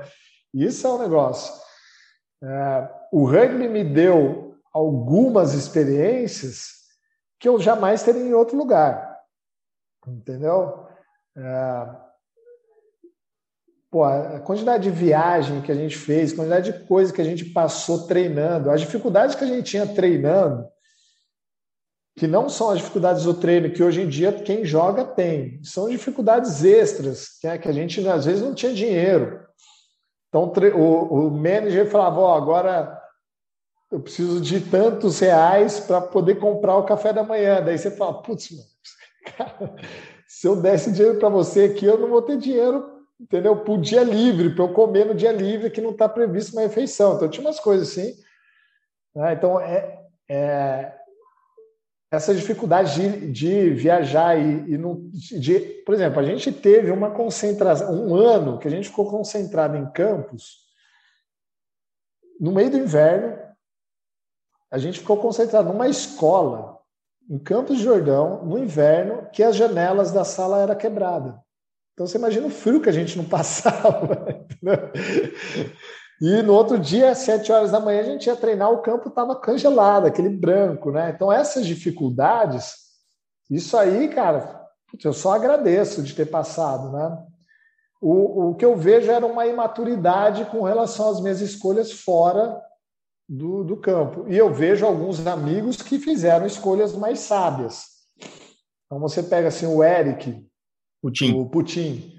Isso 0.54 0.86
é 0.86 0.92
o 0.92 0.96
um 0.96 1.00
negócio. 1.00 1.56
É, 2.44 2.90
o 3.12 3.26
rugby 3.26 3.68
me 3.68 3.84
deu 3.84 4.53
algumas 4.74 5.54
experiências 5.54 6.74
que 7.40 7.48
eu 7.48 7.60
jamais 7.60 8.02
teria 8.02 8.24
em 8.24 8.34
outro 8.34 8.58
lugar, 8.58 9.20
entendeu? 10.08 10.88
É, 11.38 11.96
pô, 13.92 14.04
a 14.04 14.40
quantidade 14.40 14.84
de 14.84 14.90
viagem 14.90 15.62
que 15.62 15.72
a 15.72 15.76
gente 15.76 15.96
fez, 15.96 16.34
a 16.34 16.36
quantidade 16.38 16.72
de 16.72 16.86
coisa 16.86 17.14
que 17.14 17.22
a 17.22 17.26
gente 17.26 17.46
passou 17.46 18.08
treinando, 18.08 18.72
as 18.72 18.82
dificuldades 18.82 19.36
que 19.36 19.44
a 19.44 19.48
gente 19.48 19.70
tinha 19.70 19.86
treinando, 19.86 20.68
que 22.16 22.28
não 22.28 22.48
são 22.50 22.70
as 22.70 22.78
dificuldades 22.78 23.24
do 23.24 23.34
treino 23.34 23.72
que 23.72 23.84
hoje 23.84 24.02
em 24.02 24.08
dia 24.08 24.32
quem 24.32 24.66
joga 24.66 25.04
tem, 25.04 25.62
são 25.64 25.90
dificuldades 25.90 26.64
extras, 26.64 27.38
que, 27.40 27.48
é, 27.48 27.58
que 27.58 27.68
a 27.68 27.72
gente 27.72 28.08
às 28.08 28.26
vezes 28.26 28.42
não 28.42 28.54
tinha 28.54 28.74
dinheiro. 28.74 29.44
Então 30.30 30.52
o, 30.76 31.28
o 31.28 31.32
manager 31.32 31.90
falava: 31.90 32.22
oh, 32.22 32.34
agora 32.34 33.03
eu 33.94 34.00
preciso 34.00 34.42
de 34.42 34.60
tantos 34.60 35.20
reais 35.20 35.80
para 35.80 36.02
poder 36.02 36.36
comprar 36.36 36.78
o 36.78 36.86
café 36.86 37.14
da 37.14 37.24
manhã. 37.24 37.62
Daí 37.62 37.78
você 37.78 37.92
fala: 37.92 38.22
putz, 38.22 38.50
cara, 39.38 39.76
se 40.28 40.48
eu 40.48 40.56
desse 40.56 40.92
dinheiro 40.92 41.20
para 41.20 41.30
você 41.30 41.66
aqui, 41.66 41.86
eu 41.86 41.98
não 41.98 42.10
vou 42.10 42.22
ter 42.22 42.38
dinheiro 42.38 42.94
entendeu? 43.20 43.56
Por 43.64 43.80
dia 43.80 44.04
livre, 44.04 44.54
para 44.54 44.66
eu 44.66 44.74
comer 44.74 45.06
no 45.06 45.16
dia 45.16 45.32
livre 45.32 45.70
que 45.70 45.82
não 45.82 45.92
está 45.92 46.08
previsto 46.10 46.54
uma 46.54 46.62
refeição. 46.62 47.16
Então, 47.16 47.30
tinha 47.30 47.46
umas 47.46 47.60
coisas 47.60 47.90
assim. 47.90 48.14
Né? 49.16 49.34
Então, 49.34 49.60
é, 49.60 50.00
é, 50.30 50.94
essa 52.12 52.34
dificuldade 52.34 52.96
de, 52.96 53.32
de 53.32 53.70
viajar 53.72 54.38
e, 54.38 54.74
e 54.74 54.78
não, 54.78 55.10
de, 55.12 55.60
por 55.86 55.96
exemplo, 55.96 56.20
a 56.20 56.24
gente 56.24 56.52
teve 56.52 56.92
uma 56.92 57.12
concentração, 57.12 58.08
um 58.08 58.16
ano 58.16 58.60
que 58.60 58.68
a 58.68 58.72
gente 58.72 58.90
ficou 58.90 59.10
concentrado 59.10 59.78
em 59.78 59.90
campos, 59.92 60.64
no 62.40 62.52
meio 62.52 62.70
do 62.70 62.78
inverno, 62.78 63.43
a 64.74 64.80
gente 64.80 65.02
ficou 65.02 65.18
concentrado 65.18 65.70
numa 65.70 65.88
escola 65.88 66.80
em 67.30 67.38
Campos 67.38 67.78
de 67.78 67.84
Jordão, 67.84 68.44
no 68.44 68.58
inverno, 68.58 69.28
que 69.32 69.44
as 69.44 69.56
janelas 69.56 70.12
da 70.12 70.26
sala 70.26 70.64
era 70.64 70.76
quebrada. 70.76 71.40
Então 71.94 72.08
você 72.08 72.18
imagina 72.18 72.48
o 72.48 72.50
frio 72.50 72.82
que 72.82 72.90
a 72.90 72.92
gente 72.92 73.16
não 73.16 73.24
passava. 73.30 74.48
e 76.20 76.42
no 76.42 76.54
outro 76.56 76.80
dia, 76.80 77.12
às 77.12 77.20
sete 77.20 77.52
horas 77.52 77.70
da 77.70 77.80
manhã, 77.80 78.02
a 78.02 78.06
gente 78.06 78.26
ia 78.26 78.36
treinar, 78.36 78.72
o 78.72 78.82
campo 78.82 79.10
estava 79.10 79.36
congelado, 79.36 80.08
aquele 80.08 80.30
branco, 80.30 80.90
né? 80.90 81.14
Então 81.16 81.32
essas 81.32 81.68
dificuldades, 81.68 82.74
isso 83.52 83.78
aí, 83.78 84.08
cara, 84.08 84.60
eu 85.06 85.14
só 85.14 85.34
agradeço 85.34 86.02
de 86.02 86.16
ter 86.16 86.26
passado, 86.26 86.92
né? 86.92 87.24
O, 88.02 88.50
o 88.50 88.56
que 88.56 88.66
eu 88.66 88.76
vejo 88.76 89.12
era 89.12 89.24
uma 89.24 89.46
imaturidade 89.46 90.46
com 90.46 90.64
relação 90.64 91.12
às 91.12 91.22
minhas 91.22 91.42
escolhas 91.42 91.92
fora 91.92 92.60
do, 93.34 93.64
do 93.64 93.76
campo. 93.76 94.26
E 94.28 94.38
eu 94.38 94.54
vejo 94.54 94.86
alguns 94.86 95.26
amigos 95.26 95.82
que 95.82 95.98
fizeram 95.98 96.46
escolhas 96.46 96.96
mais 96.96 97.20
sábias. 97.20 97.86
Então 98.86 99.00
você 99.00 99.24
pega 99.24 99.48
assim 99.48 99.66
o 99.66 99.84
Eric, 99.84 100.46
Putin. 101.02 101.34
O 101.34 101.50
Putin. 101.50 102.14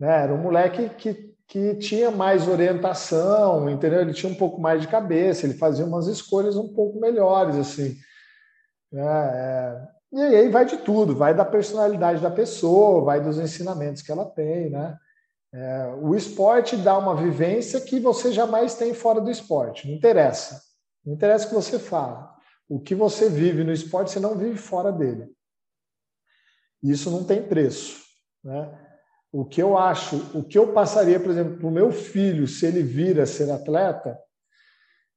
Né? 0.00 0.22
Era 0.22 0.32
um 0.32 0.38
moleque 0.38 0.88
que, 0.96 1.34
que 1.46 1.74
tinha 1.74 2.10
mais 2.10 2.48
orientação, 2.48 3.68
entendeu? 3.68 4.00
Ele 4.00 4.14
tinha 4.14 4.32
um 4.32 4.36
pouco 4.36 4.58
mais 4.58 4.80
de 4.80 4.88
cabeça, 4.88 5.44
ele 5.44 5.54
fazia 5.54 5.84
umas 5.84 6.06
escolhas 6.06 6.56
um 6.56 6.72
pouco 6.72 6.98
melhores, 6.98 7.56
assim. 7.56 7.94
É, 8.94 9.00
é... 9.00 9.88
E 10.10 10.22
aí 10.22 10.48
vai 10.48 10.64
de 10.64 10.78
tudo, 10.78 11.14
vai 11.14 11.34
da 11.34 11.44
personalidade 11.44 12.22
da 12.22 12.30
pessoa, 12.30 13.04
vai 13.04 13.20
dos 13.20 13.38
ensinamentos 13.38 14.00
que 14.00 14.10
ela 14.10 14.24
tem, 14.24 14.70
né? 14.70 14.96
É, 15.52 15.86
o 16.00 16.14
esporte 16.14 16.76
dá 16.76 16.96
uma 16.98 17.16
vivência 17.16 17.80
que 17.80 17.98
você 17.98 18.32
jamais 18.32 18.74
tem 18.74 18.92
fora 18.92 19.20
do 19.20 19.30
esporte. 19.30 19.88
Não 19.88 19.94
interessa. 19.94 20.62
Não 21.04 21.14
interessa 21.14 21.46
o 21.46 21.48
que 21.48 21.54
você 21.54 21.78
fala. 21.78 22.34
O 22.68 22.78
que 22.78 22.94
você 22.94 23.30
vive 23.30 23.64
no 23.64 23.72
esporte, 23.72 24.10
você 24.10 24.20
não 24.20 24.36
vive 24.36 24.58
fora 24.58 24.92
dele. 24.92 25.28
Isso 26.82 27.10
não 27.10 27.24
tem 27.24 27.42
preço. 27.42 28.02
Né? 28.44 28.78
O 29.32 29.44
que 29.44 29.62
eu 29.62 29.76
acho, 29.76 30.16
o 30.34 30.44
que 30.44 30.58
eu 30.58 30.72
passaria, 30.72 31.18
por 31.18 31.30
exemplo, 31.30 31.58
para 31.58 31.66
o 31.66 31.72
meu 31.72 31.90
filho, 31.90 32.46
se 32.46 32.66
ele 32.66 32.82
vir 32.82 33.20
a 33.20 33.26
ser 33.26 33.50
atleta, 33.50 34.18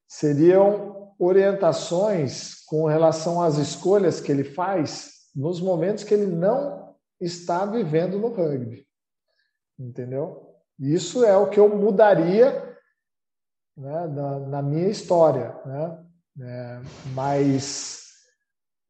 seriam 0.08 1.14
orientações 1.18 2.64
com 2.66 2.86
relação 2.86 3.40
às 3.40 3.56
escolhas 3.56 4.20
que 4.20 4.32
ele 4.32 4.44
faz 4.44 5.12
nos 5.34 5.60
momentos 5.60 6.04
que 6.04 6.12
ele 6.12 6.26
não 6.26 6.94
está 7.20 7.64
vivendo 7.64 8.18
no 8.18 8.28
rugby. 8.28 8.86
Entendeu? 9.88 10.48
Isso 10.78 11.24
é 11.24 11.36
o 11.36 11.48
que 11.48 11.58
eu 11.58 11.68
mudaria 11.68 12.76
né, 13.76 14.06
na, 14.06 14.38
na, 14.40 14.62
minha 14.62 14.88
história. 14.88 15.54
Né? 15.66 15.98
É, 16.40 16.80
mas 17.14 18.02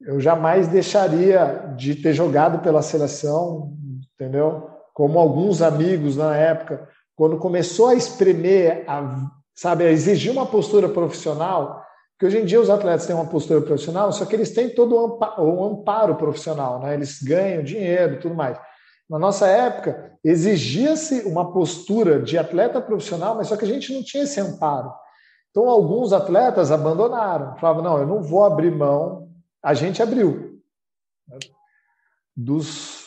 eu 0.00 0.20
jamais 0.20 0.68
deixaria 0.68 1.74
de 1.76 1.94
ter 1.94 2.12
jogado 2.12 2.60
pela 2.60 2.82
seleção, 2.82 3.76
entendeu? 4.14 4.70
Como 4.92 5.18
alguns 5.18 5.62
amigos 5.62 6.16
na 6.16 6.36
época, 6.36 6.88
quando 7.16 7.38
começou 7.38 7.88
a 7.88 7.94
espremer, 7.94 8.84
a, 8.86 9.30
sabe, 9.54 9.84
a 9.84 9.90
exigir 9.90 10.32
uma 10.32 10.46
postura 10.46 10.88
profissional, 10.88 11.82
que 12.18 12.26
hoje 12.26 12.38
em 12.38 12.44
dia 12.44 12.60
os 12.60 12.70
atletas 12.70 13.06
têm 13.06 13.16
uma 13.16 13.26
postura 13.26 13.60
profissional, 13.60 14.12
só 14.12 14.24
que 14.24 14.34
eles 14.36 14.52
têm 14.52 14.74
todo 14.74 14.94
o 14.94 15.06
amparo, 15.06 15.42
o 15.42 15.64
amparo 15.64 16.16
profissional, 16.16 16.80
né? 16.80 16.94
Eles 16.94 17.22
ganham 17.22 17.62
dinheiro 17.62 18.20
tudo 18.20 18.34
mais. 18.34 18.58
Na 19.08 19.18
nossa 19.18 19.46
época, 19.46 20.18
exigia-se 20.24 21.22
uma 21.22 21.52
postura 21.52 22.20
de 22.22 22.38
atleta 22.38 22.80
profissional, 22.80 23.34
mas 23.34 23.48
só 23.48 23.56
que 23.56 23.64
a 23.64 23.68
gente 23.68 23.92
não 23.92 24.02
tinha 24.02 24.24
esse 24.24 24.40
amparo. 24.40 24.92
Então, 25.50 25.68
alguns 25.68 26.12
atletas 26.12 26.72
abandonaram, 26.72 27.56
falavam: 27.56 27.82
não, 27.82 27.98
eu 27.98 28.06
não 28.06 28.22
vou 28.22 28.44
abrir 28.44 28.70
mão. 28.70 29.30
A 29.62 29.74
gente 29.74 30.02
abriu. 30.02 30.60
Dos, 32.34 33.06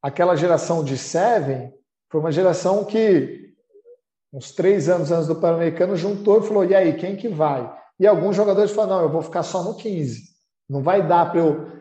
aquela 0.00 0.34
geração 0.36 0.82
de 0.82 0.96
Seven 0.96 1.72
foi 2.10 2.20
uma 2.20 2.32
geração 2.32 2.84
que, 2.84 3.52
uns 4.32 4.52
três 4.52 4.88
anos 4.88 5.12
antes 5.12 5.26
do 5.26 5.36
Pan-Americano, 5.36 5.96
juntou 5.96 6.38
e 6.38 6.46
falou: 6.46 6.64
e 6.64 6.74
aí, 6.74 6.96
quem 6.96 7.14
que 7.14 7.28
vai? 7.28 7.70
E 8.00 8.06
alguns 8.06 8.34
jogadores 8.34 8.70
falaram: 8.70 8.96
não, 8.96 9.02
eu 9.02 9.12
vou 9.12 9.22
ficar 9.22 9.42
só 9.42 9.62
no 9.62 9.74
15. 9.74 10.34
Não 10.68 10.82
vai 10.82 11.06
dar 11.06 11.30
para 11.30 11.40
eu 11.40 11.75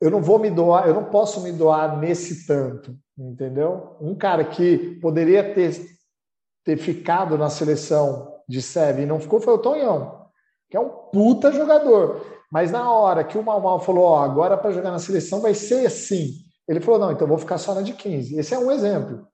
eu 0.00 0.10
não 0.10 0.22
vou 0.22 0.38
me 0.38 0.50
doar, 0.50 0.86
eu 0.86 0.94
não 0.94 1.04
posso 1.04 1.42
me 1.42 1.52
doar 1.52 1.98
nesse 1.98 2.46
tanto, 2.46 2.96
entendeu? 3.18 3.96
Um 4.00 4.14
cara 4.14 4.44
que 4.44 4.98
poderia 5.00 5.54
ter, 5.54 5.74
ter 6.64 6.76
ficado 6.76 7.36
na 7.36 7.50
seleção 7.50 8.34
de 8.48 8.62
SEB 8.62 9.02
e 9.02 9.06
não 9.06 9.20
ficou 9.20 9.40
foi 9.40 9.54
o 9.54 9.58
Tonhão, 9.58 10.26
que 10.70 10.76
é 10.76 10.80
um 10.80 10.88
puta 10.88 11.52
jogador. 11.52 12.24
Mas 12.50 12.70
na 12.70 12.90
hora 12.90 13.22
que 13.22 13.38
o 13.38 13.42
Mal 13.42 13.60
Mal 13.60 13.78
falou, 13.80 14.04
ó, 14.04 14.24
agora 14.24 14.56
para 14.56 14.72
jogar 14.72 14.90
na 14.90 14.98
seleção 14.98 15.40
vai 15.40 15.54
ser 15.54 15.86
assim, 15.86 16.32
ele 16.66 16.80
falou, 16.80 17.00
não, 17.00 17.12
então 17.12 17.26
vou 17.28 17.38
ficar 17.38 17.58
só 17.58 17.74
na 17.74 17.82
de 17.82 17.92
15. 17.92 18.38
Esse 18.38 18.54
é 18.54 18.58
um 18.58 18.70
exemplo. 18.70 19.26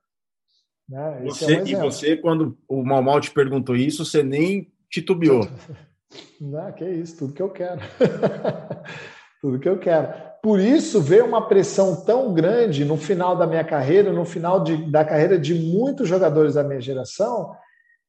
Né? 0.89 1.23
Você, 1.25 1.45
é 1.45 1.49
um 1.49 1.63
exemplo. 1.63 1.71
E 1.71 1.91
você, 1.91 2.17
quando 2.17 2.59
o 2.69 2.83
Mal 2.83 3.03
Mal 3.03 3.21
te 3.21 3.31
perguntou 3.31 3.77
isso, 3.77 4.05
você 4.05 4.23
nem 4.23 4.73
titubeou. 4.91 5.47
Não, 6.41 6.73
que 6.73 6.85
isso, 6.89 7.19
tudo 7.19 7.35
que 7.35 7.43
eu 7.43 7.51
quero. 7.51 7.81
tudo 9.41 9.59
que 9.59 9.69
eu 9.69 9.79
quero. 9.79 10.09
Por 10.43 10.61
isso 10.61 11.01
veio 11.01 11.27
uma 11.27 11.49
pressão 11.49 12.05
tão 12.05 12.33
grande 12.33 12.85
no 12.85 12.97
final 12.97 13.37
da 13.37 13.47
minha 13.47 13.65
carreira, 13.65 14.13
no 14.13 14.25
final 14.25 14.63
de, 14.63 14.91
da 14.91 15.05
carreira 15.05 15.39
de 15.39 15.55
muitos 15.55 16.09
jogadores 16.09 16.55
da 16.55 16.63
minha 16.63 16.81
geração, 16.81 17.57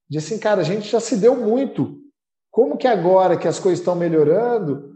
de 0.09 0.17
assim, 0.17 0.37
cara, 0.37 0.61
a 0.61 0.63
gente 0.63 0.89
já 0.89 0.99
se 0.99 1.17
deu 1.17 1.35
muito. 1.35 1.99
Como 2.51 2.77
que 2.77 2.87
agora 2.87 3.37
que 3.37 3.47
as 3.47 3.59
coisas 3.59 3.79
estão 3.79 3.95
melhorando, 3.95 4.95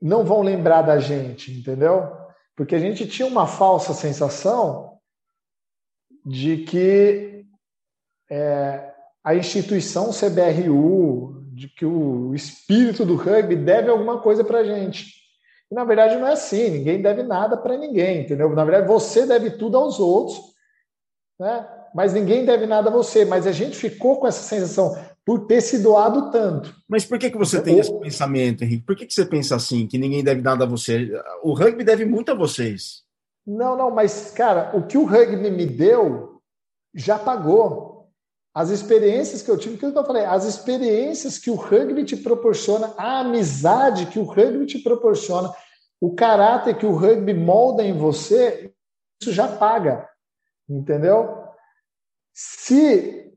não 0.00 0.24
vão 0.24 0.42
lembrar 0.42 0.82
da 0.82 0.98
gente, 0.98 1.52
entendeu? 1.52 2.10
Porque 2.56 2.74
a 2.74 2.78
gente 2.78 3.06
tinha 3.06 3.26
uma 3.26 3.46
falsa 3.46 3.92
sensação 3.92 4.98
de 6.24 6.58
que 6.58 7.44
é, 8.30 8.92
a 9.22 9.34
instituição 9.34 10.10
CBRU, 10.10 11.44
de 11.52 11.68
que 11.68 11.84
o 11.84 12.34
espírito 12.34 13.04
do 13.04 13.14
rugby 13.14 13.56
deve 13.56 13.90
alguma 13.90 14.20
coisa 14.20 14.42
para 14.42 14.58
a 14.58 14.64
gente. 14.64 15.21
Na 15.72 15.84
verdade, 15.84 16.16
não 16.16 16.26
é 16.26 16.32
assim. 16.32 16.70
Ninguém 16.70 17.00
deve 17.00 17.22
nada 17.22 17.56
para 17.56 17.76
ninguém, 17.76 18.22
entendeu? 18.22 18.50
Na 18.50 18.64
verdade, 18.64 18.86
você 18.86 19.26
deve 19.26 19.52
tudo 19.52 19.76
aos 19.76 19.98
outros, 19.98 20.38
né? 21.40 21.66
mas 21.94 22.12
ninguém 22.12 22.44
deve 22.44 22.66
nada 22.66 22.90
a 22.90 22.92
você. 22.92 23.24
Mas 23.24 23.46
a 23.46 23.52
gente 23.52 23.76
ficou 23.76 24.20
com 24.20 24.26
essa 24.26 24.42
sensação 24.42 24.94
por 25.24 25.46
ter 25.46 25.60
se 25.60 25.78
doado 25.78 26.30
tanto. 26.30 26.74
Mas 26.88 27.04
por 27.04 27.18
que, 27.18 27.30
que 27.30 27.38
você 27.38 27.60
tem 27.60 27.78
esse 27.78 27.92
pensamento, 28.00 28.64
Henrique? 28.64 28.84
Por 28.84 28.96
que, 28.96 29.06
que 29.06 29.14
você 29.14 29.24
pensa 29.24 29.56
assim, 29.56 29.86
que 29.86 29.96
ninguém 29.96 30.22
deve 30.22 30.42
nada 30.42 30.64
a 30.64 30.68
você? 30.68 31.10
O 31.42 31.54
rugby 31.54 31.84
deve 31.84 32.04
muito 32.04 32.32
a 32.32 32.34
vocês. 32.34 33.02
Não, 33.46 33.76
não, 33.76 33.90
mas, 33.90 34.30
cara, 34.30 34.76
o 34.76 34.86
que 34.86 34.98
o 34.98 35.04
rugby 35.04 35.50
me 35.50 35.66
deu 35.66 36.40
já 36.94 37.18
pagou. 37.18 37.92
As 38.54 38.68
experiências 38.68 39.40
que 39.40 39.50
eu 39.50 39.56
tive, 39.56 39.78
que 39.78 39.86
eu 39.86 40.04
falei, 40.04 40.26
as 40.26 40.44
experiências 40.44 41.38
que 41.38 41.50
o 41.50 41.54
rugby 41.54 42.04
te 42.04 42.16
proporciona, 42.16 42.92
a 42.98 43.20
amizade 43.20 44.06
que 44.06 44.18
o 44.18 44.24
rugby 44.24 44.66
te 44.66 44.78
proporciona, 44.78 45.50
o 46.02 46.16
caráter 46.16 46.76
que 46.76 46.84
o 46.84 46.96
rugby 46.96 47.32
molda 47.32 47.84
em 47.84 47.96
você, 47.96 48.74
isso 49.20 49.32
já 49.32 49.46
paga, 49.46 50.08
entendeu? 50.68 51.44
Se 52.34 53.32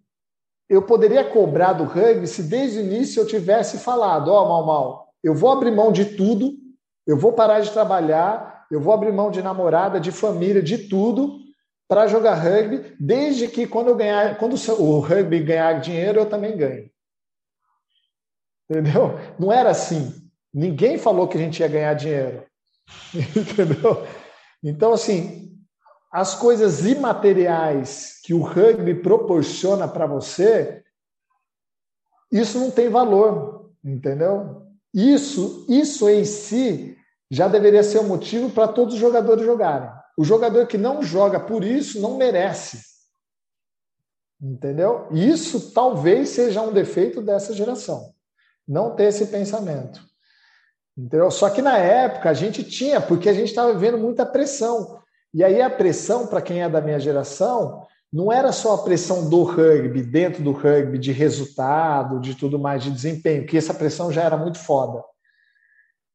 eu 0.68 0.82
poderia 0.82 1.24
cobrar 1.24 1.74
do 1.74 1.84
rugby 1.84 2.26
se 2.26 2.42
desde 2.42 2.80
o 2.80 2.82
início 2.82 3.22
eu 3.22 3.28
tivesse 3.28 3.78
falado, 3.78 4.30
ó, 4.30 4.44
oh, 4.44 4.50
mal, 4.50 4.66
mal, 4.66 5.14
eu 5.24 5.36
vou 5.36 5.52
abrir 5.52 5.70
mão 5.70 5.92
de 5.92 6.16
tudo, 6.16 6.54
eu 7.06 7.16
vou 7.16 7.34
parar 7.34 7.60
de 7.60 7.70
trabalhar, 7.70 8.66
eu 8.72 8.82
vou 8.82 8.92
abrir 8.92 9.14
mão 9.14 9.30
de 9.30 9.44
namorada, 9.44 10.00
de 10.00 10.12
família, 10.12 10.64
de 10.64 10.90
tudo, 10.90 11.38
para 11.88 12.08
jogar 12.08 12.34
rugby, 12.34 12.96
desde 13.00 13.48
que 13.48 13.68
quando 13.68 13.90
eu 13.90 13.96
ganhar, 13.96 14.40
quando 14.40 14.56
o 14.80 15.00
rugby 15.02 15.40
ganhar 15.44 15.80
dinheiro, 15.80 16.22
eu 16.22 16.28
também 16.28 16.58
ganho. 16.58 16.90
Entendeu? 18.68 19.12
Não 19.38 19.54
era 19.54 19.70
assim. 19.70 20.12
Ninguém 20.52 20.98
falou 20.98 21.28
que 21.28 21.38
a 21.38 21.40
gente 21.40 21.60
ia 21.60 21.68
ganhar 21.68 21.94
dinheiro. 21.94 22.44
Entendeu? 23.14 24.06
Então, 24.64 24.94
assim, 24.94 25.56
as 26.12 26.34
coisas 26.36 26.86
imateriais 26.86 28.20
que 28.24 28.34
o 28.34 28.42
rugby 28.42 28.96
proporciona 28.96 29.88
para 29.88 30.06
você, 30.06 30.84
isso 32.32 32.58
não 32.60 32.72
tem 32.72 32.90
valor, 32.90 33.70
entendeu? 33.84 34.66
Isso, 34.94 35.66
isso 35.68 36.10
em 36.10 36.24
si 36.24 36.98
já 37.30 37.48
deveria 37.48 37.84
ser 37.84 38.00
um 38.00 38.08
motivo 38.08 38.50
para 38.50 38.68
todos 38.68 38.94
os 38.94 39.00
jogadores 39.00 39.46
jogarem. 39.46 39.90
O 40.18 40.24
jogador 40.24 40.68
que 40.68 40.78
não 40.78 41.04
joga 41.04 41.40
por 41.40 41.64
isso 41.64 42.00
não 42.00 42.18
merece. 42.18 42.80
Entendeu? 44.42 45.08
Isso 45.12 45.72
talvez 45.72 46.30
seja 46.30 46.62
um 46.62 46.72
defeito 46.72 47.22
dessa 47.22 47.54
geração. 47.54 48.14
Não 48.68 48.96
ter 48.96 49.06
esse 49.06 49.28
pensamento. 49.28 50.02
Entendeu? 50.98 51.30
Só 51.30 51.50
que 51.50 51.62
na 51.62 51.78
época 51.78 52.30
a 52.30 52.34
gente 52.34 52.64
tinha, 52.64 53.02
porque 53.02 53.28
a 53.28 53.34
gente 53.34 53.50
estava 53.50 53.74
vivendo 53.74 53.98
muita 53.98 54.26
pressão. 54.26 55.00
E 55.34 55.44
aí 55.44 55.62
a 55.62 55.70
pressão, 55.70 56.28
para 56.28 56.42
quem 56.42 56.64
é 56.64 56.70
da 56.70 56.80
minha 56.80 57.00
geração, 57.00 57.86
não 58.12 58.32
era 58.32 58.54
só 58.54 58.76
a 58.76 58.84
pressão 58.84 59.30
do 59.30 59.44
rugby, 59.44 60.02
dentro 60.02 60.42
do 60.42 60.54
rugby, 60.54 60.98
de 60.98 61.12
resultado, 61.12 62.22
de 62.22 62.34
tudo 62.34 62.58
mais, 62.58 62.82
de 62.82 62.92
desempenho, 62.92 63.46
que 63.46 63.58
essa 63.58 63.74
pressão 63.74 64.10
já 64.10 64.24
era 64.24 64.38
muito 64.38 64.58
foda. 64.58 65.04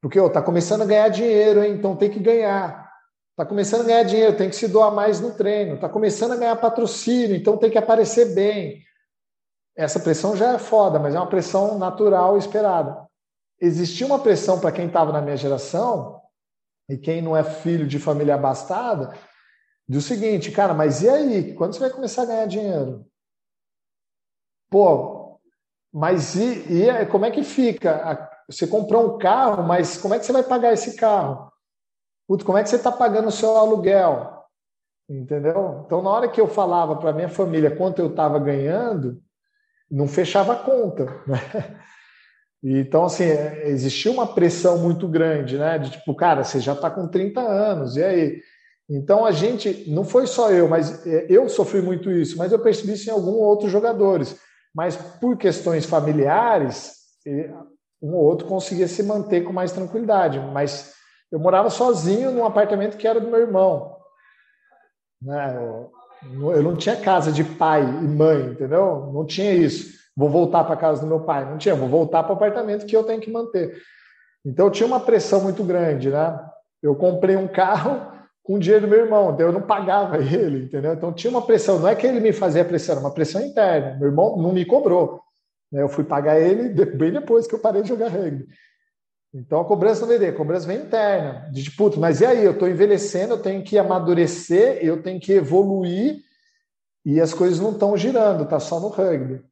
Porque 0.00 0.18
está 0.18 0.40
começando 0.40 0.80
a 0.80 0.86
ganhar 0.86 1.08
dinheiro, 1.10 1.62
hein? 1.62 1.74
então 1.74 1.94
tem 1.94 2.10
que 2.10 2.18
ganhar. 2.18 2.90
Está 3.32 3.44
começando 3.44 3.82
a 3.82 3.84
ganhar 3.84 4.02
dinheiro, 4.04 4.36
tem 4.36 4.48
que 4.48 4.56
se 4.56 4.66
doar 4.66 4.90
mais 4.90 5.20
no 5.20 5.32
treino. 5.32 5.74
Está 5.74 5.90
começando 5.90 6.32
a 6.32 6.36
ganhar 6.36 6.56
patrocínio, 6.56 7.36
então 7.36 7.58
tem 7.58 7.70
que 7.70 7.76
aparecer 7.76 8.34
bem. 8.34 8.82
Essa 9.76 10.00
pressão 10.00 10.34
já 10.34 10.54
é 10.54 10.58
foda, 10.58 10.98
mas 10.98 11.14
é 11.14 11.18
uma 11.18 11.28
pressão 11.28 11.78
natural 11.78 12.38
esperada. 12.38 13.09
Existia 13.60 14.06
uma 14.06 14.18
pressão 14.18 14.58
para 14.58 14.72
quem 14.72 14.86
estava 14.86 15.12
na 15.12 15.20
minha 15.20 15.36
geração, 15.36 16.20
e 16.88 16.96
quem 16.96 17.20
não 17.20 17.36
é 17.36 17.44
filho 17.44 17.86
de 17.86 17.98
família 17.98 18.34
abastada, 18.34 19.14
do 19.88 20.00
seguinte, 20.00 20.50
cara, 20.50 20.72
mas 20.72 21.02
e 21.02 21.08
aí? 21.08 21.54
Quando 21.54 21.74
você 21.74 21.80
vai 21.80 21.90
começar 21.90 22.22
a 22.22 22.26
ganhar 22.26 22.46
dinheiro? 22.46 23.04
Pô, 24.70 25.40
mas 25.92 26.36
e, 26.36 26.72
e 26.72 27.06
como 27.06 27.24
é 27.24 27.30
que 27.30 27.42
fica? 27.42 28.30
Você 28.48 28.66
comprou 28.66 29.14
um 29.14 29.18
carro, 29.18 29.62
mas 29.64 29.96
como 29.96 30.14
é 30.14 30.18
que 30.18 30.24
você 30.24 30.32
vai 30.32 30.42
pagar 30.42 30.72
esse 30.72 30.96
carro? 30.96 31.52
Putz, 32.26 32.44
como 32.44 32.56
é 32.58 32.62
que 32.62 32.68
você 32.68 32.76
está 32.76 32.92
pagando 32.92 33.28
o 33.28 33.32
seu 33.32 33.56
aluguel? 33.56 34.44
Entendeu? 35.08 35.82
Então, 35.84 36.00
na 36.00 36.10
hora 36.10 36.28
que 36.28 36.40
eu 36.40 36.46
falava 36.46 36.94
para 36.96 37.12
minha 37.12 37.28
família 37.28 37.74
quanto 37.76 37.98
eu 37.98 38.10
estava 38.10 38.38
ganhando, 38.38 39.20
não 39.90 40.06
fechava 40.06 40.52
a 40.52 40.62
conta. 40.62 41.06
Né? 41.26 41.38
Então, 42.62 43.04
assim, 43.04 43.24
existia 43.64 44.12
uma 44.12 44.26
pressão 44.26 44.78
muito 44.78 45.08
grande, 45.08 45.56
né? 45.56 45.78
De 45.78 45.90
tipo, 45.90 46.14
cara, 46.14 46.44
você 46.44 46.60
já 46.60 46.74
está 46.74 46.90
com 46.90 47.08
30 47.08 47.40
anos, 47.40 47.96
e 47.96 48.02
aí? 48.02 48.42
Então, 48.88 49.24
a 49.24 49.30
gente, 49.30 49.88
não 49.88 50.04
foi 50.04 50.26
só 50.26 50.50
eu, 50.50 50.68
mas 50.68 51.06
é, 51.06 51.26
eu 51.28 51.48
sofri 51.48 51.80
muito 51.80 52.10
isso, 52.10 52.36
mas 52.36 52.52
eu 52.52 52.58
percebi 52.58 52.92
isso 52.92 53.08
em 53.08 53.12
alguns 53.12 53.36
outros 53.36 53.70
jogadores. 53.70 54.36
Mas 54.74 54.96
por 54.96 55.36
questões 55.36 55.86
familiares, 55.86 56.92
um 58.02 58.14
ou 58.14 58.24
outro 58.24 58.46
conseguia 58.46 58.88
se 58.88 59.02
manter 59.02 59.42
com 59.42 59.52
mais 59.52 59.72
tranquilidade. 59.72 60.38
Mas 60.52 60.92
eu 61.30 61.38
morava 61.38 61.70
sozinho 61.70 62.30
num 62.30 62.44
apartamento 62.44 62.96
que 62.96 63.06
era 63.06 63.20
do 63.20 63.28
meu 63.28 63.40
irmão. 63.40 63.96
Né? 65.22 65.56
Eu 66.22 66.62
não 66.62 66.76
tinha 66.76 66.96
casa 66.96 67.32
de 67.32 67.44
pai 67.44 67.82
e 67.82 68.08
mãe, 68.08 68.52
entendeu? 68.52 69.10
Não 69.12 69.24
tinha 69.24 69.52
isso. 69.52 69.99
Vou 70.20 70.28
voltar 70.28 70.64
para 70.64 70.76
casa 70.76 71.00
do 71.00 71.06
meu 71.06 71.20
pai. 71.20 71.48
Não 71.48 71.56
tinha, 71.56 71.74
vou 71.74 71.88
voltar 71.88 72.22
para 72.22 72.32
o 72.32 72.36
apartamento 72.36 72.84
que 72.84 72.94
eu 72.94 73.02
tenho 73.02 73.20
que 73.20 73.30
manter. 73.30 73.80
Então 74.44 74.70
tinha 74.70 74.86
uma 74.86 75.00
pressão 75.00 75.42
muito 75.42 75.64
grande, 75.64 76.10
né? 76.10 76.38
Eu 76.82 76.94
comprei 76.94 77.36
um 77.36 77.48
carro 77.48 78.12
com 78.42 78.54
o 78.54 78.58
dinheiro 78.58 78.86
do 78.86 78.90
meu 78.90 79.00
irmão, 79.00 79.32
então 79.32 79.46
eu 79.46 79.52
não 79.52 79.62
pagava 79.62 80.18
ele, 80.20 80.64
entendeu? 80.64 80.92
Então 80.92 81.12
tinha 81.12 81.30
uma 81.30 81.42
pressão, 81.42 81.78
não 81.78 81.88
é 81.88 81.94
que 81.94 82.06
ele 82.06 82.20
me 82.20 82.32
fazia 82.32 82.64
pressão, 82.64 82.96
era 82.96 83.04
uma 83.04 83.14
pressão 83.14 83.40
interna. 83.40 83.96
Meu 83.98 84.08
irmão 84.08 84.36
não 84.36 84.52
me 84.52 84.64
cobrou. 84.66 85.20
Né? 85.72 85.82
Eu 85.82 85.88
fui 85.88 86.04
pagar 86.04 86.38
ele 86.38 86.68
bem 86.68 87.12
depois 87.12 87.46
que 87.46 87.54
eu 87.54 87.58
parei 87.58 87.80
de 87.80 87.88
jogar 87.88 88.08
rugby. 88.08 88.46
Então 89.32 89.60
a 89.60 89.64
cobrança 89.64 90.04
não 90.04 90.18
vem 90.18 90.28
a 90.28 90.32
cobrança 90.34 90.66
vem 90.66 90.82
interna. 90.82 91.48
De 91.50 91.62
tipo, 91.64 91.98
mas 91.98 92.20
e 92.20 92.26
aí? 92.26 92.44
Eu 92.44 92.52
estou 92.52 92.68
envelhecendo, 92.68 93.34
eu 93.34 93.42
tenho 93.42 93.62
que 93.62 93.78
amadurecer, 93.78 94.78
eu 94.82 95.02
tenho 95.02 95.20
que 95.20 95.32
evoluir 95.32 96.20
e 97.06 97.20
as 97.20 97.32
coisas 97.32 97.58
não 97.58 97.70
estão 97.72 97.96
girando, 97.96 98.46
tá 98.46 98.60
só 98.60 98.78
no 98.80 98.88
rugby. 98.88 99.42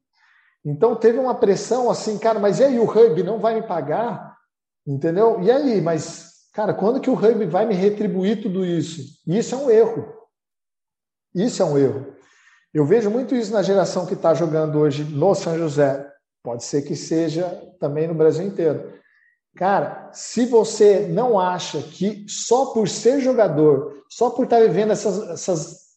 Então 0.65 0.95
teve 0.95 1.17
uma 1.17 1.35
pressão 1.35 1.89
assim, 1.89 2.17
cara, 2.17 2.39
mas 2.39 2.59
e 2.59 2.63
aí 2.63 2.79
o 2.79 2.85
rugby 2.85 3.23
não 3.23 3.39
vai 3.39 3.55
me 3.55 3.67
pagar? 3.67 4.37
Entendeu? 4.85 5.41
E 5.41 5.49
aí, 5.49 5.81
mas 5.81 6.49
cara, 6.53 6.73
quando 6.73 6.99
que 6.99 7.09
o 7.09 7.13
rugby 7.13 7.45
vai 7.45 7.65
me 7.65 7.75
retribuir 7.75 8.41
tudo 8.41 8.65
isso? 8.65 9.01
Isso 9.27 9.55
é 9.55 9.57
um 9.57 9.69
erro. 9.69 10.13
Isso 11.33 11.61
é 11.61 11.65
um 11.65 11.77
erro. 11.77 12.13
Eu 12.73 12.85
vejo 12.85 13.09
muito 13.09 13.35
isso 13.35 13.51
na 13.51 13.63
geração 13.63 14.05
que 14.05 14.13
está 14.13 14.33
jogando 14.33 14.77
hoje 14.77 15.03
no 15.03 15.33
São 15.33 15.57
José. 15.57 16.05
Pode 16.43 16.63
ser 16.63 16.83
que 16.83 16.95
seja 16.95 17.47
também 17.79 18.07
no 18.07 18.13
Brasil 18.13 18.45
inteiro. 18.45 18.93
Cara, 19.55 20.09
se 20.13 20.45
você 20.45 21.07
não 21.07 21.39
acha 21.39 21.81
que 21.81 22.25
só 22.27 22.67
por 22.67 22.87
ser 22.87 23.19
jogador, 23.19 24.03
só 24.09 24.29
por 24.29 24.43
estar 24.43 24.57
tá 24.57 24.63
vivendo 24.63 24.91
essas, 24.91 25.29
essas 25.29 25.88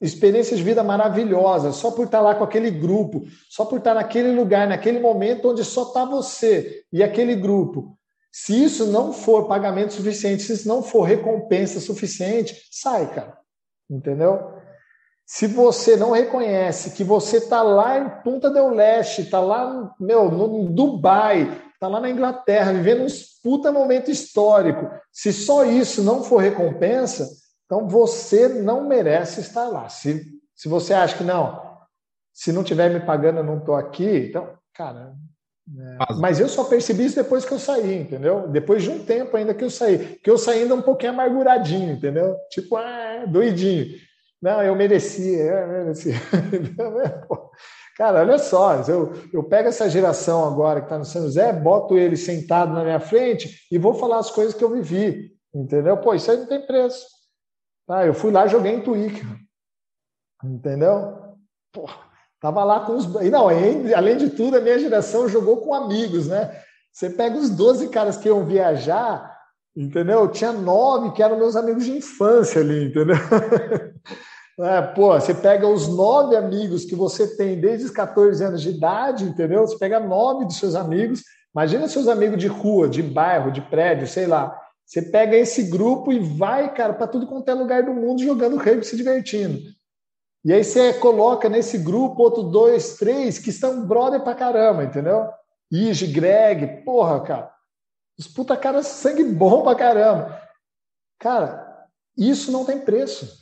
experiências 0.00 0.58
de 0.58 0.64
vida 0.64 0.82
maravilhosas, 0.82 1.76
só 1.76 1.90
por 1.90 2.06
estar 2.06 2.20
lá 2.20 2.34
com 2.34 2.44
aquele 2.44 2.70
grupo, 2.70 3.22
só 3.50 3.64
por 3.64 3.78
estar 3.78 3.94
naquele 3.94 4.32
lugar, 4.32 4.66
naquele 4.66 4.98
momento 4.98 5.50
onde 5.50 5.64
só 5.64 5.82
está 5.82 6.04
você 6.04 6.84
e 6.92 7.02
aquele 7.02 7.34
grupo. 7.34 7.98
Se 8.32 8.64
isso 8.64 8.86
não 8.86 9.12
for 9.12 9.48
pagamento 9.48 9.92
suficiente, 9.92 10.42
se 10.42 10.52
isso 10.52 10.68
não 10.68 10.82
for 10.82 11.02
recompensa 11.02 11.80
suficiente, 11.80 12.56
sai, 12.70 13.12
cara. 13.12 13.36
Entendeu? 13.90 14.54
Se 15.26 15.46
você 15.46 15.96
não 15.96 16.12
reconhece 16.12 16.90
que 16.92 17.04
você 17.04 17.36
está 17.36 17.62
lá 17.62 17.98
em 17.98 18.22
Punta 18.22 18.50
del 18.50 18.70
Leste, 18.70 19.22
está 19.22 19.40
lá 19.40 19.94
meu, 20.00 20.30
no 20.30 20.68
Dubai, 20.70 21.60
está 21.74 21.88
lá 21.88 22.00
na 22.00 22.10
Inglaterra, 22.10 22.72
vivendo 22.72 23.04
um 23.04 23.08
puta 23.42 23.70
momento 23.72 24.10
histórico, 24.10 24.90
se 25.12 25.32
só 25.32 25.64
isso 25.64 26.02
não 26.02 26.22
for 26.22 26.38
recompensa, 26.38 27.28
então 27.70 27.86
você 27.86 28.48
não 28.48 28.88
merece 28.88 29.40
estar 29.40 29.68
lá. 29.68 29.88
Se, 29.88 30.26
se 30.56 30.68
você 30.68 30.92
acha 30.92 31.16
que 31.16 31.22
não, 31.22 31.78
se 32.32 32.50
não 32.50 32.64
tiver 32.64 32.90
me 32.90 32.98
pagando, 32.98 33.38
eu 33.38 33.44
não 33.44 33.58
estou 33.58 33.76
aqui, 33.76 34.26
então, 34.28 34.48
cara. 34.74 35.14
É, 35.78 36.14
mas 36.14 36.40
eu 36.40 36.48
só 36.48 36.64
percebi 36.64 37.04
isso 37.04 37.14
depois 37.14 37.44
que 37.44 37.52
eu 37.52 37.60
saí, 37.60 38.00
entendeu? 38.00 38.48
Depois 38.48 38.82
de 38.82 38.90
um 38.90 39.04
tempo 39.04 39.36
ainda 39.36 39.54
que 39.54 39.62
eu 39.62 39.70
saí. 39.70 40.18
Que 40.20 40.28
eu 40.28 40.36
saí 40.36 40.62
ainda 40.62 40.74
um 40.74 40.82
pouquinho 40.82 41.12
amarguradinho, 41.12 41.92
entendeu? 41.92 42.36
Tipo, 42.50 42.74
ah, 42.76 43.24
doidinho. 43.28 43.86
Não, 44.42 44.60
eu 44.64 44.74
merecia, 44.74 45.40
eu 45.40 45.68
merecia. 45.68 46.14
Cara, 47.96 48.22
olha 48.22 48.38
só, 48.38 48.82
eu, 48.88 49.12
eu 49.32 49.44
pego 49.44 49.68
essa 49.68 49.88
geração 49.88 50.44
agora 50.44 50.80
que 50.80 50.86
está 50.86 50.98
no 50.98 51.04
São 51.04 51.22
José, 51.22 51.52
boto 51.52 51.96
ele 51.96 52.16
sentado 52.16 52.72
na 52.72 52.82
minha 52.82 52.98
frente 52.98 53.68
e 53.70 53.78
vou 53.78 53.94
falar 53.94 54.18
as 54.18 54.30
coisas 54.30 54.54
que 54.54 54.64
eu 54.64 54.70
vivi, 54.70 55.30
entendeu? 55.54 55.96
Pô, 55.98 56.14
isso 56.14 56.32
aí 56.32 56.38
não 56.38 56.46
tem 56.46 56.66
preço. 56.66 57.19
Tá? 57.90 58.06
Eu 58.06 58.14
fui 58.14 58.30
lá 58.30 58.46
joguei 58.46 58.72
em 58.72 58.80
Twitch. 58.80 59.20
Entendeu? 60.44 61.18
Pô, 61.72 61.90
tava 62.40 62.62
lá 62.62 62.86
com 62.86 62.94
os. 62.94 63.04
E 63.20 63.30
não, 63.30 63.48
além 63.48 64.16
de 64.16 64.30
tudo, 64.30 64.56
a 64.56 64.60
minha 64.60 64.78
geração 64.78 65.28
jogou 65.28 65.56
com 65.56 65.74
amigos, 65.74 66.28
né? 66.28 66.56
Você 66.92 67.10
pega 67.10 67.36
os 67.36 67.50
12 67.50 67.88
caras 67.88 68.16
que 68.16 68.28
iam 68.28 68.46
viajar, 68.46 69.36
entendeu? 69.76 70.28
Tinha 70.28 70.52
nove 70.52 71.10
que 71.10 71.20
eram 71.20 71.36
meus 71.36 71.56
amigos 71.56 71.84
de 71.84 71.90
infância 71.90 72.60
ali, 72.60 72.86
entendeu? 72.86 73.16
É, 74.62 74.82
pô, 74.82 75.18
você 75.18 75.32
pega 75.32 75.66
os 75.66 75.88
nove 75.88 76.36
amigos 76.36 76.84
que 76.84 76.94
você 76.94 77.34
tem 77.34 77.58
desde 77.58 77.86
os 77.86 77.90
14 77.90 78.44
anos 78.44 78.60
de 78.60 78.68
idade, 78.68 79.24
entendeu? 79.24 79.66
Você 79.66 79.78
pega 79.78 79.98
nove 79.98 80.44
dos 80.44 80.58
seus 80.58 80.74
amigos, 80.74 81.22
imagina 81.54 81.88
seus 81.88 82.06
amigos 82.06 82.36
de 82.38 82.46
rua, 82.46 82.86
de 82.86 83.02
bairro, 83.02 83.50
de 83.50 83.62
prédio, 83.62 84.06
sei 84.06 84.26
lá. 84.26 84.54
Você 84.90 85.02
pega 85.02 85.36
esse 85.36 85.62
grupo 85.62 86.12
e 86.12 86.18
vai, 86.18 86.74
cara, 86.74 86.92
para 86.92 87.06
tudo 87.06 87.24
quanto 87.24 87.48
é 87.48 87.54
lugar 87.54 87.84
do 87.84 87.94
mundo 87.94 88.24
jogando 88.24 88.56
rugby, 88.56 88.84
se 88.84 88.96
divertindo. 88.96 89.60
E 90.44 90.52
aí 90.52 90.64
você 90.64 90.92
coloca 90.94 91.48
nesse 91.48 91.78
grupo 91.78 92.20
outro 92.20 92.42
dois, 92.42 92.96
três 92.96 93.38
que 93.38 93.50
estão 93.50 93.86
brother 93.86 94.20
pra 94.20 94.34
caramba, 94.34 94.82
entendeu? 94.82 95.30
Ige, 95.70 96.08
Greg, 96.08 96.82
porra, 96.84 97.20
cara. 97.22 97.54
Os 98.18 98.26
puta 98.26 98.56
caras 98.56 98.88
sangue 98.88 99.22
bom 99.22 99.62
pra 99.62 99.76
caramba. 99.76 100.42
Cara, 101.20 101.86
isso 102.18 102.50
não 102.50 102.64
tem 102.64 102.80
preço. 102.80 103.32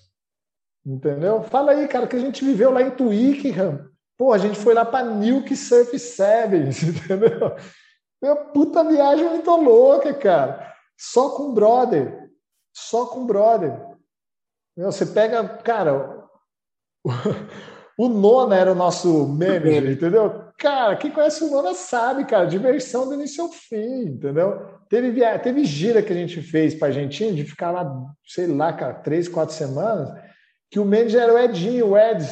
Entendeu? 0.85 1.43
Fala 1.45 1.73
aí, 1.73 1.89
cara, 1.89 2.07
que 2.07 2.17
a 2.17 2.21
gente 2.21 2.45
viveu 2.45 2.71
lá 2.71 2.83
em 2.83 2.91
Twickenham. 2.91 3.89
Pô, 4.19 4.35
a 4.35 4.39
gente 4.39 4.59
foi 4.59 4.75
lá 4.75 4.85
para 4.85 5.07
Newk 5.07 5.57
Surf 5.57 5.99
Sevens, 5.99 6.83
entendeu? 6.85 7.57
Meu, 8.21 8.37
puta 8.53 8.85
viagem 8.85 9.31
muito 9.31 9.51
louca, 9.57 10.13
cara. 10.13 10.69
Só 10.99 11.31
com 11.31 11.55
brother. 11.55 12.29
Só 12.75 13.07
com 13.07 13.25
brother. 13.25 13.81
Você 14.77 15.07
pega, 15.07 15.47
cara, 15.59 16.25
o, 17.99 18.09
Nona 18.09 18.57
era 18.57 18.73
o 18.73 18.77
nosso 18.77 19.27
manager, 19.29 19.91
entendeu? 19.91 20.45
Cara, 20.59 20.97
quem 20.97 21.11
conhece 21.11 21.45
o 21.45 21.51
Nona 21.51 21.75
sabe, 21.75 22.25
cara, 22.25 22.47
diversão 22.47 23.09
do 23.09 23.15
início 23.15 23.45
ao 23.45 23.51
fim, 23.51 24.03
entendeu? 24.03 24.79
Teve, 24.89 25.11
via... 25.11 25.39
teve 25.39 25.65
gira 25.65 26.03
que 26.03 26.13
a 26.13 26.17
gente 26.17 26.41
fez 26.41 26.75
para 26.75 26.89
Argentina 26.89 27.33
de 27.33 27.45
ficar 27.45 27.71
lá, 27.71 27.89
sei 28.25 28.47
lá, 28.47 28.73
cara, 28.73 28.95
três, 28.95 29.29
quatro 29.29 29.55
semanas, 29.55 30.13
que 30.71 30.79
o 30.79 30.85
manager 30.85 31.23
era 31.23 31.35
o 31.35 31.39
Edinho, 31.39 31.89
o 31.89 31.99
Ed, 31.99 32.25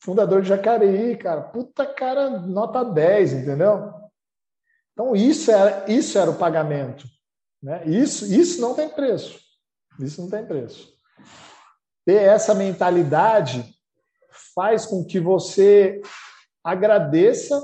fundador 0.00 0.42
de 0.42 0.48
Jacareí, 0.48 1.16
cara. 1.16 1.42
Puta 1.42 1.86
cara, 1.86 2.30
nota 2.30 2.84
10, 2.84 3.32
entendeu? 3.34 3.92
Então, 4.92 5.14
isso 5.14 5.50
era, 5.50 5.84
isso 5.88 6.18
era 6.18 6.30
o 6.30 6.38
pagamento. 6.38 7.06
Né? 7.62 7.86
Isso, 7.86 8.26
isso 8.32 8.60
não 8.60 8.74
tem 8.74 8.88
preço. 8.88 9.38
Isso 10.00 10.20
não 10.20 10.28
tem 10.28 10.44
preço. 10.44 10.92
Ter 12.04 12.22
essa 12.22 12.54
mentalidade 12.54 13.64
faz 14.54 14.84
com 14.84 15.04
que 15.04 15.20
você 15.20 16.00
agradeça 16.64 17.60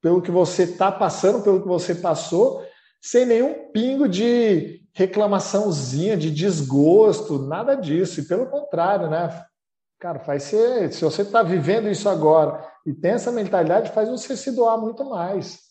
pelo 0.00 0.22
que 0.22 0.30
você 0.30 0.64
está 0.64 0.92
passando, 0.92 1.42
pelo 1.42 1.62
que 1.62 1.68
você 1.68 1.94
passou, 1.94 2.64
sem 3.00 3.24
nenhum 3.24 3.70
pingo 3.72 4.08
de 4.08 4.82
reclamaçãozinha, 4.92 6.16
de 6.16 6.30
desgosto, 6.30 7.38
nada 7.38 7.74
disso. 7.74 8.20
E 8.20 8.24
pelo 8.24 8.46
contrário, 8.46 9.08
né? 9.08 9.44
Cara, 9.98 10.20
faz 10.20 10.44
ser. 10.44 10.92
Se 10.92 11.04
você 11.04 11.22
está 11.22 11.42
vivendo 11.42 11.88
isso 11.88 12.08
agora 12.08 12.64
e 12.86 12.92
tem 12.92 13.12
essa 13.12 13.32
mentalidade, 13.32 13.92
faz 13.92 14.08
você 14.08 14.36
se 14.36 14.52
doar 14.52 14.78
muito 14.78 15.04
mais. 15.04 15.67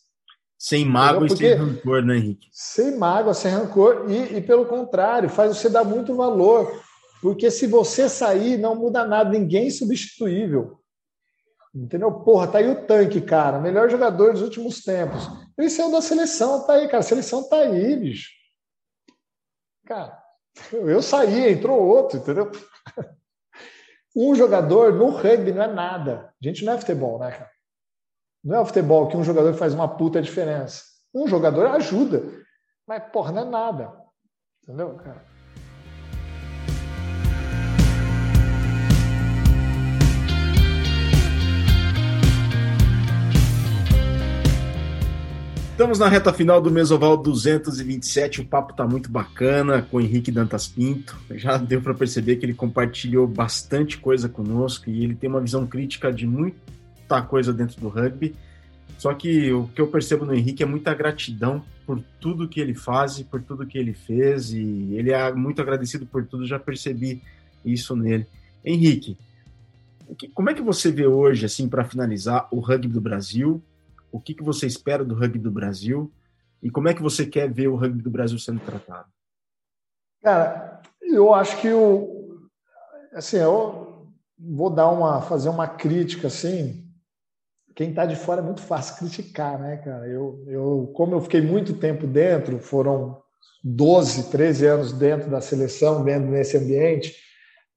Sem 0.58 0.84
mágoa 0.86 1.28
e 1.28 1.38
sem 1.38 1.54
rancor, 1.54 2.04
né, 2.04 2.18
Henrique? 2.18 2.48
Sem 2.52 2.98
mágoa, 2.98 3.34
sem 3.34 3.52
rancor. 3.52 4.06
E, 4.10 4.38
e, 4.38 4.42
pelo 4.42 4.66
contrário, 4.66 5.30
faz 5.30 5.56
você 5.56 5.70
dar 5.70 5.84
muito 5.84 6.16
valor. 6.16 6.82
Porque 7.22 7.52
se 7.52 7.68
você 7.68 8.10
sair, 8.10 8.58
não 8.58 8.76
muda 8.76 9.06
nada, 9.06 9.30
ninguém 9.30 9.68
é 9.68 9.72
substituível. 9.72 10.80
Entendeu? 11.74 12.12
Porra, 12.12 12.48
tá 12.48 12.58
aí 12.58 12.70
o 12.70 12.88
tanque, 12.88 13.22
cara. 13.22 13.60
Melhor 13.60 13.90
jogador 13.90 14.34
dos 14.34 14.42
últimos 14.42 14.82
tempos. 14.84 15.30
Ele 15.58 15.70
saiu 15.70 15.92
da 15.92 16.02
seleção, 16.02 16.66
tá 16.66 16.74
aí, 16.74 16.88
cara. 16.88 17.00
A 17.00 17.04
seleção 17.04 17.48
tá 17.48 17.58
aí, 17.58 17.96
bicho. 17.96 18.32
Cara, 19.86 20.18
eu 20.72 21.02
saí, 21.02 21.52
entrou 21.52 21.80
outro, 21.80 22.18
entendeu? 22.18 22.52
Um 24.20 24.34
jogador 24.34 24.94
no 24.94 25.12
rugby 25.12 25.52
não 25.52 25.62
é 25.62 25.72
nada. 25.72 26.34
A 26.42 26.48
gente 26.48 26.66
não 26.66 26.74
é 26.74 26.80
futebol, 26.80 27.20
né, 27.20 27.30
cara? 27.30 27.52
Não 28.48 28.56
é 28.56 28.60
o 28.62 28.66
futebol 28.66 29.10
que 29.10 29.18
um 29.18 29.26
jogador 29.26 29.54
faz 29.56 29.74
uma 29.74 29.90
puta 29.90 30.22
diferença. 30.22 30.82
Um 31.14 31.28
jogador 31.28 31.68
ajuda, 31.68 32.24
mas, 32.88 33.04
porra, 33.12 33.34
não 33.34 33.42
é 33.42 33.46
nada. 33.46 33.92
Entendeu, 34.64 34.94
cara? 34.94 35.22
Estamos 45.72 46.00
na 46.00 46.08
reta 46.08 46.32
final 46.32 46.62
do 46.62 46.72
Mesoval 46.72 47.18
227. 47.18 48.40
O 48.40 48.46
papo 48.46 48.72
está 48.72 48.88
muito 48.88 49.12
bacana 49.12 49.82
com 49.82 49.98
o 49.98 50.02
Henrique 50.02 50.32
Dantas 50.32 50.70
Pinto. 50.70 51.18
Já 51.32 51.58
deu 51.58 51.82
para 51.82 51.94
perceber 51.94 52.38
que 52.38 52.46
ele 52.46 52.54
compartilhou 52.54 53.28
bastante 53.28 53.98
coisa 53.98 54.30
conosco 54.30 54.90
e 54.90 55.04
ele 55.04 55.16
tem 55.16 55.30
uma 55.30 55.42
visão 55.42 55.68
crítica 55.68 56.14
de 56.14 56.26
muito 56.26 56.77
muita 57.10 57.22
coisa 57.22 57.54
dentro 57.54 57.80
do 57.80 57.90
rugby. 57.90 58.36
Só 58.98 59.14
que 59.14 59.52
o 59.52 59.68
que 59.68 59.82
eu 59.82 59.88
percebo 59.88 60.26
no 60.26 60.34
Henrique 60.34 60.64
é 60.64 60.66
muita 60.66 60.94
gratidão 60.94 61.64
por 61.86 62.02
tudo 62.20 62.48
que 62.48 62.60
ele 62.60 62.74
faz 62.74 63.20
e 63.20 63.24
por 63.24 63.42
tudo 63.42 63.66
que 63.66 63.78
ele 63.78 63.94
fez. 63.94 64.52
E 64.52 64.96
ele 64.96 65.12
é 65.12 65.34
muito 65.34 65.62
agradecido 65.62 66.06
por 66.06 66.26
tudo, 66.26 66.46
já 66.46 66.60
percebi 66.60 67.22
isso 67.64 67.96
nele. 67.96 68.26
Henrique, 68.64 69.18
como 70.34 70.50
é 70.50 70.54
que 70.54 70.62
você 70.62 70.92
vê 70.92 71.06
hoje, 71.06 71.46
assim, 71.46 71.70
para 71.70 71.86
finalizar, 71.86 72.48
o 72.52 72.60
rugby 72.60 72.88
do 72.88 73.02
Brasil 73.02 73.62
o 74.12 74.20
que, 74.20 74.34
que 74.34 74.44
você 74.44 74.66
espera 74.66 75.04
do 75.04 75.16
rugby 75.16 75.40
do 75.40 75.52
Brasil 75.52 76.12
e 76.62 76.70
como 76.70 76.88
é 76.88 76.94
que 76.94 77.02
você 77.02 77.26
quer 77.26 77.52
ver 77.52 77.68
o 77.68 77.76
rugby 77.76 78.02
do 78.02 78.10
Brasil 78.10 78.40
sendo 78.40 78.60
tratado? 78.60 79.08
Cara, 80.24 80.82
eu 81.02 81.34
acho 81.34 81.60
que 81.62 81.70
o 81.72 82.48
assim, 83.14 83.38
eu 83.38 84.08
vou 84.38 84.70
dar 84.70 84.90
uma 84.90 85.22
fazer 85.22 85.50
uma 85.50 85.68
crítica 85.68 86.28
assim. 86.28 86.87
Quem 87.78 87.92
está 87.92 88.08
de 88.08 88.16
fora 88.16 88.42
é 88.42 88.44
muito 88.44 88.62
fácil 88.62 88.96
criticar, 88.98 89.60
né, 89.60 89.78
cara? 89.78 90.08
Eu, 90.08 90.44
eu, 90.48 90.92
como 90.96 91.14
eu 91.14 91.22
fiquei 91.22 91.42
muito 91.42 91.76
tempo 91.76 92.08
dentro, 92.08 92.58
foram 92.58 93.22
12, 93.64 94.32
13 94.32 94.66
anos 94.66 94.92
dentro 94.92 95.30
da 95.30 95.42
seleção, 95.42 96.04
dentro 96.04 96.32
desse 96.32 96.58
ambiente, 96.58 97.16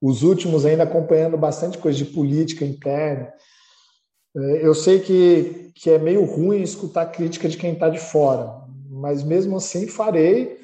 os 0.01 0.23
últimos 0.23 0.65
ainda 0.65 0.81
acompanhando 0.81 1.37
bastante 1.37 1.77
coisa 1.77 1.99
de 1.99 2.05
política 2.05 2.65
interna. 2.65 3.31
É, 4.35 4.65
eu 4.65 4.73
sei 4.73 5.01
que, 5.01 5.71
que 5.75 5.91
é 5.91 5.99
meio 5.99 6.25
ruim 6.25 6.63
escutar 6.63 7.05
crítica 7.11 7.47
de 7.47 7.55
quem 7.55 7.73
está 7.73 7.87
de 7.87 7.99
fora, 7.99 8.59
mas 8.89 9.21
mesmo 9.21 9.57
assim 9.57 9.85
farei. 9.85 10.57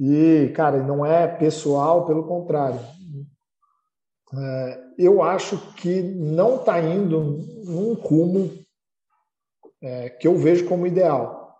E, 0.00 0.50
cara, 0.54 0.82
não 0.82 1.04
é 1.04 1.28
pessoal, 1.28 2.06
pelo 2.06 2.22
contrário. 2.22 2.80
É, 4.32 4.80
eu 4.96 5.22
acho 5.22 5.58
que 5.74 6.00
não 6.00 6.56
está 6.56 6.80
indo 6.80 7.44
num 7.62 7.92
rumo 7.92 8.58
é, 9.82 10.10
que 10.10 10.28
eu 10.28 10.36
vejo 10.36 10.66
como 10.66 10.86
ideal. 10.86 11.56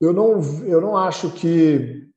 Eu 0.00 0.12
não, 0.12 0.40
eu 0.64 0.80
não 0.80 0.96
acho 0.96 1.30
que 1.30 2.08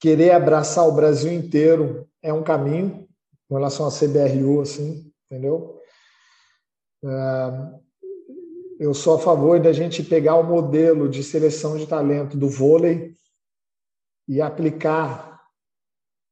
querer 0.00 0.30
abraçar 0.32 0.86
o 0.86 0.92
Brasil 0.92 1.32
inteiro 1.32 2.08
é 2.22 2.32
um 2.32 2.42
caminho 2.42 3.08
com 3.48 3.56
relação 3.56 3.86
à 3.86 3.90
CBRU, 3.90 4.60
assim, 4.60 5.12
entendeu? 5.26 5.78
Eu 8.78 8.94
sou 8.94 9.16
a 9.16 9.18
favor 9.18 9.60
da 9.60 9.72
gente 9.72 10.02
pegar 10.02 10.36
o 10.36 10.42
modelo 10.42 11.08
de 11.08 11.22
seleção 11.22 11.76
de 11.76 11.86
talento 11.86 12.36
do 12.36 12.48
vôlei 12.48 13.14
e 14.26 14.40
aplicar 14.40 15.40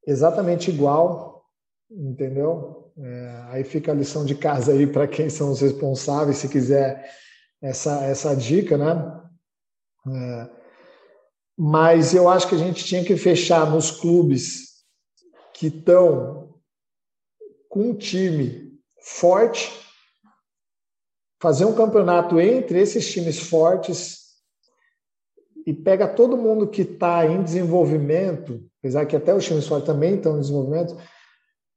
exatamente 0.07 0.71
igual, 0.71 1.45
entendeu? 1.91 2.82
É, 2.97 3.45
aí 3.49 3.65
fica 3.65 3.91
a 3.91 3.95
lição 3.95 4.25
de 4.25 4.35
casa 4.35 4.73
aí 4.73 4.87
para 4.87 5.09
quem 5.09 5.31
são 5.31 5.51
os 5.51 5.61
responsáveis, 5.61 6.39
se 6.39 6.49
quiser 6.49 7.11
essa, 7.61 8.05
essa 8.05 8.35
dica, 8.35 8.77
né? 8.77 9.21
É, 10.09 10.51
mas 11.57 12.15
eu 12.15 12.29
acho 12.29 12.49
que 12.49 12.55
a 12.55 12.59
gente 12.59 12.85
tinha 12.85 13.05
que 13.05 13.17
fechar 13.17 13.71
nos 13.71 13.91
clubes 13.91 14.85
que 15.55 15.69
estão 15.69 16.55
com 17.69 17.91
um 17.91 17.95
time 17.95 18.73
forte 19.01 19.71
fazer 21.43 21.65
um 21.65 21.75
campeonato 21.75 22.41
entre 22.41 22.79
esses 22.81 23.11
times 23.11 23.41
fortes 23.41 24.23
e 25.67 25.75
pega 25.75 26.07
todo 26.07 26.37
mundo 26.37 26.69
que 26.69 26.83
está 26.83 27.27
em 27.27 27.43
desenvolvimento, 27.43 28.65
apesar 28.79 29.07
que 29.07 29.17
até 29.17 29.35
os 29.35 29.45
times 29.45 29.67
fortes 29.67 29.87
também 29.87 30.15
estão 30.15 30.37
em 30.37 30.41
desenvolvimento, 30.41 30.97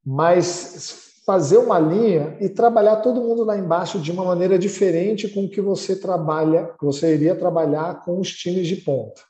mas 0.05 1.04
fazer 1.25 1.57
uma 1.57 1.79
linha 1.79 2.37
e 2.39 2.47
trabalhar 2.47 2.97
todo 2.97 3.21
mundo 3.21 3.43
lá 3.43 3.57
embaixo 3.57 3.99
de 3.99 4.11
uma 4.11 4.23
maneira 4.23 4.59
diferente 4.59 5.27
com 5.27 5.49
que 5.49 5.59
você 5.59 5.95
trabalha, 5.95 6.73
você 6.79 7.13
iria 7.13 7.35
trabalhar 7.35 8.03
com 8.03 8.19
os 8.19 8.31
times 8.31 8.67
de 8.67 8.75
ponta. 8.77 9.21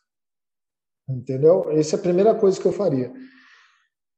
Entendeu? 1.08 1.72
Essa 1.72 1.96
é 1.96 2.00
a 2.00 2.02
primeira 2.02 2.36
coisa 2.36 2.60
que 2.60 2.66
eu 2.66 2.74
faria, 2.74 3.14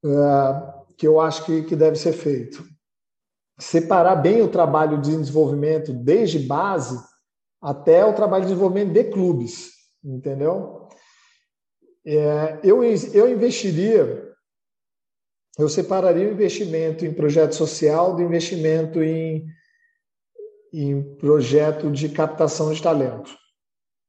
uh, 0.03 0.95
que 0.97 1.05
eu 1.05 1.19
acho 1.19 1.45
que, 1.45 1.63
que 1.63 1.75
deve 1.75 1.97
ser 1.97 2.13
feito 2.13 2.63
separar 3.59 4.15
bem 4.15 4.41
o 4.41 4.47
trabalho 4.47 5.01
de 5.01 5.17
desenvolvimento 5.17 5.91
desde 5.91 6.39
base 6.39 6.97
até 7.61 8.05
o 8.05 8.13
trabalho 8.13 8.43
de 8.43 8.49
desenvolvimento 8.49 8.93
de 8.93 9.03
clubes, 9.05 9.71
entendeu? 10.03 10.87
É, 12.05 12.59
eu, 12.63 12.83
eu 12.83 13.29
investiria, 13.29 14.26
eu 15.57 15.67
separaria 15.67 16.27
o 16.27 16.31
investimento 16.31 17.05
em 17.05 17.13
projeto 17.13 17.55
social 17.55 18.15
do 18.15 18.21
investimento 18.21 19.01
em, 19.01 19.47
em 20.71 21.15
projeto 21.15 21.91
de 21.91 22.09
captação 22.09 22.71
de 22.71 22.81
talento, 22.81 23.35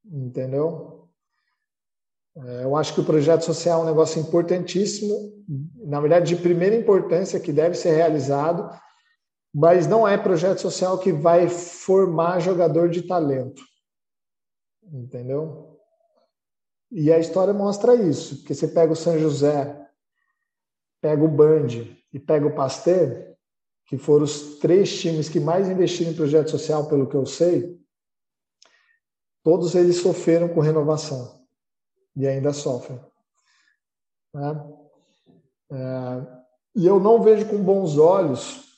entendeu? 0.05 1.09
É, 2.36 2.64
eu 2.64 2.76
acho 2.76 2.94
que 2.94 3.01
o 3.01 3.05
projeto 3.05 3.42
social 3.42 3.80
é 3.80 3.82
um 3.82 3.86
negócio 3.86 4.20
importantíssimo, 4.20 5.14
na 5.86 6.01
verdade, 6.01 6.34
de 6.34 6.42
primeira 6.42 6.76
importância, 6.76 7.40
que 7.40 7.53
deve 7.53 7.74
ser 7.74 7.92
realizado, 7.92 8.70
mas 9.55 9.86
não 9.86 10.07
é 10.07 10.18
projeto 10.18 10.61
social 10.61 10.99
que 10.99 11.12
vai 11.12 11.49
formar 11.49 12.40
jogador 12.40 12.90
de 12.90 13.03
talento. 13.03 13.62
Entendeu? 14.92 15.78
E 16.92 17.12
a 17.12 17.18
história 17.18 17.53
mostra 17.53 17.94
isso, 17.94 18.36
porque 18.36 18.55
você 18.55 18.68
pega 18.68 18.92
o 18.92 18.96
São 18.96 19.18
José, 19.18 19.88
pega 21.01 21.24
o 21.24 21.28
Band 21.28 21.68
e 22.12 22.18
pega 22.18 22.46
o 22.46 22.55
Pasteur, 22.55 23.36
que 23.86 23.96
foram 23.96 24.24
os 24.24 24.59
três 24.59 25.01
times 25.01 25.28
que 25.28 25.40
mais 25.40 25.68
investiram 25.68 26.12
em 26.12 26.16
projeto 26.16 26.51
social, 26.51 26.88
pelo 26.88 27.09
que 27.09 27.16
eu 27.16 27.24
sei, 27.24 27.78
todos 29.42 29.74
eles 29.74 29.96
sofreram 29.96 30.49
com 30.49 30.61
renovação 30.61 31.42
e 32.14 32.26
ainda 32.26 32.53
sofrem. 32.53 33.01
Né? 34.34 34.74
É, 35.72 36.38
e 36.76 36.86
eu 36.86 37.01
não 37.01 37.22
vejo 37.22 37.49
com 37.49 37.62
bons 37.62 37.96
olhos 37.96 38.68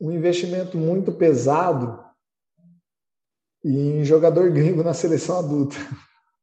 um 0.00 0.10
investimento 0.10 0.76
muito 0.76 1.12
pesado 1.12 2.04
em 3.64 4.04
jogador 4.04 4.50
gringo 4.50 4.82
na 4.82 4.92
seleção 4.92 5.38
adulta. 5.38 5.76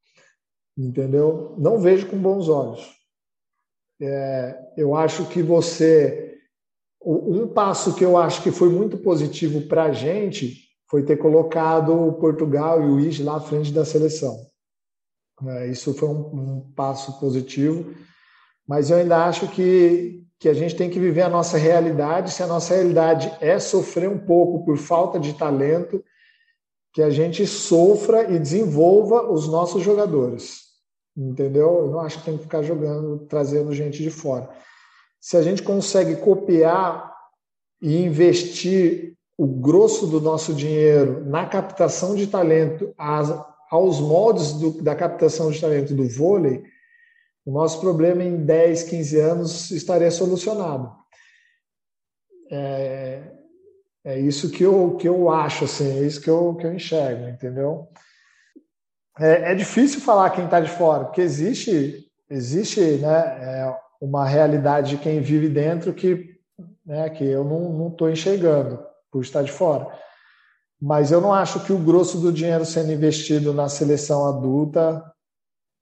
Entendeu? 0.77 1.55
Não 1.57 1.77
vejo 1.79 2.07
com 2.07 2.17
bons 2.17 2.47
olhos. 2.47 2.98
É, 4.01 4.57
eu 4.77 4.95
acho 4.95 5.25
que 5.25 5.41
você. 5.41 6.37
Um 7.01 7.47
passo 7.47 7.95
que 7.95 8.03
eu 8.03 8.17
acho 8.17 8.43
que 8.43 8.51
foi 8.51 8.69
muito 8.69 8.97
positivo 8.97 9.61
para 9.67 9.85
a 9.85 9.91
gente 9.91 10.67
foi 10.89 11.03
ter 11.03 11.17
colocado 11.17 11.93
o 11.93 12.13
Portugal 12.13 12.81
e 12.81 12.85
o 12.85 12.99
Ige 12.99 13.23
lá 13.23 13.37
à 13.37 13.39
frente 13.39 13.71
da 13.71 13.85
seleção. 13.85 14.37
É, 15.47 15.67
isso 15.67 15.93
foi 15.93 16.09
um, 16.09 16.19
um 16.33 16.73
passo 16.75 17.17
positivo, 17.19 17.93
mas 18.67 18.89
eu 18.89 18.97
ainda 18.97 19.25
acho 19.25 19.47
que, 19.47 20.25
que 20.37 20.49
a 20.49 20.53
gente 20.53 20.75
tem 20.75 20.89
que 20.89 20.99
viver 20.99 21.21
a 21.21 21.29
nossa 21.29 21.57
realidade. 21.57 22.31
Se 22.31 22.43
a 22.43 22.47
nossa 22.47 22.73
realidade 22.73 23.31
é 23.39 23.57
sofrer 23.59 24.09
um 24.09 24.19
pouco 24.19 24.65
por 24.65 24.77
falta 24.77 25.19
de 25.19 25.33
talento, 25.33 26.03
que 26.93 27.01
a 27.01 27.09
gente 27.09 27.45
sofra 27.45 28.29
e 28.29 28.39
desenvolva 28.39 29.31
os 29.31 29.47
nossos 29.47 29.83
jogadores. 29.83 30.68
Entendeu? 31.19 31.79
Eu 31.79 31.91
não 31.91 31.99
acho 31.99 32.19
que 32.19 32.25
tem 32.25 32.37
que 32.37 32.43
ficar 32.43 32.63
jogando, 32.63 33.25
trazendo 33.27 33.73
gente 33.73 34.01
de 34.01 34.09
fora. 34.09 34.49
Se 35.19 35.35
a 35.35 35.41
gente 35.41 35.61
consegue 35.61 36.15
copiar 36.15 37.13
e 37.81 38.01
investir 38.01 39.17
o 39.37 39.45
grosso 39.45 40.07
do 40.07 40.21
nosso 40.21 40.53
dinheiro 40.53 41.25
na 41.25 41.45
captação 41.45 42.15
de 42.15 42.25
talento, 42.27 42.93
aos 42.97 43.99
moldes 43.99 44.53
do, 44.53 44.81
da 44.81 44.95
captação 44.95 45.51
de 45.51 45.59
talento 45.59 45.93
do 45.93 46.07
vôlei, 46.07 46.63
o 47.45 47.51
nosso 47.51 47.81
problema 47.81 48.23
em 48.23 48.37
10, 48.45 48.83
15 48.83 49.19
anos 49.19 49.71
estaria 49.71 50.11
solucionado. 50.11 50.89
É, 52.49 53.23
é 54.05 54.19
isso 54.19 54.49
que 54.49 54.63
eu, 54.63 54.95
que 54.95 55.09
eu 55.09 55.29
acho, 55.29 55.65
assim, 55.65 55.99
é 55.99 56.03
isso 56.05 56.21
que 56.21 56.29
eu, 56.29 56.55
que 56.55 56.65
eu 56.65 56.73
enxergo, 56.73 57.27
entendeu? 57.27 57.89
É, 59.19 59.51
é 59.51 59.55
difícil 59.55 59.99
falar 60.01 60.29
quem 60.29 60.45
está 60.45 60.59
de 60.59 60.69
fora, 60.69 61.05
porque 61.05 61.21
existe, 61.21 62.09
existe 62.29 62.79
né, 62.79 63.17
é, 63.41 63.77
uma 63.99 64.25
realidade 64.25 64.91
de 64.91 64.97
quem 64.97 65.19
vive 65.19 65.49
dentro 65.49 65.93
que, 65.93 66.39
né, 66.85 67.09
que 67.09 67.25
eu 67.25 67.43
não 67.43 67.89
estou 67.89 68.09
enxergando 68.09 68.79
por 69.11 69.21
estar 69.21 69.43
de 69.43 69.51
fora. 69.51 69.87
Mas 70.81 71.11
eu 71.11 71.19
não 71.19 71.33
acho 71.33 71.59
que 71.65 71.73
o 71.73 71.77
grosso 71.77 72.17
do 72.19 72.31
dinheiro 72.31 72.65
sendo 72.65 72.91
investido 72.91 73.53
na 73.53 73.67
seleção 73.67 74.25
adulta 74.25 75.03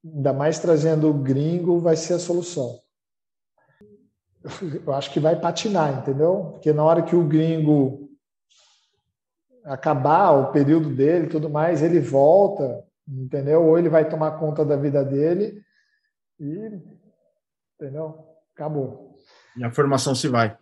ainda 0.03 0.33
mais 0.33 0.59
trazendo 0.59 1.09
o 1.09 1.13
gringo, 1.13 1.79
vai 1.79 1.95
ser 1.95 2.13
a 2.13 2.19
solução. 2.19 2.79
Eu 4.85 4.93
acho 4.93 5.11
que 5.11 5.19
vai 5.19 5.35
patinar, 5.35 5.99
entendeu? 5.99 6.51
Porque 6.53 6.71
na 6.71 6.83
hora 6.83 7.01
que 7.01 7.15
o 7.15 7.27
gringo 7.27 8.09
acabar 9.65 10.31
o 10.31 10.51
período 10.51 10.89
dele 10.89 11.27
tudo 11.27 11.49
mais, 11.49 11.81
ele 11.81 11.99
volta, 11.99 12.86
entendeu? 13.07 13.63
Ou 13.63 13.77
ele 13.77 13.89
vai 13.89 14.07
tomar 14.07 14.39
conta 14.39 14.65
da 14.65 14.75
vida 14.75 15.03
dele 15.03 15.61
e, 16.39 16.71
entendeu? 17.75 18.25
Acabou. 18.53 19.15
E 19.55 19.63
a 19.63 19.71
formação 19.71 20.13
se 20.13 20.27
vai. 20.27 20.57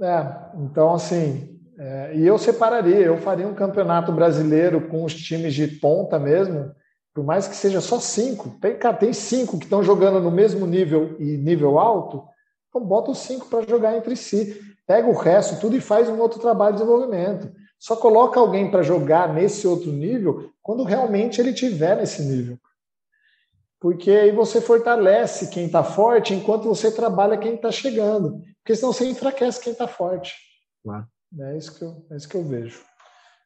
É, 0.00 0.56
então 0.56 0.94
assim, 0.94 1.60
é, 1.78 2.16
e 2.16 2.26
eu 2.26 2.38
separaria, 2.38 3.00
eu 3.00 3.18
faria 3.18 3.46
um 3.46 3.54
campeonato 3.54 4.12
brasileiro 4.12 4.88
com 4.88 5.04
os 5.04 5.14
times 5.14 5.54
de 5.54 5.66
ponta 5.66 6.18
mesmo, 6.18 6.74
por 7.14 7.24
mais 7.24 7.48
que 7.48 7.56
seja 7.56 7.80
só 7.80 7.98
cinco, 7.98 8.50
tem, 8.60 8.78
cara, 8.78 8.96
tem 8.96 9.12
cinco 9.12 9.58
que 9.58 9.64
estão 9.64 9.82
jogando 9.82 10.20
no 10.20 10.30
mesmo 10.30 10.66
nível 10.66 11.16
e 11.18 11.36
nível 11.36 11.78
alto, 11.78 12.24
então 12.68 12.84
bota 12.84 13.10
os 13.10 13.18
cinco 13.18 13.46
para 13.48 13.66
jogar 13.68 13.96
entre 13.96 14.16
si. 14.16 14.58
Pega 14.86 15.08
o 15.08 15.16
resto, 15.16 15.60
tudo 15.60 15.76
e 15.76 15.80
faz 15.80 16.08
um 16.08 16.18
outro 16.18 16.40
trabalho 16.40 16.74
de 16.74 16.80
desenvolvimento. 16.80 17.52
Só 17.80 17.96
coloca 17.96 18.38
alguém 18.38 18.70
para 18.70 18.82
jogar 18.82 19.32
nesse 19.32 19.66
outro 19.66 19.90
nível 19.90 20.52
quando 20.62 20.84
realmente 20.84 21.40
ele 21.40 21.54
tiver 21.54 21.96
nesse 21.96 22.22
nível. 22.22 22.58
Porque 23.80 24.10
aí 24.10 24.30
você 24.30 24.60
fortalece 24.60 25.48
quem 25.48 25.64
está 25.64 25.82
forte 25.82 26.34
enquanto 26.34 26.68
você 26.68 26.92
trabalha 26.92 27.38
quem 27.38 27.54
está 27.54 27.72
chegando. 27.72 28.42
Porque 28.58 28.76
senão 28.76 28.92
você 28.92 29.08
enfraquece 29.08 29.62
quem 29.62 29.72
está 29.72 29.88
forte. 29.88 30.34
Claro. 30.84 31.06
É, 31.40 31.56
isso 31.56 31.78
que 31.78 31.82
eu, 31.82 32.06
é 32.10 32.16
isso 32.16 32.28
que 32.28 32.36
eu 32.36 32.44
vejo. 32.44 32.82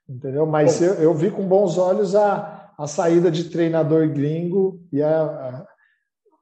Entendeu? 0.09 0.45
Mas 0.45 0.83
eu, 0.83 0.95
eu, 0.95 1.15
vi 1.15 1.31
com 1.31 1.47
bons 1.47 1.79
olhos 1.79 2.17
a, 2.17 2.73
a 2.77 2.89
saída 2.89 3.31
de 3.31 3.45
treinador 3.45 4.09
gringo 4.09 4.85
e 4.93 5.01
a, 5.01 5.65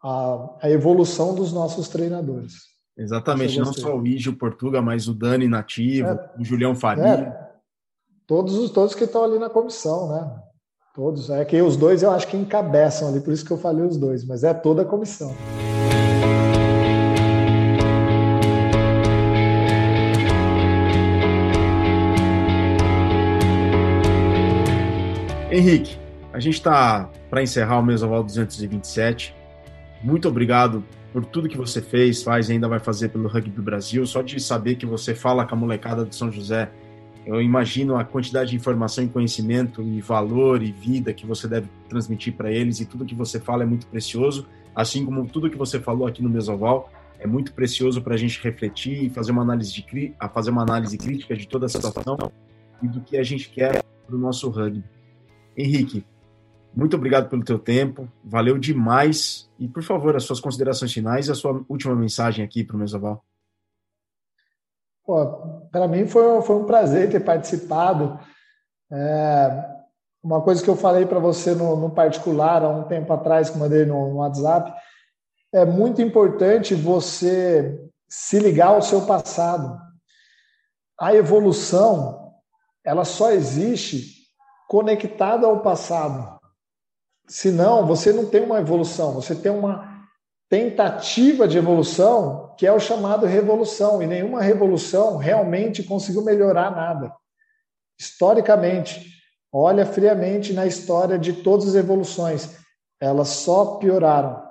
a, 0.03 0.57
a 0.63 0.71
evolução 0.71 1.35
dos 1.35 1.53
nossos 1.53 1.89
treinadores. 1.89 2.55
Exatamente, 2.97 3.59
não 3.59 3.73
só 3.73 3.97
o 3.97 4.07
Ígio 4.07 4.37
Portuga, 4.37 4.81
mas 4.81 5.09
o 5.09 5.15
Dani 5.15 5.47
Nativo, 5.47 6.09
é, 6.09 6.31
o 6.39 6.45
Julião 6.45 6.75
Faria. 6.75 7.05
É, 7.05 7.52
todos 8.33 8.57
os 8.57 8.71
todos 8.71 8.95
que 8.95 9.05
estão 9.05 9.25
ali 9.25 9.39
na 9.39 9.51
comissão, 9.51 10.09
né? 10.09 10.27
Todos. 10.95 11.29
É 11.29 11.45
que 11.45 11.61
os 11.61 11.77
dois 11.77 12.03
eu 12.03 12.11
acho 12.11 12.27
que 12.27 12.35
encabeçam 12.35 13.09
ali, 13.09 13.21
por 13.21 13.31
isso 13.31 13.45
que 13.45 13.51
eu 13.51 13.59
falei 13.59 13.85
os 13.85 13.99
dois, 13.99 14.25
mas 14.25 14.43
é 14.43 14.55
toda 14.55 14.81
a 14.81 14.85
comissão. 14.87 15.37
Henrique, 25.51 25.99
a 26.33 26.41
gente 26.41 26.55
está 26.55 27.11
para 27.29 27.43
encerrar 27.43 27.81
o 27.81 27.83
Mesoval 27.83 28.25
227. 28.25 29.37
Muito 30.03 30.27
obrigado 30.27 30.83
por 31.13 31.23
tudo 31.27 31.51
que 31.51 31.59
você 31.59 31.83
fez, 31.83 32.23
faz 32.23 32.49
e 32.49 32.53
ainda 32.53 32.67
vai 32.67 32.79
fazer 32.79 33.11
pelo 33.11 33.29
Rugby 33.29 33.51
do 33.51 33.63
Brasil. 33.63 34.07
Só 34.07 34.23
de 34.23 34.41
saber 34.41 34.77
que 34.77 34.87
você 34.87 35.15
fala 35.15 35.45
com 35.47 35.55
a 35.55 35.59
molecada 35.59 36.07
de 36.07 36.17
São 36.17 36.33
José, 36.33 36.73
eu 37.25 37.41
imagino 37.41 37.97
a 37.97 38.05
quantidade 38.05 38.51
de 38.51 38.57
informação 38.57 39.05
e 39.05 39.09
conhecimento 39.09 39.83
e 39.83 40.01
valor 40.01 40.63
e 40.63 40.73
vida 40.73 41.13
que 41.13 41.25
você 41.25 41.47
deve 41.47 41.69
transmitir 41.89 42.35
para 42.35 42.51
eles 42.51 42.81
e 42.81 42.87
tudo 42.87 43.05
que 43.05 43.15
você 43.15 43.39
fala 43.39 43.63
é 43.63 43.67
muito 43.67 43.87
precioso, 43.87 44.47
assim 44.75 45.05
como 45.05 45.27
tudo 45.27 45.49
que 45.49 45.57
você 45.57 45.79
falou 45.79 46.07
aqui 46.07 46.23
no 46.23 46.29
Mesoval 46.29 46.91
é 47.19 47.27
muito 47.27 47.53
precioso 47.53 48.03
para 48.03 48.15
a 48.15 48.17
gente 48.17 48.43
refletir 48.43 49.05
e 49.05 49.09
fazer 49.09 49.31
uma 49.31 49.43
análise 49.43 49.73
de 49.73 50.15
fazer 50.33 50.51
uma 50.51 50.63
análise 50.63 50.99
crítica 50.99 51.37
de 51.37 51.47
toda 51.47 51.67
a 51.67 51.69
situação 51.69 52.19
e 52.83 52.89
do 52.89 53.01
que 53.01 53.17
a 53.17 53.23
gente 53.23 53.49
quer 53.49 53.81
para 54.07 54.17
o 54.17 54.19
nosso 54.19 54.51
rugby. 54.51 54.83
Henrique, 55.57 56.05
muito 56.75 56.97
obrigado 56.97 57.29
pelo 57.29 57.45
teu 57.45 57.59
tempo, 57.59 58.09
valeu 58.25 58.59
demais. 58.59 59.49
E, 59.59 59.69
por 59.69 59.83
favor, 59.83 60.17
as 60.17 60.25
suas 60.25 60.41
considerações 60.41 60.93
finais 60.93 61.29
e 61.29 61.31
a 61.31 61.35
sua 61.35 61.65
última 61.69 61.95
mensagem 61.95 62.45
aqui 62.45 62.65
para 62.65 62.77
o 62.77 62.79
Mesoval. 62.79 63.23
Para 65.71 65.89
mim 65.89 66.07
foi, 66.07 66.43
foi 66.43 66.57
um 66.57 66.65
prazer 66.65 67.11
ter 67.11 67.21
participado. 67.21 68.19
É, 68.91 69.73
uma 70.23 70.41
coisa 70.41 70.63
que 70.63 70.71
eu 70.71 70.77
falei 70.77 71.05
para 71.07 71.19
você 71.19 71.55
no, 71.55 71.77
no, 71.77 71.91
particular 71.91 72.63
há 72.63 72.69
um 72.69 72.85
tempo 72.85 73.13
atrás, 73.13 73.51
que 73.51 73.59
mandei 73.59 73.85
no, 73.85 74.11
no 74.11 74.17
WhatsApp, 74.17 74.73
é 75.53 75.65
muito 75.65 76.01
importante 76.01 76.75
você 76.75 77.79
se 78.09 78.39
ligar 78.39 78.69
ao 78.69 78.83
seu 78.83 79.03
passado. 79.03 79.77
A 81.01 81.15
evolução, 81.15 82.35
ela 82.85 83.05
só 83.05 83.33
existe 83.33 84.23
conectada 84.69 85.47
ao 85.47 85.61
passado. 85.61 86.41
Senão, 87.27 87.87
você 87.87 88.13
não 88.13 88.27
tem 88.27 88.45
uma 88.45 88.61
evolução, 88.61 89.13
você 89.13 89.35
tem 89.35 89.51
uma 89.51 90.07
tentativa 90.49 91.49
de 91.49 91.59
evolução 91.59 92.42
que 92.57 92.67
é 92.67 92.73
o 92.73 92.81
chamado 92.81 93.27
revolução, 93.27 94.03
e 94.03 94.07
nenhuma 94.07 94.43
revolução 94.43 95.17
realmente 95.17 95.83
conseguiu 95.83 96.23
melhorar 96.23 96.71
nada. 96.71 97.13
Historicamente, 97.99 99.07
olha 99.53 99.87
friamente 99.87 100.53
na 100.53 100.67
história 100.67 101.19
de 101.19 101.33
todas 101.33 101.69
as 101.69 101.75
evoluções, 101.75 102.57
elas 103.01 103.29
só 103.29 103.77
pioraram. 103.77 104.43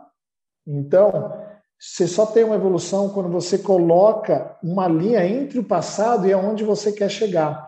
Então, 0.66 1.34
você 1.80 2.08
só 2.08 2.26
tem 2.26 2.43
uma 2.43 2.56
evolução 2.56 3.10
quando 3.10 3.30
você 3.30 3.58
coloca 3.58 4.58
uma 4.64 4.88
linha 4.88 5.26
entre 5.26 5.58
o 5.58 5.64
passado 5.64 6.28
e 6.28 6.34
aonde 6.34 6.64
você 6.64 6.91
quer 6.91 7.10
chegar. 7.10 7.68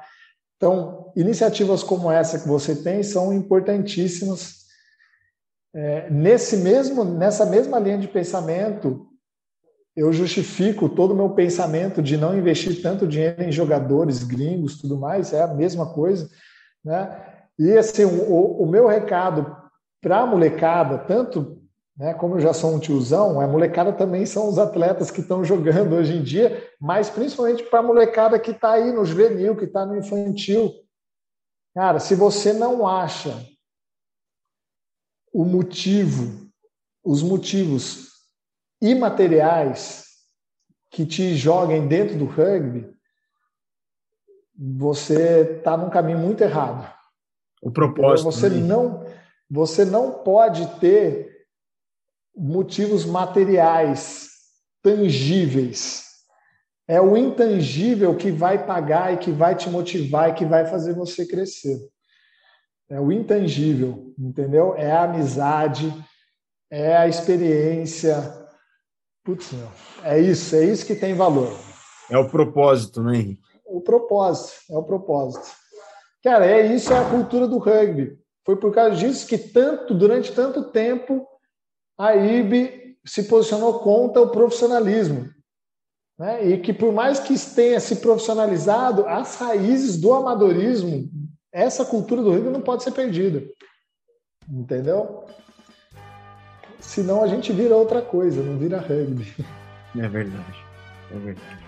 Então, 0.56 1.12
iniciativas 1.16 1.84
como 1.84 2.12
essa 2.12 2.40
que 2.40 2.48
você 2.48 2.76
tem 2.76 3.02
são 3.02 3.34
importantíssimas. 3.34 4.64
É, 5.74 6.10
nesse 6.10 6.58
mesmo, 6.58 7.04
nessa 7.04 7.46
mesma 7.46 7.80
linha 7.80 7.98
de 7.98 8.08
pensamento, 8.08 9.08
eu 9.96 10.12
justifico 10.12 10.90
todo 10.90 11.12
o 11.12 11.16
meu 11.16 11.30
pensamento 11.32 12.02
de 12.02 12.18
não 12.18 12.38
investir 12.38 12.82
tanto 12.82 13.08
dinheiro 13.08 13.44
em 13.44 13.52
jogadores 13.52 14.24
gringos, 14.24 14.80
tudo 14.80 14.98
mais, 14.98 15.34
é 15.34 15.42
a 15.42 15.48
mesma 15.48 15.94
coisa, 15.94 16.30
né? 16.84 17.32
E 17.60 17.72
assim, 17.78 18.04
o, 18.04 18.64
o 18.64 18.68
meu 18.68 18.88
recado 18.88 19.56
para 20.02 20.22
a 20.22 20.26
molecada, 20.26 20.98
tanto 20.98 21.64
né? 21.98 22.14
Como 22.14 22.36
eu 22.36 22.40
já 22.40 22.54
sou 22.54 22.74
um 22.74 22.80
tiozão, 22.80 23.40
a 23.40 23.48
molecada 23.48 23.94
também 23.94 24.26
são 24.26 24.50
os 24.50 24.58
atletas 24.58 25.12
que 25.12 25.22
estão 25.22 25.44
jogando 25.44 25.96
hoje 25.96 26.16
em 26.16 26.24
dia, 26.24 26.68
mas 26.80 27.10
principalmente 27.10 27.64
para 27.64 27.80
a 27.80 27.84
molecada 27.84 28.40
que 28.40 28.52
está 28.52 28.74
aí 28.74 28.92
no 28.92 29.06
juvenil, 29.06 29.56
que 29.56 29.66
está 29.66 29.86
no 29.86 29.98
infantil. 29.98 30.74
Cara, 31.76 32.00
se 32.00 32.16
você 32.16 32.54
não 32.54 32.88
acha 32.88 33.46
o 35.32 35.44
motivo, 35.44 36.50
os 37.04 37.22
motivos 37.22 38.13
imateriais 38.84 40.04
que 40.92 41.06
te 41.06 41.36
joguem 41.36 41.88
dentro 41.88 42.18
do 42.18 42.26
rugby, 42.26 42.94
você 44.56 45.58
está 45.58 45.76
num 45.76 45.90
caminho 45.90 46.20
muito 46.20 46.44
errado. 46.44 46.94
O 47.62 47.72
propósito. 47.72 48.30
Você 48.30 48.50
né? 48.50 48.60
não, 48.60 49.06
você 49.50 49.86
não 49.86 50.24
pode 50.24 50.68
ter 50.80 51.46
motivos 52.36 53.06
materiais, 53.06 54.30
tangíveis. 54.82 56.04
É 56.86 57.00
o 57.00 57.16
intangível 57.16 58.16
que 58.18 58.30
vai 58.30 58.66
pagar 58.66 59.14
e 59.14 59.18
que 59.18 59.32
vai 59.32 59.56
te 59.56 59.70
motivar 59.70 60.30
e 60.30 60.34
que 60.34 60.46
vai 60.46 60.66
fazer 60.66 60.94
você 60.94 61.26
crescer. 61.26 61.80
É 62.90 63.00
o 63.00 63.12
intangível, 63.12 64.14
entendeu? 64.20 64.76
É 64.76 64.92
a 64.92 65.04
amizade, 65.04 65.92
é 66.70 66.98
a 66.98 67.08
experiência. 67.08 68.43
Putz, 69.24 69.54
meu, 69.54 69.70
é 70.04 70.20
isso, 70.20 70.54
é 70.56 70.66
isso 70.66 70.86
que 70.86 70.96
tem 70.96 71.14
valor. 71.14 71.58
É 72.10 72.18
o 72.18 72.30
propósito, 72.30 73.02
né, 73.02 73.16
Henrique? 73.16 73.42
O 73.66 73.80
propósito, 73.80 74.54
é 74.70 74.78
o 74.78 74.84
propósito. 74.84 75.48
Cara, 76.22 76.46
é 76.46 76.76
isso, 76.76 76.92
é 76.92 76.98
a 76.98 77.10
cultura 77.10 77.48
do 77.48 77.58
rugby. 77.58 78.18
Foi 78.46 78.58
por 78.58 78.74
causa 78.74 78.98
disso 78.98 79.26
que 79.26 79.38
tanto, 79.38 79.94
durante 79.94 80.34
tanto 80.34 80.66
tempo, 80.72 81.26
a 81.98 82.16
IB 82.16 82.98
se 83.06 83.24
posicionou 83.24 83.80
contra 83.80 84.22
o 84.22 84.30
profissionalismo. 84.30 85.30
Né? 86.20 86.50
E 86.50 86.58
que, 86.60 86.74
por 86.74 86.92
mais 86.92 87.20
que 87.20 87.34
tenha 87.56 87.80
se 87.80 87.98
profissionalizado, 87.98 89.06
as 89.08 89.36
raízes 89.38 89.98
do 89.98 90.14
amadorismo, 90.14 91.10
essa 91.52 91.86
cultura 91.86 92.22
do 92.22 92.32
rugby 92.32 92.50
não 92.50 92.62
pode 92.62 92.84
ser 92.84 92.92
perdida. 92.92 93.44
Entendeu? 94.50 95.26
Senão 96.84 97.24
a 97.24 97.28
gente 97.28 97.52
vira 97.52 97.76
outra 97.76 98.02
coisa, 98.02 98.44
não 98.44 98.58
vira 98.58 98.78
rugby. 98.78 99.34
É 99.98 100.08
verdade. 100.08 100.66
É 101.12 101.18
verdade. 101.18 101.64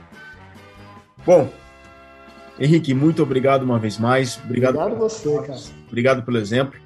Bom, 1.26 1.50
Henrique, 2.60 2.94
muito 2.94 3.24
obrigado 3.24 3.64
uma 3.64 3.80
vez 3.80 3.98
mais. 3.98 4.40
Obrigado, 4.44 4.78
obrigado 4.78 5.00
você, 5.00 5.42
cara. 5.42 5.60
Obrigado 5.88 6.24
pelo 6.24 6.38
exemplo. 6.38 6.80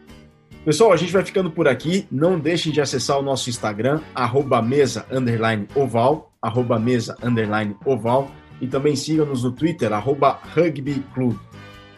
Pessoal, 0.64 0.92
a 0.94 0.98
gente 0.98 1.12
vai 1.12 1.24
ficando 1.24 1.50
por 1.50 1.68
aqui. 1.68 2.08
Não 2.12 2.40
deixem 2.40 2.72
de 2.72 2.80
acessar 2.80 3.18
o 3.20 3.22
nosso 3.22 3.50
Instagram, 3.50 4.02
arroba 4.14 4.62
mesa, 4.62 5.06
underline, 5.12 5.68
oval, 5.76 6.32
arroba 6.42 6.78
mesa, 6.80 7.18
underline, 7.24 7.76
oval. 7.86 8.30
E 8.62 8.68
também 8.68 8.96
sigam-nos 8.96 9.44
no 9.44 9.52
Twitter, 9.52 9.92
arroba 9.94 10.40
rugby 10.56 11.04
club. 11.14 11.38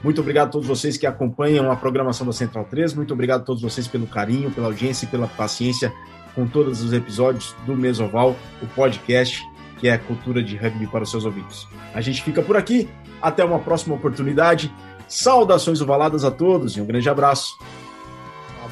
Muito 0.03 0.21
obrigado 0.21 0.47
a 0.47 0.51
todos 0.51 0.67
vocês 0.67 0.97
que 0.97 1.05
acompanham 1.05 1.71
a 1.71 1.75
programação 1.75 2.25
da 2.25 2.33
Central 2.33 2.65
3. 2.65 2.93
Muito 2.93 3.13
obrigado 3.13 3.41
a 3.41 3.43
todos 3.43 3.61
vocês 3.61 3.87
pelo 3.87 4.07
carinho, 4.07 4.51
pela 4.51 4.67
audiência 4.67 5.05
e 5.05 5.09
pela 5.09 5.27
paciência 5.27 5.93
com 6.33 6.47
todos 6.47 6.81
os 6.81 6.93
episódios 6.93 7.55
do 7.65 7.75
Mesoval, 7.75 8.35
o 8.61 8.67
podcast 8.67 9.41
que 9.77 9.87
é 9.87 9.97
cultura 9.97 10.43
de 10.43 10.55
rugby 10.55 10.85
para 10.87 11.03
os 11.03 11.09
seus 11.09 11.25
ouvidos. 11.25 11.67
A 11.93 12.01
gente 12.01 12.21
fica 12.21 12.41
por 12.41 12.55
aqui. 12.55 12.87
Até 13.19 13.43
uma 13.43 13.59
próxima 13.59 13.95
oportunidade. 13.95 14.71
Saudações 15.07 15.81
ovaladas 15.81 16.23
a 16.23 16.31
todos 16.31 16.77
e 16.77 16.81
um 16.81 16.85
grande 16.85 17.09
abraço 17.09 17.57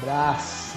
abraço. 0.00 0.76